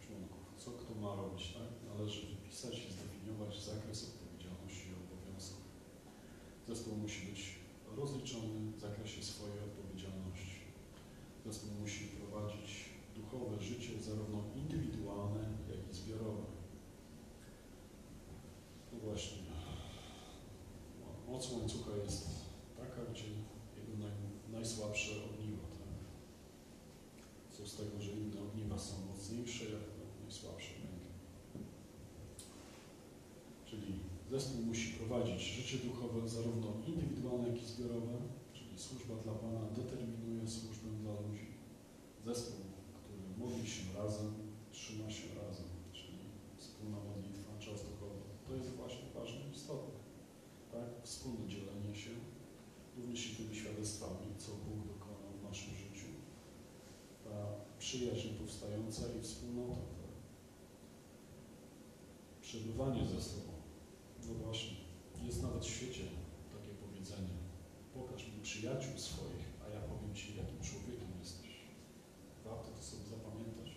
członków. 0.06 0.42
Co 0.58 0.70
kto 0.70 1.00
ma 1.00 1.14
robić, 1.14 1.42
tak? 1.52 1.68
Należy 1.96 2.20
wypisać 2.26 2.74
i 2.78 2.92
zdefiniować 2.92 3.64
zakres 3.64 3.98
odpowiedzialności. 4.04 4.25
Zespół 6.68 6.96
musi 6.96 7.26
być 7.26 7.54
rozliczony 7.96 8.72
w 8.76 8.80
zakresie 8.80 9.22
swojej 9.22 9.58
odpowiedzialności. 9.60 10.60
Zespół 11.46 11.70
musi 11.80 12.04
prowadzić 12.04 12.84
duchowe 13.16 13.62
życie, 13.62 14.02
zarówno 14.02 14.42
indywidualne, 14.56 15.40
jak 15.68 15.92
i 15.92 15.94
zbiorowe. 15.94 16.42
No 18.92 18.98
właśnie, 18.98 19.38
moc 21.28 21.52
łańcucha 21.52 21.90
jest 22.04 22.28
taka, 22.76 23.10
gdzie 23.12 23.24
jego 23.76 23.98
naj, 23.98 24.12
najsłabsze 24.52 25.10
ogniwo. 25.24 25.62
Tak? 25.62 25.98
Co 27.58 27.66
z 27.66 27.76
tego, 27.76 28.00
że 28.00 28.12
inne 28.12 28.40
ogniwa 28.40 28.78
są 28.78 28.94
mocniejsze, 29.06 29.64
jak 29.64 29.82
najsłabsze 30.22 30.70
będzie. 30.74 31.10
Czyli 33.66 34.00
zespół 34.30 34.62
musi 34.62 34.92
prowadzić 34.92 35.40
życie 35.42 35.78
duchowe 35.78 36.28
zarówno 36.28 36.68
indywidualne, 36.86 37.48
jak 37.48 37.62
i 37.62 37.66
zbiorowe, 37.66 38.16
czyli 38.52 38.78
służba 38.78 39.14
dla 39.24 39.32
Pana 39.32 39.60
determinuje 39.76 40.48
służbę 40.48 40.88
dla 41.02 41.20
ludzi. 41.20 41.46
Zespół, 42.24 42.64
który 42.98 43.22
modli 43.38 43.68
się 43.70 43.82
razem, 43.98 44.34
trzyma 44.72 45.10
się 45.10 45.28
razem, 45.34 45.70
czyli 45.92 46.18
wspólna 46.56 46.96
modlitwa, 47.08 47.58
czas 47.58 47.80
duchowy. 47.90 48.20
To 48.48 48.54
jest 48.54 48.70
właśnie 48.70 49.06
ważne 49.14 49.40
i 49.48 49.52
istotne. 49.56 49.98
Tak? 50.72 50.88
Wspólne 51.02 51.48
dzielenie 51.48 51.94
się, 51.94 52.10
również 52.96 53.32
i 53.32 53.36
tymi 53.36 53.56
świadectwami, 53.56 54.26
co 54.38 54.50
Bóg 54.52 54.86
dokonał 54.86 55.32
w 55.40 55.48
naszym 55.48 55.74
życiu. 55.74 56.06
Ta 57.24 57.36
przyjaźń 57.78 58.28
powstająca 58.28 59.02
i 59.18 59.22
wspólnota. 59.22 59.74
Tak? 59.74 60.16
Przebywanie 62.40 63.06
ze 63.06 63.22
sobą. 63.22 63.55
No 64.28 64.34
właśnie, 64.34 64.76
jest 65.26 65.42
nawet 65.42 65.64
w 65.64 65.68
świecie 65.68 66.04
takie 66.52 66.74
powiedzenie. 66.74 67.36
Pokaż 67.94 68.26
mi 68.26 68.42
przyjaciół 68.42 68.98
swoich, 68.98 69.46
a 69.66 69.68
ja 69.74 69.80
powiem 69.80 70.14
Ci, 70.14 70.36
jakim 70.36 70.60
człowiekiem 70.60 71.18
jesteś. 71.20 71.50
Warto 72.44 72.70
to 72.70 72.82
sobie 72.82 73.04
zapamiętać. 73.04 73.70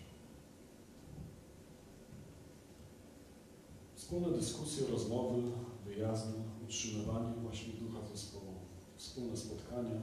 Wspólne 3.94 4.30
dyskusje, 4.38 4.86
rozmowy, 4.86 5.42
wyjazdy, 5.84 6.32
utrzymywanie 6.64 7.34
właśnie 7.42 7.72
ducha 7.72 8.06
zespołu, 8.06 8.54
wspólne 8.96 9.36
spotkania, 9.36 10.00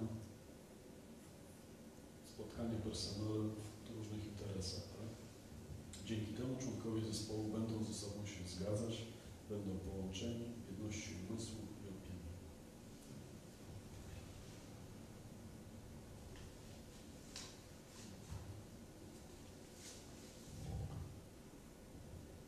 spotkania 2.33 2.79
personelu 2.79 3.49
w 3.85 3.97
różnych 3.97 4.25
interesach. 4.25 4.83
Tak? 4.83 5.09
Dzięki 6.05 6.33
temu 6.33 6.55
członkowie 6.59 7.01
zespołu 7.05 7.43
będą 7.43 7.83
ze 7.83 7.93
sobą 7.93 8.25
się 8.25 8.47
zgadzać, 8.47 8.93
będą 9.49 9.77
połączeni 9.77 10.45
w 10.65 10.71
jedności 10.71 11.09
umysłu 11.29 11.57
i 11.83 11.89
opinii. 11.89 12.31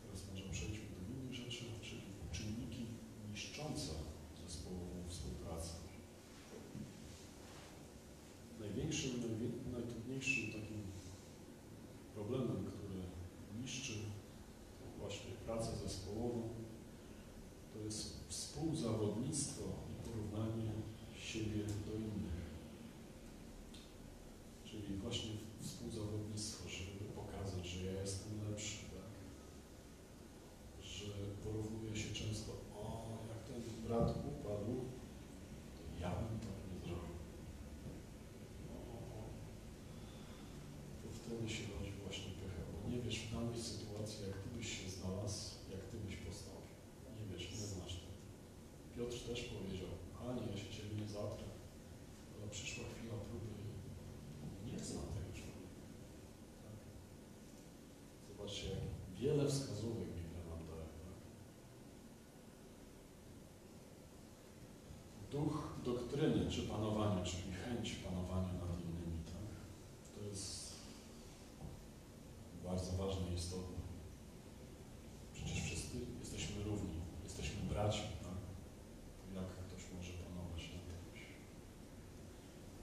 Teraz 0.04 0.24
może 0.32 0.44
przejdźmy 0.52 0.86
do 0.96 1.14
innych 1.14 1.34
rzeczy, 1.34 1.66
czyli 1.82 2.02
czynniki 2.32 2.86
niszczące 3.32 3.92
zespołową 4.48 4.96
współpracę. 5.08 5.74
Największym, 8.60 9.12
najwie- 9.12 9.72
najtrudniejszym 9.72 10.46
takim 10.52 10.82
problemem, 12.16 12.66
który 12.66 13.00
niszczy 13.62 13.94
tą 14.80 15.00
właśnie 15.00 15.32
pracę 15.46 15.72
zespołową, 15.78 16.50
to 17.74 17.80
jest 17.80 18.30
współzawodnictwo 18.30 19.64
i 19.92 20.08
porównanie 20.10 20.72
siebie 21.20 21.64
do 21.86 21.94
innych. 21.96 22.40
Czyli 24.66 24.98
właśnie 24.98 25.32
współzawodnictwo, 25.62 26.70
żeby 26.70 27.06
pokazać, 27.16 27.68
że 27.68 27.86
ja 27.86 28.02
jestem 28.02 28.50
lepszy, 28.50 28.78
tak? 28.78 29.12
Że 30.86 31.06
porównuje 31.44 31.96
się 31.96 32.14
często, 32.14 32.52
o, 32.76 33.08
jak 33.30 33.44
ten 33.48 33.84
brat 33.88 34.10
upadł, 34.10 34.76
to 35.76 36.02
ja 36.02 36.10
bym 36.16 36.40
tak 36.40 36.58
nie 36.74 36.80
zrobił. 36.80 37.16
O, 38.70 38.76
o, 38.94 38.98
o. 39.20 39.24
To 41.04 41.08
wtedy 41.20 41.50
się 41.50 41.64
rodzi 41.74 41.92
właśnie 42.04 42.32
pycha, 42.42 42.62
bo 42.74 42.90
nie 42.90 43.02
wiesz 43.02 43.20
w 43.20 43.34
danej 43.34 43.60
sytuacji, 43.62 44.26
jak 44.28 44.38
ty 44.38 44.50
byś 44.58 44.68
się 44.84 44.90
znalazł, 44.90 45.56
jak 45.72 45.82
ty 45.86 45.98
byś 45.98 46.16
postąpił. 46.16 46.76
Nie 47.20 47.26
wiesz, 47.34 47.52
nie 47.52 47.58
znasz 47.58 47.96
tego. 47.96 48.14
Piotr 48.96 49.18
też 49.28 49.42
powiedział, 49.44 49.90
Panie, 50.20 50.42
ja 50.52 50.58
się 50.58 50.70
Ciebie 50.76 50.96
nie 51.02 51.08
zatrę, 51.08 51.48
ale 52.36 52.50
przyszła 52.52 52.84
chwila 52.94 53.14
próby 53.28 53.54
i 54.68 54.72
nie 54.72 54.80
znam 54.80 55.06
tego 55.16 55.32
człowieka. 55.40 55.82
Tak? 56.64 56.76
Zobaczcie, 58.28 58.70
jak 58.70 58.84
wiele 59.20 59.48
wskazówek 59.50 60.08
Biblia 60.16 60.42
nam 60.50 60.62
daje. 60.68 60.90
Tak? 61.06 61.18
Duch 65.32 65.74
czy 66.50 66.62
panowania, 66.62 67.24
czyli 67.24 67.54
chęć 67.54 67.96
panowania 67.96 68.54
nad 68.54 68.82
innymi, 68.82 69.24
tak? 69.26 69.50
to 70.16 70.30
jest 70.30 70.76
bardzo 72.64 72.92
ważne 72.98 73.32
i 73.32 73.34
istotne. 73.34 73.80
Przecież 75.34 75.62
wszyscy 75.62 75.98
jesteśmy 76.20 76.64
równi, 76.64 77.02
jesteśmy 77.24 77.62
braci, 77.70 78.02
tak? 78.24 78.40
Jak 79.36 79.50
ktoś 79.50 79.84
może 79.96 80.12
panować 80.14 80.62
nad 80.74 81.14
kimś? 81.14 81.22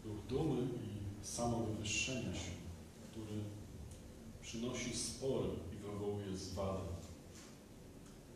Duch 0.04 0.26
dumy 0.26 0.62
i 0.62 1.24
samowywyższenia 1.24 2.34
się, 2.34 2.52
który 3.10 3.44
przynosi 4.40 4.96
spory 4.96 5.48
i 5.72 5.76
wywołuje 5.76 6.36
zwady. 6.36 6.82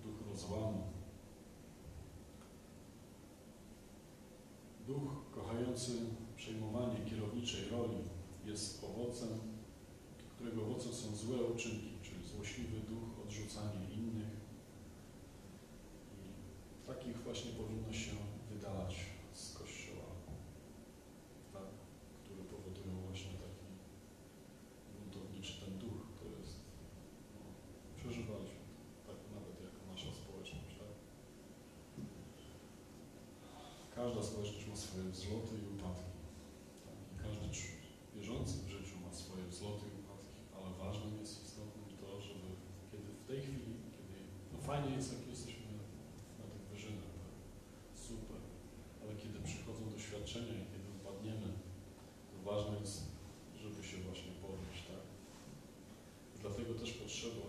Duch 0.05 0.29
rozłamu. 0.31 0.83
Duch 4.87 5.31
przejmowanie 6.37 7.05
kierowniczej 7.11 7.69
roli 7.69 7.97
jest 8.45 8.85
owocem, 8.85 9.29
którego 10.35 10.63
owocem 10.63 10.93
są 10.93 11.17
złe 11.17 11.37
uczynki, 11.43 11.91
czyli 12.03 12.29
złośliwy 12.29 12.81
duch, 12.81 13.25
odrzucanie 13.25 13.85
innych. 13.91 14.33
I 16.17 16.87
takich 16.87 17.17
właśnie 17.23 17.51
powinno 17.53 17.93
się 17.93 18.11
wydalać 18.51 18.95
z 19.33 19.55
Kościoła, 19.55 20.11
tak, 21.53 21.69
które 22.25 22.45
powodują 22.45 23.01
właśnie 23.07 23.31
taki 23.31 23.67
buntowniczy 24.99 25.53
ten 25.65 25.79
duch, 25.79 26.03
to 26.19 26.25
jest, 26.41 26.55
no, 27.35 27.41
przeżywaliśmy 27.97 28.65
to, 29.07 29.13
tak 29.13 29.19
nawet 29.35 29.57
jako 29.67 29.81
nasza 29.93 30.13
społeczność, 30.21 30.75
tak. 30.79 30.95
Każda 34.11 34.31
społeczność 34.31 34.67
ma 34.67 34.77
swoje 34.77 35.05
wzloty 35.11 35.53
i 35.63 35.67
upadki. 35.75 36.13
Tak? 36.87 36.97
I 37.13 37.17
każdy 37.25 37.47
wierzący 38.15 38.55
w 38.67 38.69
życiu 38.77 38.95
ma 39.05 39.13
swoje 39.13 39.45
wzloty 39.53 39.85
i 39.91 39.95
upadki, 40.03 40.39
ale 40.57 40.69
ważnym 40.85 41.13
jest 41.21 41.45
istotnym 41.47 41.85
to, 42.01 42.21
żeby 42.29 42.49
kiedy 42.91 43.09
w 43.21 43.25
tej 43.29 43.41
chwili, 43.47 43.73
kiedy 43.97 44.17
no 44.53 44.59
fajnie 44.69 44.91
jest, 44.97 45.09
jak 45.13 45.29
jesteśmy 45.35 45.71
na 46.41 46.47
tych 46.53 46.65
wyżynach, 46.73 47.13
tak? 47.23 47.35
super, 48.07 48.41
ale 49.03 49.13
kiedy 49.23 49.39
przychodzą 49.51 49.83
doświadczenia 49.97 50.55
i 50.63 50.71
kiedy 50.73 50.87
upadniemy, 50.99 51.49
to 52.31 52.37
ważne 52.51 52.75
jest, 52.81 52.99
żeby 53.63 53.81
się 53.89 53.97
właśnie 54.07 54.33
podnieść, 54.45 54.83
tak? 54.93 55.05
Dlatego 56.43 56.71
też 56.81 56.91
potrzeba 57.03 57.47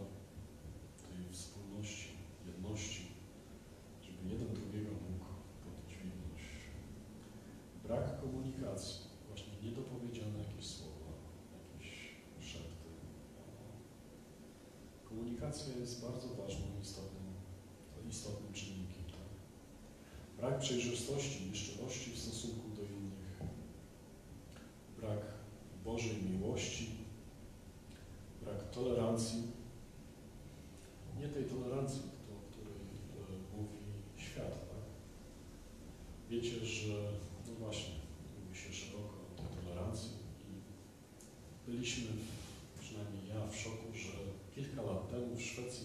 tej 1.01 1.19
wspólności, 1.35 2.09
jedności, 2.47 3.03
żeby 4.05 4.21
jeden 4.33 4.49
drugiego 4.59 4.91
mógł 5.05 5.31
podźwignąć. 5.63 6.41
Brak 7.83 8.05
komunikacji, 8.21 9.01
właśnie 9.27 9.53
niedopowiedziane 9.63 10.39
jakieś 10.39 10.65
słowa, 10.67 11.11
jakieś 11.73 11.91
szepty. 12.39 12.89
Komunikacja 15.09 15.77
jest 15.77 16.01
bardzo 16.01 16.27
ważnym, 16.27 16.81
istotnym, 16.81 17.33
istotnym 18.09 18.53
czynnikiem. 18.53 19.03
Tak? 19.05 19.29
Brak 20.37 20.59
przejrzystości 20.59 21.47
i 21.47 21.51
w 22.15 22.19
stosunku 22.19 22.69
do 22.75 22.83
innych, 22.83 23.39
brak 24.99 25.19
Bożej 25.85 26.23
miłości, 26.23 26.89
brak 28.41 28.69
tolerancji, 28.71 29.43
nie 31.19 31.27
tej 31.27 31.43
tolerancji, 31.43 32.01
o 32.35 32.51
której 32.51 32.73
e, 32.73 33.57
mówi 33.57 33.77
świat, 34.17 34.53
tak? 34.69 34.85
Wiecie, 36.29 36.65
że, 36.65 36.93
no 37.47 37.53
właśnie, 37.59 37.93
mówi 38.39 38.57
się 38.59 38.73
szeroko 38.73 39.15
o 39.31 39.37
tej 39.37 39.63
tolerancji 39.63 40.11
i 40.39 40.51
byliśmy, 41.71 42.07
w, 42.07 42.79
przynajmniej 42.79 43.27
ja, 43.29 43.47
w 43.47 43.55
szoku, 43.55 43.87
że 43.93 44.11
kilka 44.55 44.81
lat 44.81 45.11
temu 45.11 45.39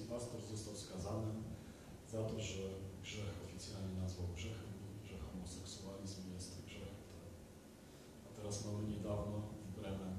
pastor 0.09 0.41
został 0.43 0.77
skazany 0.77 1.33
za 2.13 2.23
to, 2.23 2.41
że 2.41 2.63
grzech 3.03 3.35
oficjalnie 3.45 3.95
nazwał 4.03 4.27
grzechem 4.37 4.77
że 5.09 5.19
homoseksualizm 5.19 6.35
jest 6.35 6.65
grzechem. 6.67 6.97
Tak? 7.15 7.31
A 8.27 8.37
teraz 8.37 8.65
mamy 8.67 8.89
niedawno 8.89 9.43
w 9.67 9.81
Bremen 9.81 10.17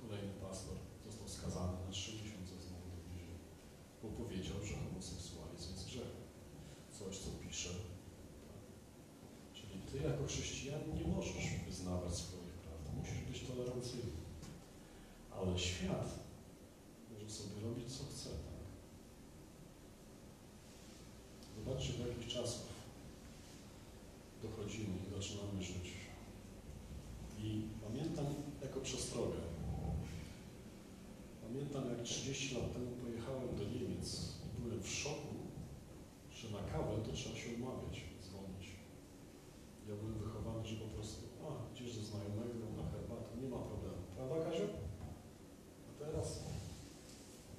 kolejny 0.00 0.32
pastor 0.40 0.76
został 1.06 1.28
skazany 1.28 1.72
na 1.84 1.90
trzy 1.90 2.12
miesiące 2.12 2.54
znowu 2.66 2.86
do 2.90 2.98
więzienia, 3.06 3.38
bo 4.02 4.08
powiedział, 4.08 4.56
że 4.64 4.74
homoseksualizm 4.84 5.70
jest 5.72 5.86
grzechem. 5.86 6.22
Coś, 6.98 7.18
co 7.18 7.30
pisze. 7.30 7.74
Tak? 8.48 8.62
Czyli 9.54 9.80
ty 9.80 9.96
jako 10.08 10.26
chrześcijanin 10.26 10.94
nie 10.94 11.06
możesz 11.06 11.46
wyznawać 11.66 12.14
swoich 12.14 12.56
praw. 12.62 12.80
Musisz 12.98 13.22
być 13.30 13.48
tolerancyjny. 13.48 14.16
Ale 15.36 15.58
świat 15.58 16.08
może 17.12 17.30
sobie 17.30 17.60
robić, 17.60 17.88
co 17.96 18.04
chce. 18.04 18.30
Tak? 18.30 18.56
Zobaczcie, 21.56 21.92
do 21.92 22.06
jakich 22.06 22.28
czasów 22.28 22.76
dochodzimy 24.42 24.94
i 25.06 25.10
I 27.38 27.62
pamiętam 27.82 28.26
jako 28.62 28.80
przestrogę. 28.80 29.38
Pamiętam, 31.42 31.88
jak 31.90 32.02
30 32.02 32.54
lat 32.54 32.72
temu 32.72 32.90
pojechałem 33.02 33.56
do 33.56 33.64
Niemiec 33.64 34.32
i 34.44 34.62
byłem 34.62 34.82
w 34.82 34.88
szoku, 34.88 35.34
że 36.30 36.50
na 36.50 36.62
kawę 36.72 36.92
to 37.04 37.12
trzeba 37.12 37.36
się 37.36 37.48
umawiać, 37.58 38.04
dzwonić. 38.22 38.64
Ja 39.88 39.94
byłem 39.96 40.18
wychowany, 40.18 40.66
że 40.66 40.76
po 40.76 40.88
prostu, 40.94 41.20
a, 41.46 41.72
idziesz 41.72 41.96
do 41.96 42.02
znajomego 42.04 42.66
na 42.76 42.90
herbatę, 42.90 43.30
nie 43.42 43.48
ma 43.48 43.58
problemu. 43.58 44.02
Prawda, 44.16 44.44
Kaziu? 44.44 44.68
A 45.88 46.04
teraz, 46.04 46.44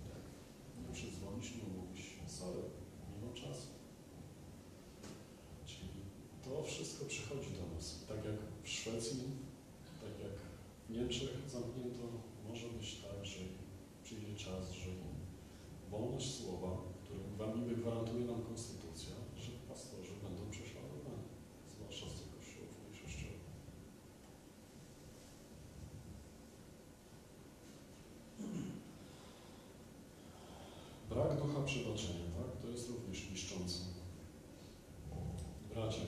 jak 0.09 0.23
nie 0.87 0.93
przydzwonisz, 0.93 1.55
nie 1.55 1.63
umówisz 1.63 2.05
się, 2.05 2.29
sorry, 2.29 2.61
nie 3.11 3.25
mam 3.25 3.33
czasu. 3.35 3.67
Czyli 5.65 5.89
to 6.43 6.63
wszystko 6.63 7.05
przychodzi 7.05 7.49
do 7.59 7.75
nas. 7.75 8.05
Tak 8.07 8.25
jak 8.25 8.35
w 8.63 8.69
Szwecji, 8.69 9.23
tak 10.01 10.13
jak 10.25 10.35
w 10.87 10.89
Niemczech 10.89 11.49
zamknięto, 11.49 12.03
może 12.49 12.67
być 12.67 12.95
tak, 12.95 13.25
że 13.25 13.39
przyjdzie 14.03 14.35
czas, 14.35 14.71
że 14.71 14.89
wolność 15.91 16.35
słowa, 16.35 16.77
którą 17.03 17.19
wam 17.37 17.59
niby 17.59 17.75
gwarantuje 17.81 18.25
nam 18.25 18.41
Konstytucja, 18.41 19.15
że 19.37 19.51
pastorzy 19.69 20.11
będą 20.23 20.49
prześladowani, 20.51 21.23
zwłaszcza 21.75 22.05
z 22.09 22.13
tych 22.13 22.35
kościołów 22.37 22.71
mniejszościowych. 22.79 23.47
Brak 31.09 31.37
ducha 31.41 31.56
przebaczenia, 31.67 32.25
tak? 32.37 32.61
To 32.61 32.67
jest 32.67 32.89
również 32.89 33.29
niszczące. 33.29 33.79
Bracia, 35.73 36.01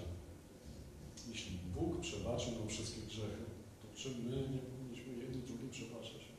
jeśli 1.27 1.57
Bóg 1.57 1.99
przebaczy 2.01 2.51
nam 2.51 2.67
wszystkie 2.67 3.01
grzechy, 3.01 3.45
to 3.81 3.87
czy 3.97 4.09
my 4.09 4.49
nie 4.49 4.59
powinniśmy 4.59 5.13
jedni 5.13 5.41
drugim 5.41 5.69
przebaczać? 5.69 6.29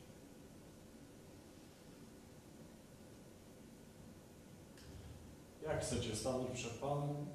Jak 5.63 5.81
chcecie 5.81 6.15
stanąć 6.15 6.51
przed 6.51 6.73
Panem? 6.73 7.25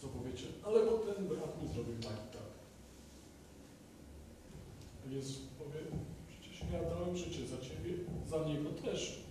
Co 0.00 0.08
powiecie? 0.08 0.46
Ale 0.66 0.86
bo 0.86 0.98
ten 0.98 1.28
brat 1.28 1.62
mi 1.62 1.68
zrobił 1.68 1.94
tak 1.94 2.12
i 2.12 2.32
tak. 2.32 2.44
Jezus 5.12 5.38
dałem 7.14 7.32
życie 7.32 7.46
za 7.46 7.58
Ciebie, 7.58 7.94
za 8.26 8.44
Niego 8.44 8.70
też. 8.70 9.24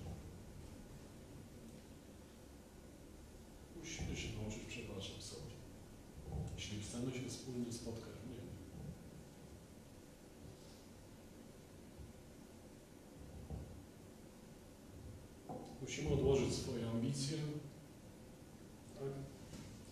Musimy 3.80 4.15
się 4.15 4.27
nauczyć 4.41 4.64
przebaczać 4.64 5.23
sobie. 5.23 5.53
Jeśli 6.55 6.81
chcemy 6.84 7.11
się 7.11 7.30
wspólnie 7.30 7.73
spotkać 7.73 8.14
w 8.14 8.30
niebie. 8.30 8.41
Musimy 15.81 16.14
odłożyć 16.14 16.53
swoje 16.53 16.89
ambicje, 16.89 17.38
tak? 18.93 19.14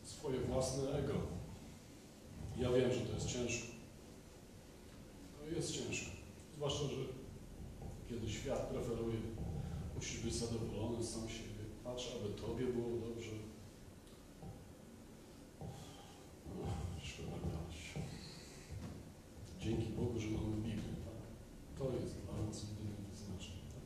swoje 0.04 0.40
własne 0.40 0.92
ego. 0.92 1.14
Ja 2.58 2.72
wiem, 2.72 2.94
że 2.94 3.00
to 3.00 3.14
jest 3.14 3.28
ciężko. 3.28 3.68
To 5.40 5.56
jest 5.56 5.72
ciężko. 5.72 6.12
Zwłaszcza, 6.56 6.84
że 6.84 7.22
kiedy 8.12 8.30
świat 8.30 8.60
preferuje, 8.60 9.18
musisz 9.96 10.20
być 10.20 10.34
zadowolony 10.34 11.04
sam 11.04 11.28
z 11.28 11.32
siebie. 11.32 11.64
Patrz, 11.84 12.16
aby 12.16 12.34
Tobie 12.34 12.66
było 12.66 12.90
dobrze. 13.08 13.32
Szkoda 17.04 17.32
gadać. 17.32 18.06
Dzięki 19.60 19.94
Bogu, 19.94 20.20
że 20.20 20.28
mamy 20.28 20.56
Biblię, 20.56 20.96
tak? 21.06 21.20
To 21.80 21.96
jest 21.96 22.16
dla 22.22 22.46
nas 22.48 22.64
jedynym 22.64 23.06
wyznacznikiem. 23.12 23.82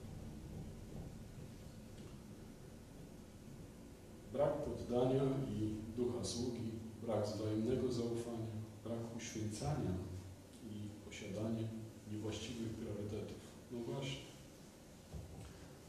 Tak? 4.31 4.34
Brak 4.45 4.65
poddania 4.65 5.23
i 5.49 5.75
ducha 5.97 6.23
sługi, 6.23 6.71
brak 7.03 7.25
wzajemnego 7.25 7.91
zaufania, 7.91 8.55
brak 8.83 9.15
uświęcania 9.17 9.93
i 10.63 10.89
posiadanie 11.05 11.67
niewłaściwych 12.11 12.69
priorytetów. 12.69 13.41
No 13.71 13.79
właśnie. 13.79 14.25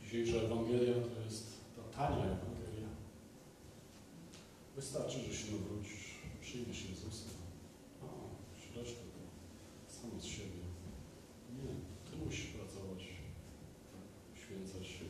Dzisiejsza 0.03 0.37
Ewangelia 0.37 0.95
to 0.95 1.21
jest 1.25 1.47
ta 1.77 1.83
tania 1.99 2.25
Ewangelia. 2.25 2.89
Wystarczy, 4.77 5.19
że 5.21 5.35
się 5.35 5.53
nawrócisz, 5.53 6.15
przyjmiesz 6.41 6.89
Jezusa, 6.91 7.29
a 8.03 8.07
resztę 8.79 9.03
to 9.15 9.93
samo 9.95 10.21
z 10.21 10.25
siebie. 10.25 10.63
Nie, 11.57 11.75
ty 12.11 12.25
musisz 12.25 12.47
pracować, 12.47 13.03
tak, 13.93 14.07
poświęcać 14.33 14.87
się, 14.87 15.05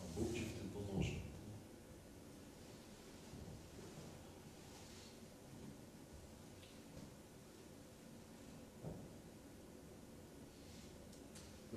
a 0.00 0.18
Bóg 0.18 0.34
ci 0.34 0.40
w 0.40 0.52
tym 0.52 0.68
pomoże. 0.70 1.28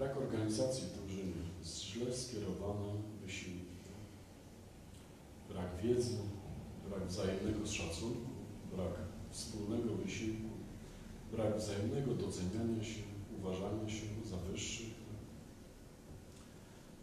Brak 0.01 0.17
organizacji 0.17 0.83
w 0.87 0.97
drużynie, 0.97 1.43
źle 1.63 2.13
skierowane 2.13 2.93
wysiłki, 3.25 3.65
brak 5.49 5.81
wiedzy, 5.83 6.17
brak 6.89 7.07
wzajemnego 7.07 7.67
szacunku, 7.67 8.29
brak 8.75 8.93
wspólnego 9.29 9.95
wysiłku, 9.95 10.49
brak 11.31 11.57
wzajemnego 11.57 12.13
doceniania 12.13 12.83
się, 12.83 13.01
uważania 13.39 13.89
się 13.89 14.05
za 14.25 14.37
wyższych. 14.37 14.93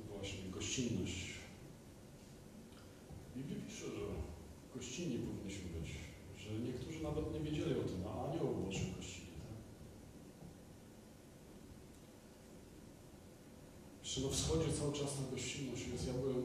Właśnie 0.08 0.50
gościnność. 0.50 1.34
W 3.30 3.36
Biblii 3.36 3.62
pisze, 3.62 3.86
że 3.86 4.06
gościnni 4.74 5.18
powinniśmy 5.18 5.80
być, 5.80 5.90
że 6.38 6.58
niektórzy 6.58 7.02
nawet 7.02 7.32
nie 7.34 7.40
wiedzieli 7.40 7.80
o 7.80 7.84
tym, 7.84 8.06
a 8.06 8.30
anioł 8.30 8.54
Boży 8.54 8.84
gościli. 8.96 9.26
Tak? 9.26 9.58
Przy 14.08 14.20
no 14.22 14.30
wschodzie 14.30 14.68
cały 14.80 14.92
czas 14.92 15.10
ta 15.16 15.24
gościnność 15.32 15.84
jest. 15.92 16.06
Ja 16.10 16.14
byłem, 16.22 16.42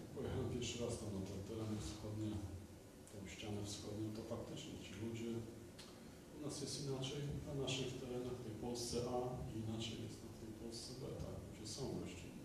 jak 0.00 0.08
pojechałem 0.16 0.48
pierwszy 0.54 0.76
raz 0.84 0.92
tam 1.00 1.10
na 1.18 1.22
te 1.28 1.34
tereny 1.48 1.76
wschodnie, 1.80 2.32
tą 3.10 3.16
ścianę 3.32 3.60
wschodnią, 3.64 4.06
to 4.16 4.22
faktycznie 4.34 4.74
ci 4.84 4.92
ludzie, 5.04 5.30
u 6.34 6.38
nas 6.44 6.54
jest 6.62 6.76
inaczej 6.86 7.20
na 7.46 7.54
naszych 7.64 7.90
terenach, 8.00 8.36
w 8.38 8.44
tej 8.46 8.54
Polsce 8.64 8.96
A 9.16 9.18
i 9.50 9.52
inaczej 9.64 9.96
jest 10.06 10.18
na 10.26 10.32
tej 10.40 10.50
Polsce 10.62 10.90
B, 11.00 11.02
tak, 11.24 11.36
gdzie 11.50 11.66
są 11.74 11.82
gościnni. 12.00 12.44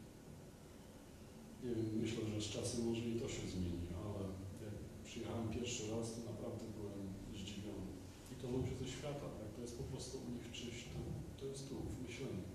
Nie 1.64 1.72
wiem, 1.76 1.90
myślę, 2.04 2.22
że 2.32 2.42
z 2.48 2.50
czasem 2.56 2.80
może 2.88 3.04
i 3.12 3.20
to 3.22 3.28
się 3.36 3.46
zmieni, 3.54 3.88
ale 4.06 4.24
jak 4.66 4.76
przyjechałem 5.08 5.48
pierwszy 5.58 5.84
raz, 5.94 6.06
to 6.14 6.20
naprawdę 6.32 6.66
byłem 6.78 7.02
zdziwiony. 7.40 7.92
I 8.32 8.36
to 8.42 8.46
ludzie 8.56 8.74
ze 8.82 8.88
świata, 8.96 9.28
tak, 9.40 9.50
to 9.56 9.62
jest 9.66 9.76
po 9.82 9.86
prostu 9.92 10.14
u 10.26 10.28
nich 10.36 10.48
czyś, 10.58 10.78
to, 10.92 11.00
to 11.40 11.44
jest 11.52 11.64
tu, 11.70 11.76
w 11.96 11.98
myśleniu. 12.08 12.46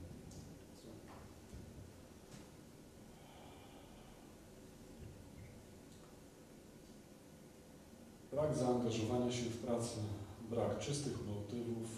Co? 8.30 8.30
Brak 8.41 8.57
zaangażowania 8.57 9.33
się 9.33 9.45
w 9.51 9.59
pracę, 9.67 9.97
brak 10.51 10.79
czystych 10.79 11.19
motywów, 11.29 11.89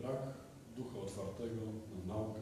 brak 0.00 0.20
ducha 0.76 0.98
otwartego 0.98 1.60
na 1.90 2.14
naukę, 2.14 2.40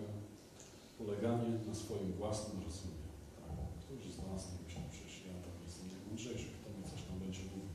poleganie 0.99 1.51
na 1.69 1.75
swoim 1.75 2.13
własnym 2.13 2.63
rozumie. 2.65 3.05
Tak? 3.41 4.13
Z 4.15 4.19
nas 4.33 4.43
nie 4.53 4.59
myślą, 4.65 4.81
przecież 4.93 5.15
ja 5.29 5.35
tam 5.47 5.57
jestem 5.67 5.87
najmądrzejszy, 5.95 6.49
kto 6.57 6.67
mi 6.77 6.85
coś 6.91 7.03
tam 7.09 7.17
będzie 7.25 7.43
mówił. 7.53 7.75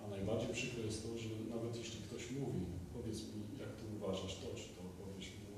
A 0.00 0.02
najbardziej 0.14 0.50
przykre 0.58 0.80
jest 0.88 1.02
to, 1.02 1.18
że 1.18 1.28
nawet 1.54 1.76
jeśli 1.76 1.98
ktoś 2.06 2.30
mówi, 2.30 2.62
powiedz 2.94 3.18
mi, 3.30 3.40
jak 3.62 3.72
ty 3.78 3.82
uważasz 3.96 4.34
to, 4.40 4.46
czy 4.58 4.66
to 4.76 4.82
powiesz 5.00 5.30
mu, 5.40 5.52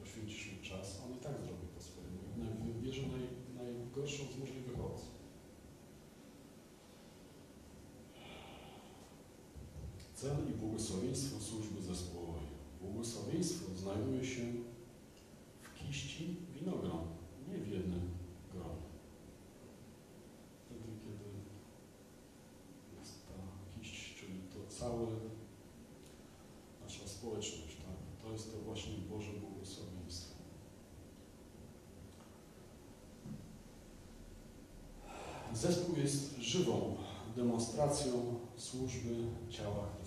poświęcisz 0.00 0.44
mu 0.52 0.58
czas, 0.68 0.86
on 1.04 1.10
i 1.16 1.20
tak 1.26 1.36
zrobi 1.44 1.66
po 1.74 1.80
swojemu. 1.88 2.20
Wybierze 2.86 3.02
naj, 3.02 3.26
najgorszą 3.56 4.24
z 4.32 4.38
możliwych 4.38 4.80
opcji. 4.80 5.10
Cel 10.14 10.36
i 10.50 10.54
błogosławieństwo 10.76 11.40
służby 11.40 11.82
zespołowej. 11.82 12.46
Błogosławieństwo 12.80 13.64
znajduje 13.76 14.24
się 14.24 14.42
w 15.62 15.74
kiści 15.74 16.36
winogron, 16.54 17.00
nie 17.48 17.58
w 17.58 17.68
jednym 17.68 18.10
gronie. 18.52 18.86
Wtedy, 20.64 20.84
kiedy 21.04 21.24
jest 22.98 23.26
ta 23.26 23.34
kiść, 23.78 24.14
czyli 24.20 24.40
to 24.40 24.74
całe 24.74 25.06
nasza 26.82 27.08
społeczność, 27.08 27.76
tak? 27.76 28.22
to 28.22 28.32
jest 28.32 28.52
to 28.52 28.58
właśnie 28.58 28.92
Boże 29.10 29.32
błogosławieństwo. 29.32 30.36
Zespół 35.54 35.96
jest 35.96 36.38
żywą 36.38 36.96
demonstracją 37.36 38.12
służby 38.56 39.14
ciała 39.50 39.86
Chrystusa? 39.96 40.05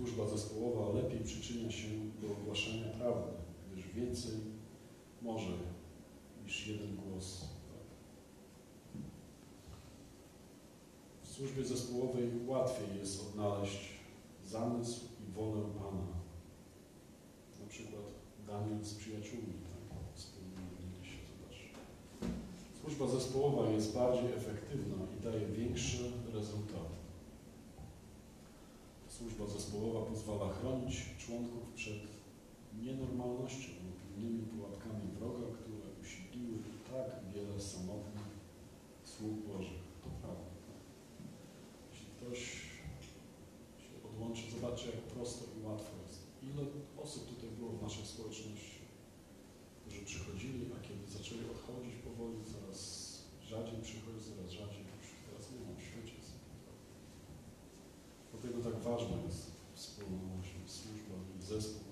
Służba 0.00 0.26
zespołowa 0.26 0.98
lepiej 0.98 1.20
przyczynia 1.20 1.70
się 1.70 1.88
do 2.22 2.32
ogłaszania 2.32 2.84
prawdy, 2.84 3.32
gdyż 3.72 3.88
więcej 3.88 4.32
może 5.22 5.50
niż 6.44 6.66
jeden 6.66 6.96
głos. 6.96 7.44
W 11.22 11.28
służbie 11.28 11.64
zespołowej 11.64 12.30
łatwiej 12.46 12.98
jest 12.98 13.28
odnaleźć 13.28 13.80
zamysł 14.46 15.00
i 15.20 15.32
wolę 15.32 15.62
Pana. 15.78 16.06
Na 17.60 17.66
przykład 17.68 18.04
Daniel 18.46 18.84
z 18.84 18.94
przyjaciółmi, 18.94 19.54
tak? 19.62 19.98
Wspólnie 20.14 21.04
się, 21.04 21.18
zobacz. 21.30 21.58
Służba 22.80 23.08
zespołowa 23.08 23.70
jest 23.70 23.94
bardziej 23.94 24.32
efektywna 24.32 24.96
i 25.18 25.24
daje 25.24 25.46
większe 25.46 26.04
rezultaty. 26.32 26.99
Służba 29.20 29.46
zespołowa 29.46 30.00
pozwala 30.10 30.52
chronić 30.52 30.94
członków 31.18 31.72
przed 31.74 32.02
nienormalnością 32.82 33.70
lub 33.86 33.98
innymi 34.08 34.42
pułapkami 34.52 35.06
wroga, 35.18 35.46
które 35.58 35.86
usiedliły 36.02 36.58
tak 36.90 37.08
wiele 37.34 37.60
samotnych 37.60 38.30
sług 39.04 39.34
Bożych. 39.48 39.84
To 40.02 40.08
prawda. 40.20 40.50
Jeśli 41.90 42.06
ktoś 42.16 42.40
się 43.84 43.92
odłączy, 44.08 44.42
zobaczcie 44.50 44.86
jak 44.86 45.00
prosto 45.12 45.44
i 45.56 45.62
łatwo 45.66 45.92
jest. 46.02 46.20
Ile 46.48 46.62
osób 47.04 47.22
tutaj 47.34 47.50
było 47.58 47.70
w 47.72 47.82
naszej 47.82 48.06
społeczności, 48.06 48.80
którzy 49.80 50.00
przychodzili, 50.10 50.60
a 50.76 50.78
kiedy 50.86 51.04
zaczęli 51.18 51.44
odchodzić 51.54 51.94
powoli, 52.06 52.38
coraz 52.52 52.80
rzadziej 53.50 53.78
przychodzi, 53.82 54.24
coraz 54.28 54.50
rzadziej, 54.60 54.82
już 54.98 55.08
teraz 55.26 55.44
nie 55.52 55.60
ma 55.64 55.72
w 55.78 55.82
świecie. 55.88 56.19
Dlatego 58.42 58.70
tak 58.70 58.82
ważna 58.82 59.16
jest 59.26 59.50
wspólna 59.74 60.30
służba 60.70 61.14
i 61.38 61.42
zespół. 61.42 61.82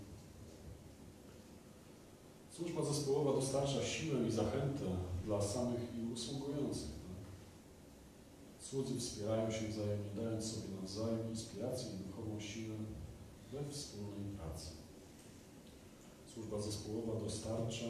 Służba 2.51 2.85
zespołowa 2.85 3.33
dostarcza 3.33 3.83
siłę 3.83 4.29
i 4.29 4.31
zachętę 4.31 4.85
dla 5.25 5.43
samych 5.43 5.81
i 5.99 6.13
usługujących. 6.13 6.91
Tak? 7.09 7.25
Słudzy 8.59 9.01
wspierają 9.01 9.51
się 9.51 9.69
wzajemnie, 9.69 10.11
dając 10.17 10.45
sobie 10.45 10.69
nawzajem 10.81 11.31
inspirację 11.31 11.89
i 11.91 12.09
duchową 12.09 12.41
siłę 12.41 12.75
we 13.53 13.71
wspólnej 13.71 14.25
pracy. 14.37 14.71
Służba 16.35 16.61
zespołowa 16.61 17.21
dostarcza 17.21 17.87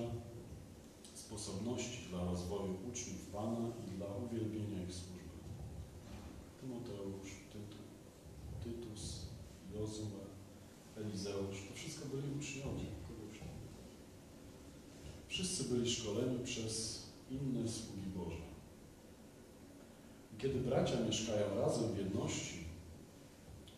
sposobności 1.14 2.08
dla 2.10 2.24
rozwoju 2.24 2.74
uczniów 2.90 3.26
Pana 3.32 3.68
i 3.86 3.90
dla 3.96 4.06
uwielbienia 4.06 4.82
ich 4.82 4.94
służby. 4.94 5.38
Tymoteusz, 6.60 7.30
Tytus, 8.68 9.26
Jozue, 9.74 10.20
Elizeusz, 10.96 11.68
to 11.68 11.74
wszystko 11.74 12.08
byli 12.08 12.38
uczniowie. 12.38 12.98
Wszyscy 15.28 15.64
byli 15.64 15.90
szkoleni 15.90 16.38
przez 16.44 17.02
inne 17.30 17.68
sługi 17.68 18.08
Boże. 18.16 18.42
Kiedy 20.38 20.58
bracia 20.60 21.00
mieszkają 21.00 21.54
razem 21.54 21.92
w 21.92 21.98
jedności, 21.98 22.64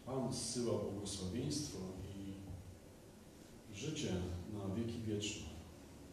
Pan 0.06 0.32
zsyła 0.32 0.78
błogosławieństwo 0.78 1.78
i 2.16 2.34
życie 3.74 4.12
na 4.52 4.74
wieki 4.74 5.00
wieczne. 5.00 5.46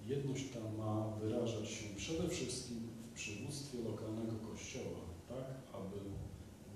Jedność 0.08 0.46
ta 0.54 0.84
ma 0.84 1.08
wyrażać 1.08 1.70
się 1.70 1.86
przede 1.96 2.30
wszystkim 2.30 2.78
w 3.12 3.16
przywództwie 3.16 3.78
lokalnego 3.78 4.34
kościoła, 4.52 5.00
tak 5.30 5.46
aby 5.74 5.98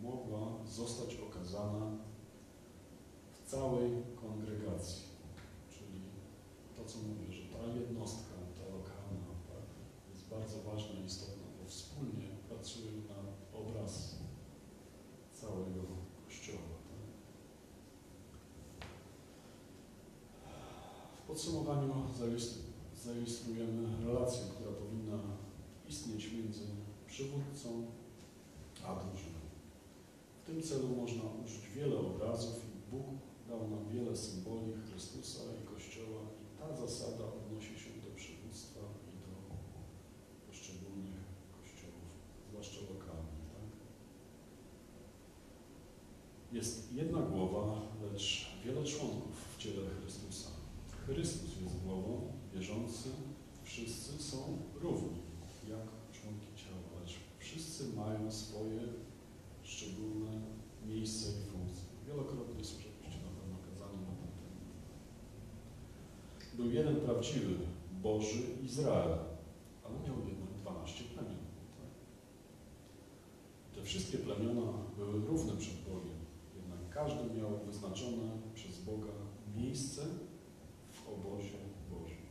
mogła 0.02 0.66
zostać 0.66 1.16
okazana 1.16 1.98
w 3.34 3.50
całej 3.50 3.92
kongregacji. 4.22 5.04
Czyli 5.70 6.02
to, 6.78 6.86
co 6.86 6.98
mówię, 6.98 7.34
że 7.34 7.44
ta 7.44 7.66
jednostka, 7.68 8.34
ta 8.58 8.76
lokalna, 8.76 9.32
jest 10.10 10.30
bardzo 10.30 10.62
ważna 10.72 11.00
i 11.00 11.06
istotna, 11.06 11.44
bo 11.62 11.70
wspólnie 11.70 12.28
pracuje 12.50 12.92
na 12.92 13.16
obraz 13.60 14.16
całego 15.32 15.82
kościoła. 16.26 16.60
Tak? 16.90 17.02
W 21.24 21.28
podsumowaniu 21.28 21.94
zailustru- 22.20 22.72
zailustrujemy 22.96 24.06
relację, 24.06 24.42
która 24.56 24.72
powinna 24.72 25.20
istnieć 25.90 26.32
między 26.34 26.66
przywódcą 27.08 27.86
a 28.86 28.96
drużyną. 28.96 29.31
W 30.52 30.54
tym 30.54 30.64
celu 30.64 30.88
można 30.88 31.24
użyć 31.44 31.70
wiele 31.76 31.98
obrazów 32.00 32.66
i 32.66 32.92
Bóg 32.92 33.06
dał 33.48 33.70
nam 33.70 33.90
wiele 33.90 34.18
symboli 34.18 34.74
Chrystusa 34.74 35.40
i 35.64 35.68
Kościoła 35.76 36.22
i 36.42 36.60
ta 36.60 36.76
zasada 36.76 37.24
odnosi 37.24 37.80
się 37.80 37.90
do 37.90 38.16
przywództwa 38.16 38.80
i 38.80 39.14
do 39.26 39.56
poszczególnych 40.48 41.20
kościołów, 41.62 42.10
zwłaszcza 42.50 42.82
lokalnych. 42.82 43.42
Tak? 43.54 43.70
Jest 46.52 46.94
jedna 46.94 47.20
głowa, 47.22 47.82
lecz 48.14 48.48
wiele 48.66 48.84
członków 48.84 49.56
w 49.56 49.58
ciele 49.58 49.90
Chrystusa. 50.02 50.50
Chrystus 51.06 51.62
jest 51.64 51.84
głową, 51.84 52.34
wierzący, 52.54 53.10
wszyscy 53.64 54.24
są 54.24 54.38
równi, 54.82 55.20
jak 55.70 55.86
członki 56.12 56.48
ciała, 56.56 57.02
lecz 57.02 57.14
wszyscy 57.40 57.84
mają 57.96 58.32
swoje 58.32 58.82
miejsce 61.02 61.32
i 61.32 61.52
funkcje. 61.52 61.86
Wielokrotnie 62.08 62.64
słyszeliście 62.64 63.20
na 63.28 63.32
pewno 63.40 63.58
kazanie 63.70 64.02
na 64.10 64.16
ten 64.22 64.32
temat. 64.40 64.66
Był 66.58 66.72
jeden 66.72 66.96
prawdziwy, 66.96 67.56
Boży 68.02 68.42
Izrael, 68.64 69.18
ale 69.84 69.96
miał 70.06 70.18
jednak 70.30 70.54
12 70.62 71.04
plemion. 71.04 71.46
Tak? 71.78 71.92
Te 73.76 73.84
wszystkie 73.84 74.18
plemiona 74.18 74.72
były 74.98 75.26
równe 75.26 75.58
przed 75.58 75.78
Bogiem, 75.90 76.20
jednak 76.56 76.90
każdy 76.90 77.40
miał 77.40 77.66
wyznaczone 77.66 78.28
przez 78.54 78.80
Boga 78.80 79.14
miejsce 79.56 80.02
w 80.92 81.10
obozie 81.10 81.58
Bożym. 81.92 82.26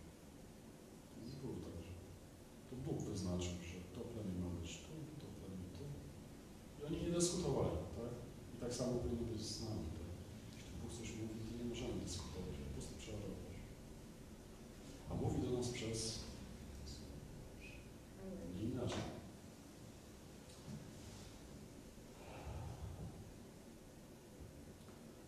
Z 1.25 1.35
Bóg 1.35 1.55
także. 1.65 1.95
To 2.71 2.77
Bóg 2.77 3.03
wyznaczył, 3.03 3.55
że 3.63 3.79
to 3.95 4.01
plemię 4.01 4.39
ma 4.41 4.61
być 4.61 4.79
tu, 4.79 4.93
to 5.21 5.27
plemię 5.39 5.69
tu. 5.79 5.85
I 6.79 6.87
oni 6.87 7.07
nie 7.07 7.13
dyskutowali, 7.13 7.71
tak? 7.71 7.80
Tak 7.80 7.80
samo 8.81 8.93
powinno 8.99 9.33
być 9.33 9.43
z 9.43 9.61
nami. 9.61 9.87
Tak? 9.97 10.09
Jeśli 10.55 10.71
Bóg 10.81 10.91
coś 10.99 11.09
mówi, 11.21 11.41
to 11.47 11.53
nie 11.59 11.69
możemy 11.71 11.95
dyskutować, 12.05 12.55
po 12.65 12.71
prostu 12.75 12.95
trzeba. 12.99 13.19
A 15.11 15.15
mówi 15.15 15.43
do 15.43 15.51
nas 15.59 15.69
przez 15.69 16.19
nie 18.57 18.63
inaczej. 18.63 19.05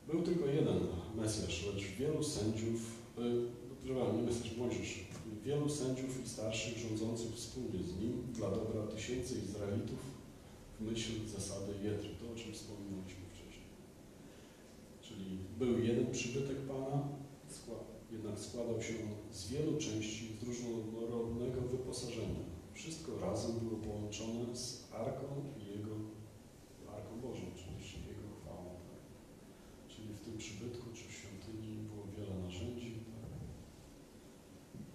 Był 0.06 0.22
tylko 0.22 0.46
jeden 0.46 0.78
Mesjasz, 1.16 1.66
lecz 1.66 1.84
wielu 1.84 2.22
sędziów, 2.22 2.80
y, 3.18 3.46
przepraszam, 3.84 4.16
nie 4.16 4.22
Mesjasz, 4.22 4.56
Mojżesz, 4.56 5.04
wielu 5.44 5.68
sędziów 5.68 6.24
i 6.24 6.28
starszych 6.28 6.78
rządzących 6.78 7.34
wspólnie 7.34 7.82
z 7.82 8.00
nim 8.00 8.32
dla 8.32 8.50
dobra 8.50 8.86
tysięcy 8.86 9.34
Izraelitów 9.44 9.98
w 10.80 10.84
myśl 10.84 11.12
zasady 11.28 11.72
Jetry, 11.82 12.08
to 12.20 12.32
o 12.32 12.36
czym 12.36 12.52
wspominaliśmy. 12.52 13.21
Czyli 15.22 15.38
był 15.58 15.84
jeden 15.84 16.10
przybytek 16.12 16.56
Pana, 16.56 17.08
jednak 18.12 18.38
składał 18.38 18.82
się 18.82 18.94
on 18.94 19.34
z 19.34 19.48
wielu 19.48 19.78
części 19.78 20.36
z 20.40 20.42
różnorodnego 20.42 21.60
wyposażenia. 21.60 22.42
Wszystko 22.74 23.18
razem 23.20 23.58
było 23.58 23.76
połączone 23.80 24.56
z 24.56 24.92
Arką 24.92 25.26
i 25.58 25.66
Jego, 25.72 25.94
Arką 26.96 27.20
Bożą 27.20 27.42
oczywiście, 27.56 27.98
Jego 27.98 28.28
chwałą. 28.40 28.70
Tak? 28.90 29.02
Czyli 29.88 30.08
w 30.14 30.20
tym 30.20 30.38
przybytku 30.38 30.86
czy 30.94 31.04
w 31.08 31.12
świątyni 31.12 31.76
było 31.88 32.04
wiele 32.16 32.34
narzędzi, 32.44 32.92
tak? 33.20 33.32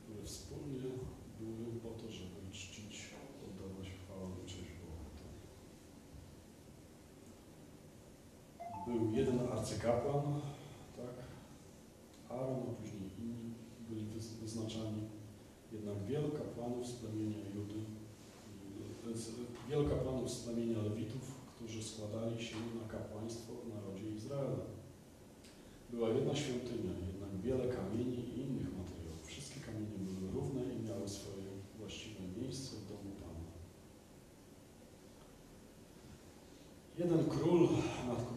które 0.04 0.24
wspólnie 0.24 0.90
były 1.40 1.66
po 1.84 1.90
to, 1.90 2.12
żeby 2.12 2.52
czcić, 2.52 2.94
oddawać 3.46 3.88
chwałę 4.00 4.28
i 4.44 4.50
cześć 4.50 4.72
Bogu. 4.80 5.10
Tak? 5.22 5.36
Był 8.88 9.12
jeden 9.12 9.48
arcykapłan, 9.68 10.42
tak? 10.98 11.16
Aaron, 12.30 12.60
a 12.70 12.82
później 12.82 13.10
inni 13.20 13.54
byli 13.90 14.06
wyz- 14.06 14.40
wyznaczani. 14.42 15.02
Jednak 15.72 16.06
wielu 16.06 16.30
kapłanów 16.30 16.88
z 16.88 16.92
plemienia 16.94 17.38
Judy, 17.56 17.80
wielu 19.70 19.90
kapłanów 19.90 20.30
z 20.32 20.40
plemienia 20.44 20.78
Lewitów, 20.82 21.36
którzy 21.56 21.84
składali 21.84 22.44
się 22.44 22.56
na 22.56 22.88
kapłaństwo 22.92 23.54
w 23.54 23.74
narodzie 23.76 24.10
Izraela. 24.16 24.58
Była 25.90 26.10
jedna 26.10 26.36
świątynia, 26.36 26.94
jednak 27.08 27.42
wiele 27.44 27.74
kamieni 27.76 28.20
i 28.20 28.40
innych 28.42 28.78
materiałów. 28.78 29.26
Wszystkie 29.26 29.60
kamienie 29.60 29.98
były 30.00 30.32
równe 30.32 30.62
i 30.74 30.80
miały 30.90 31.08
swoje 31.10 31.48
właściwe 31.80 32.24
miejsce 32.42 32.76
w 32.76 32.88
domu 32.88 33.12
Pana. 33.22 33.48
Jeden 36.98 37.30
król 37.30 37.68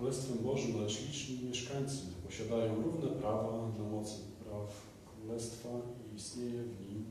Królestwem 0.01 0.39
Bożym, 0.39 0.83
lecz 0.83 1.01
liczni 1.01 1.49
mieszkańcy 1.49 1.99
posiadają 2.27 2.83
równe 2.83 3.09
prawa 3.09 3.69
na 3.79 3.85
mocy 3.85 4.15
praw 4.45 4.87
Królestwa 5.07 5.69
i 6.13 6.17
istnieje 6.17 6.63
w 6.63 6.89
nim 6.89 7.05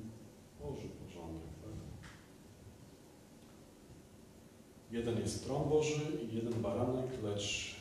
Boży 0.59 0.87
porządek. 0.89 1.49
Tak? 1.61 2.09
Jeden 4.91 5.17
jest 5.17 5.45
tron 5.45 5.69
Boży 5.69 6.01
i 6.31 6.35
jeden 6.35 6.61
baranek, 6.61 7.23
lecz 7.23 7.75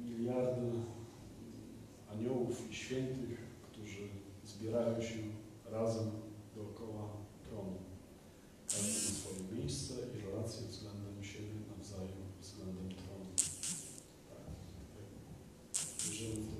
miliardy 0.00 0.70
aniołów 2.12 2.70
i 2.70 2.74
świętych, 2.74 3.38
którzy 3.62 4.08
zbierają 4.44 5.02
się 5.02 5.18
razem 5.70 6.10
dookoła 6.56 7.08
tronu. 7.48 7.76
Każdy 8.66 8.88
ma 8.88 9.18
swoje 9.20 9.60
miejsce 9.60 9.94
i 9.94 10.26
relacje 10.26 10.66
względem 10.68 11.01
Zoom. 16.22 16.51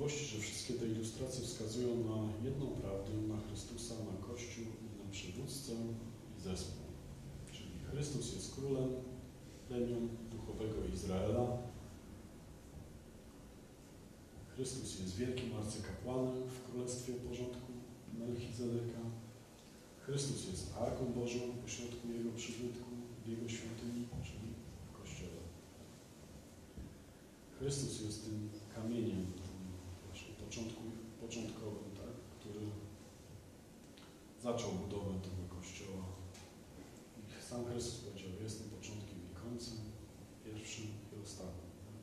Wątpliwości, 0.00 0.36
że 0.36 0.42
wszystkie 0.42 0.74
te 0.74 0.86
ilustracje 0.86 1.44
wskazują 1.44 1.88
na 1.88 2.44
jedną 2.44 2.66
prawdę, 2.66 3.12
na 3.28 3.40
Chrystusa, 3.40 3.94
na 3.94 4.26
Kościół 4.26 4.64
i 4.64 5.04
na 5.04 5.10
przywódcę 5.10 5.72
i 6.38 6.40
zespół. 6.40 6.84
Czyli 7.52 7.70
Chrystus 7.90 8.34
jest 8.34 8.54
królem 8.54 8.88
plemion 9.68 10.08
duchowego 10.30 10.86
Izraela, 10.94 11.58
Chrystus 14.54 15.00
jest 15.00 15.16
wielkim 15.16 15.56
arcykapłanem 15.56 16.48
w 16.48 16.70
Królestwie 16.70 17.12
Porządku 17.12 17.72
Melchizedeka. 18.18 19.00
Chrystus 20.06 20.48
jest 20.50 20.74
Arką 20.80 21.04
Bożą 21.12 21.38
pośrodku 21.62 22.08
Jego 22.08 22.30
przybytku, 22.36 22.90
w 23.24 23.28
Jego 23.28 23.48
świątyni, 23.48 24.08
czyli 24.24 24.48
w 24.88 24.98
Kościele. 24.98 25.40
Chrystus 27.58 28.00
jest 28.00 28.24
tym 28.24 28.50
kamieniem, 28.74 29.26
początku, 30.50 30.82
początkowym, 31.20 31.90
tak, 32.00 32.14
który 32.40 32.60
zaczął 34.42 34.70
budowę 34.72 35.12
tego 35.26 35.42
Kościoła. 35.56 36.04
I 37.18 37.42
sam 37.48 37.64
Chrystus 37.64 38.00
powiedział, 38.00 38.30
jestem 38.42 38.66
początkiem 38.70 39.18
i 39.26 39.34
końcem, 39.42 39.78
pierwszym 40.44 40.86
i 41.12 41.22
ostatnim. 41.24 41.70
Tak. 41.86 42.00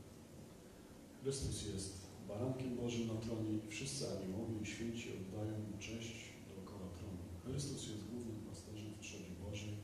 Chrystus 1.21 1.65
jest 1.73 1.93
barankiem 2.27 2.75
Bożym 2.75 3.07
na 3.07 3.17
tronie 3.25 3.51
i 3.53 3.69
wszyscy 3.69 4.03
aniołowie 4.11 4.55
i 4.61 4.65
święci 4.65 5.07
oddają 5.19 5.53
Mu 5.59 5.77
cześć 5.79 6.15
dookoła 6.49 6.87
tronu. 6.97 7.23
Chrystus 7.45 7.87
jest 7.89 8.03
głównym 8.11 8.39
pasterzem 8.49 8.93
w 8.93 8.99
trzodzie 8.99 9.33
Bożej, 9.43 9.75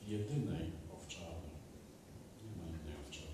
w 0.00 0.08
jedynej 0.08 0.66
owczarni. 0.96 1.54
Nie 2.44 2.52
ma 2.56 2.68
innej 2.68 2.96
owczarni. 3.04 3.32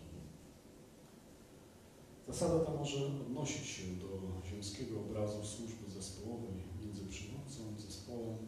Zasada 2.29 2.65
ta 2.65 2.73
może 2.73 3.07
odnosić 3.07 3.67
się 3.67 3.83
do 3.97 4.09
ziemskiego 4.51 5.01
obrazu 5.01 5.45
służby 5.45 5.91
zespołowej 5.91 6.53
między 6.81 7.07
przywódcą 7.07 7.61
i 7.79 7.81
zespołem. 7.81 8.39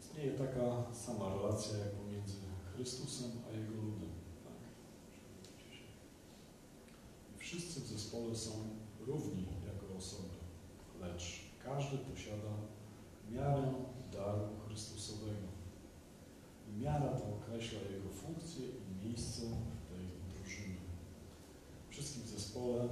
Istnieje 0.00 0.32
taka 0.32 0.94
sama 0.94 1.34
relacja 1.34 1.78
jak 1.78 1.90
pomiędzy 1.90 2.36
Chrystusem 2.74 3.30
a 3.48 3.56
Jego 3.56 3.74
ludem. 3.74 4.10
Tak? 4.44 4.52
Wszyscy 7.38 7.80
w 7.80 7.86
zespole 7.86 8.36
są 8.36 8.50
równi 9.06 9.46
jako 9.66 9.96
osoby, 9.98 10.34
lecz 11.00 11.40
każdy 11.64 11.98
posiada 11.98 12.52
miarę 13.30 13.74
daru 14.12 14.48
Chrystusowego. 14.66 15.48
Miara 16.78 17.08
ta 17.08 17.24
określa 17.24 17.80
jego 17.80 18.08
funkcję 18.08 18.66
i 18.68 19.06
miejsce. 19.06 19.42
Wszystkich 22.00 22.24
w 22.24 22.28
zespole 22.28 22.88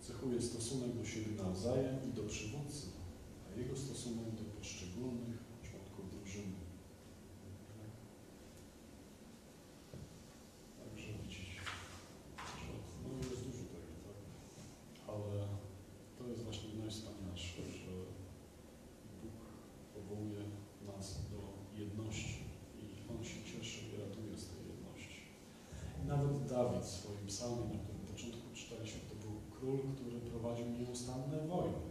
cechuje 0.00 0.42
stosunek 0.42 0.96
do 0.96 1.04
siebie 1.04 1.42
nawzajem 1.42 1.96
i 2.08 2.12
do 2.12 2.22
przywódcy, 2.22 2.86
a 3.46 3.60
jego 3.60 3.76
stosunek 3.76 4.34
do 4.34 4.44
poszczególnych 4.44 5.38
członków 5.62 6.10
drużyny. 6.10 6.56
Także 10.78 11.08
widzicie, 11.22 11.60
że 12.36 12.72
no 13.02 13.30
jest 13.30 13.44
dużo 13.46 13.64
tego, 13.74 13.92
tak? 14.06 14.18
Ale 15.08 15.46
to 16.18 16.28
jest 16.28 16.42
właśnie 16.42 16.74
najwspanialsze, 16.74 17.62
że 17.62 17.92
Bóg 19.22 19.38
powołuje 19.94 20.42
nas 20.86 21.20
do 21.30 21.40
jedności 21.80 22.44
i 22.78 23.10
On 23.12 23.24
się 23.24 23.40
cieszy 23.44 23.80
i 23.86 24.00
raduje 24.00 24.38
z 24.38 24.46
tej 24.46 24.62
jedności. 24.72 25.20
I 26.02 26.08
nawet 26.08 26.46
Dawid 26.46 26.84
w 26.84 26.88
swoim 26.88 27.26
psalmie, 27.26 27.64
na 27.74 27.78
którym 27.84 28.06
początku 28.12 28.46
czytaliśmy, 28.54 29.00
to 29.10 29.14
był 29.24 29.34
król, 29.54 29.78
który 29.96 30.20
prowadził 30.20 30.66
nieustanne 30.66 31.38
wojny. 31.46 31.86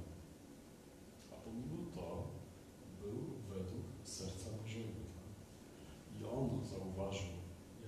A 1.31 1.35
pomimo 1.45 1.77
to 1.95 2.27
był 3.01 3.19
według 3.49 3.85
serca 4.03 4.49
Bożego. 4.61 5.01
Tak? 5.17 5.29
I 6.15 6.25
on 6.37 6.65
zauważył, 6.73 7.35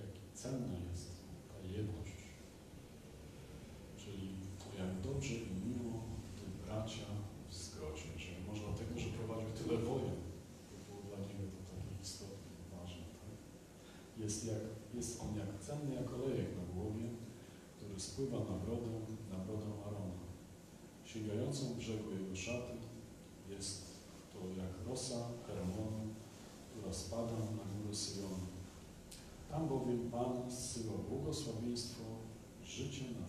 jak 0.00 0.12
cenna 0.34 0.74
jest 0.90 1.10
ta 1.48 1.58
jedność. 1.76 2.18
Czyli 3.96 4.28
to 4.58 4.66
jak 4.82 5.00
dobrze 5.00 5.34
i 5.34 5.50
miło, 5.66 5.94
gdy 6.28 6.44
bracia 6.64 7.08
w 7.48 7.54
zgodzie, 7.54 8.10
że 8.16 8.32
może 8.48 8.62
dlatego, 8.68 9.00
że 9.00 9.08
prowadził 9.18 9.50
tyle 9.58 9.76
wojen, 9.88 10.18
to 10.68 10.74
było 10.86 11.00
dla 11.08 11.18
niego 11.26 11.44
to 11.54 11.60
takie 11.72 11.92
istotne, 12.02 12.52
ważne. 12.72 13.04
Tak? 13.22 13.32
Jest, 14.28 14.46
jak, 14.46 14.64
jest 14.94 15.20
on 15.20 15.38
jak 15.38 15.60
cenny 15.60 15.94
jak 15.94 16.14
olejek 16.14 16.48
na 16.56 16.74
głowie, 16.74 17.08
który 17.76 18.00
spływa 18.00 18.38
na 18.38 18.56
brodę, 18.64 18.90
na 19.30 19.38
brodę 19.38 19.66
Arona. 19.86 20.24
Sięgającą 21.04 21.74
brzegu 21.74 22.10
jego 22.10 22.36
szaty 22.36 22.72
jest 23.50 23.82
to 24.32 24.38
jak 24.62 24.88
rosa 24.88 25.28
Hermonu, 25.46 26.14
która 26.70 26.92
spada 26.92 27.32
na 27.32 27.64
górę 27.72 27.94
Syjonu. 27.94 28.46
Tam 29.50 29.68
bowiem 29.68 30.10
Pan 30.10 30.50
zsyła 30.50 30.98
błogosławieństwo, 31.08 32.04
życie 32.64 33.04
na 33.04 33.27